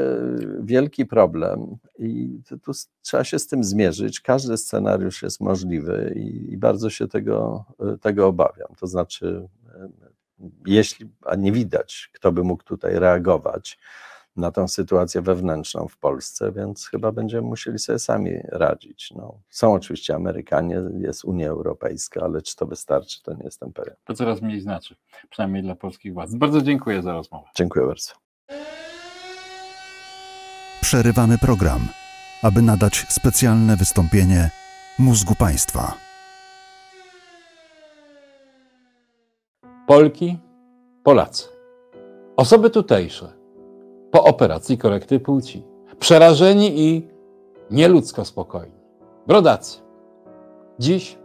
wielki 0.60 1.06
problem 1.06 1.78
i 2.00 2.40
tu- 2.64 2.72
trzeba 3.02 3.24
się 3.24 3.40
z 3.40 3.48
tym 3.48 3.64
zmierzyć. 3.64 4.22
Każdy 4.22 4.58
scenariusz 4.58 5.24
jest 5.24 5.42
możliwy 5.42 6.14
i, 6.16 6.54
i 6.54 6.58
bardzo 6.58 6.90
się 6.90 7.08
tego, 7.08 7.66
e, 7.94 7.98
tego 7.98 8.28
obawiam. 8.28 8.68
To 8.80 8.88
znaczy, 8.88 9.48
jeśli, 10.66 11.10
a 11.26 11.36
nie 11.36 11.52
widać, 11.52 12.10
kto 12.14 12.32
by 12.32 12.44
mógł 12.44 12.64
tutaj 12.64 13.00
reagować 13.00 13.80
na 14.38 14.52
tą 14.52 14.68
sytuację 14.68 15.22
wewnętrzną 15.22 15.88
w 15.88 15.98
Polsce, 15.98 16.52
więc 16.52 16.88
chyba 16.88 17.12
będziemy 17.12 17.48
musieli 17.48 17.80
sobie 17.80 18.00
sami 18.00 18.32
radzić. 18.44 19.12
No, 19.16 19.40
są 19.50 19.74
oczywiście 19.74 20.16
Amerykanie, 20.16 20.82
jest 21.00 21.26
Unia 21.26 21.50
Europejska, 21.50 22.22
ale 22.22 22.42
czy 22.42 22.56
to 22.56 22.66
wystarczy, 22.66 23.24
to 23.24 23.34
nie 23.34 23.44
jestem 23.44 23.74
pewien. 23.74 23.96
To 24.06 24.14
coraz 24.14 24.42
mniej 24.42 24.62
znaczy, 24.62 24.96
przynajmniej 25.30 25.64
dla 25.64 25.76
polskich 25.76 26.14
władz. 26.14 26.36
Bardzo 26.36 26.62
dziękuję 26.62 27.02
za 27.02 27.12
rozmowę. 27.12 27.48
Dziękuję 27.56 27.86
bardzo. 27.88 28.12
Przerywamy 30.82 31.38
program, 31.38 31.88
aby 32.44 32.62
nadać 32.62 33.06
specjalne 33.10 33.76
wystąpienie 33.76 34.50
mózgu 35.00 35.36
państwa. 35.36 35.98
Polki, 39.88 40.38
Polacy, 41.04 41.48
osoby 42.38 42.70
tutejsze 42.70 43.37
po 44.12 44.24
operacji 44.24 44.78
korekty 44.78 45.20
płci, 45.20 45.64
przerażeni 46.00 46.82
i 46.82 47.08
nieludzko 47.72 48.26
spokojni, 48.26 48.80
brodacy. 49.28 49.80
Dziś 50.80 51.18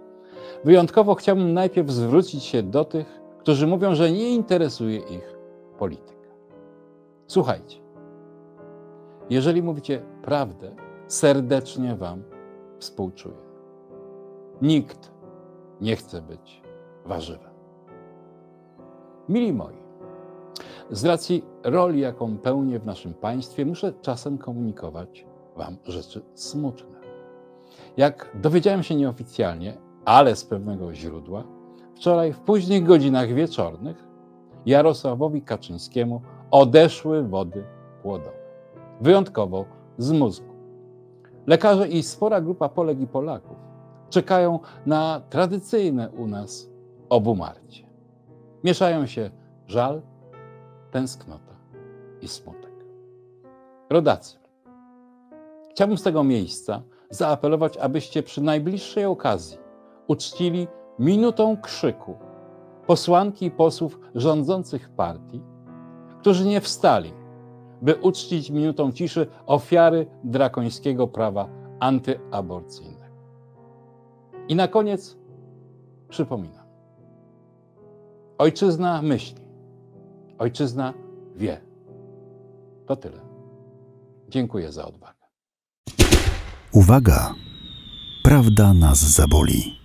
wyjątkowo 0.64 1.14
chciałbym 1.14 1.52
najpierw 1.52 1.90
zwrócić 1.90 2.44
się 2.44 2.62
do 2.62 2.84
tych, 2.84 3.20
którzy 3.38 3.66
mówią, 3.66 3.94
że 3.94 4.12
nie 4.12 4.30
interesuje 4.30 4.98
ich 4.98 5.38
polityka. 5.78 6.12
Słuchajcie, 7.26 7.76
jeżeli 9.30 9.62
mówicie 9.62 10.02
prawdę, 10.22 10.70
serdecznie 11.06 11.96
Wam 11.96 12.22
współczuję. 12.78 13.42
Nikt 14.62 15.12
nie 15.80 15.96
chce 15.96 16.22
być 16.22 16.62
warzywem. 17.04 17.52
Mili 19.28 19.52
moi, 19.52 19.81
z 20.90 21.04
racji 21.04 21.44
roli, 21.64 22.00
jaką 22.00 22.38
pełnię 22.38 22.78
w 22.78 22.86
naszym 22.86 23.14
państwie, 23.14 23.66
muszę 23.66 23.92
czasem 24.02 24.38
komunikować 24.38 25.26
Wam 25.56 25.76
rzeczy 25.84 26.22
smutne. 26.34 26.98
Jak 27.96 28.30
dowiedziałem 28.34 28.82
się 28.82 28.94
nieoficjalnie, 28.94 29.78
ale 30.04 30.36
z 30.36 30.44
pewnego 30.44 30.94
źródła, 30.94 31.44
wczoraj 31.94 32.32
w 32.32 32.40
późnych 32.40 32.84
godzinach 32.84 33.28
wieczornych 33.28 34.04
Jarosławowi 34.66 35.42
Kaczyńskiemu 35.42 36.22
odeszły 36.50 37.22
wody 37.22 37.64
płodowe. 38.02 38.42
Wyjątkowo 39.00 39.64
z 39.98 40.12
mózgu. 40.12 40.52
Lekarze 41.46 41.88
i 41.88 42.02
spora 42.02 42.40
grupa 42.40 42.68
Polek 42.68 43.00
i 43.00 43.06
Polaków 43.06 43.56
czekają 44.10 44.58
na 44.86 45.22
tradycyjne 45.30 46.10
u 46.10 46.26
nas 46.26 46.70
obumarcie. 47.08 47.86
Mieszają 48.64 49.06
się 49.06 49.30
żal, 49.66 50.02
tęsknota 50.92 51.54
i 52.20 52.28
smutek. 52.28 52.72
Rodacy, 53.90 54.38
chciałbym 55.70 55.98
z 55.98 56.02
tego 56.02 56.24
miejsca 56.24 56.82
zaapelować, 57.10 57.76
abyście 57.76 58.22
przy 58.22 58.40
najbliższej 58.40 59.04
okazji 59.04 59.58
uczcili 60.06 60.68
minutą 60.98 61.56
krzyku 61.56 62.16
posłanki 62.86 63.46
i 63.46 63.50
posłów 63.50 64.00
rządzących 64.14 64.90
partii, 64.90 65.42
którzy 66.20 66.46
nie 66.46 66.60
wstali, 66.60 67.12
by 67.82 67.94
uczcić 67.94 68.50
minutą 68.50 68.92
ciszy 68.92 69.26
ofiary 69.46 70.06
drakońskiego 70.24 71.06
prawa 71.08 71.48
antyaborcyjnego. 71.80 73.02
I 74.48 74.56
na 74.56 74.68
koniec 74.68 75.16
przypominam. 76.08 76.66
Ojczyzna 78.38 79.02
myśli. 79.02 79.41
Ojczyzna 80.42 80.94
wie. 81.36 81.60
To 82.86 82.96
tyle. 82.96 83.20
Dziękuję 84.28 84.72
za 84.72 84.84
odwagę. 84.86 85.26
Uwaga! 86.72 87.34
Prawda 88.22 88.74
nas 88.74 88.98
zaboli. 88.98 89.81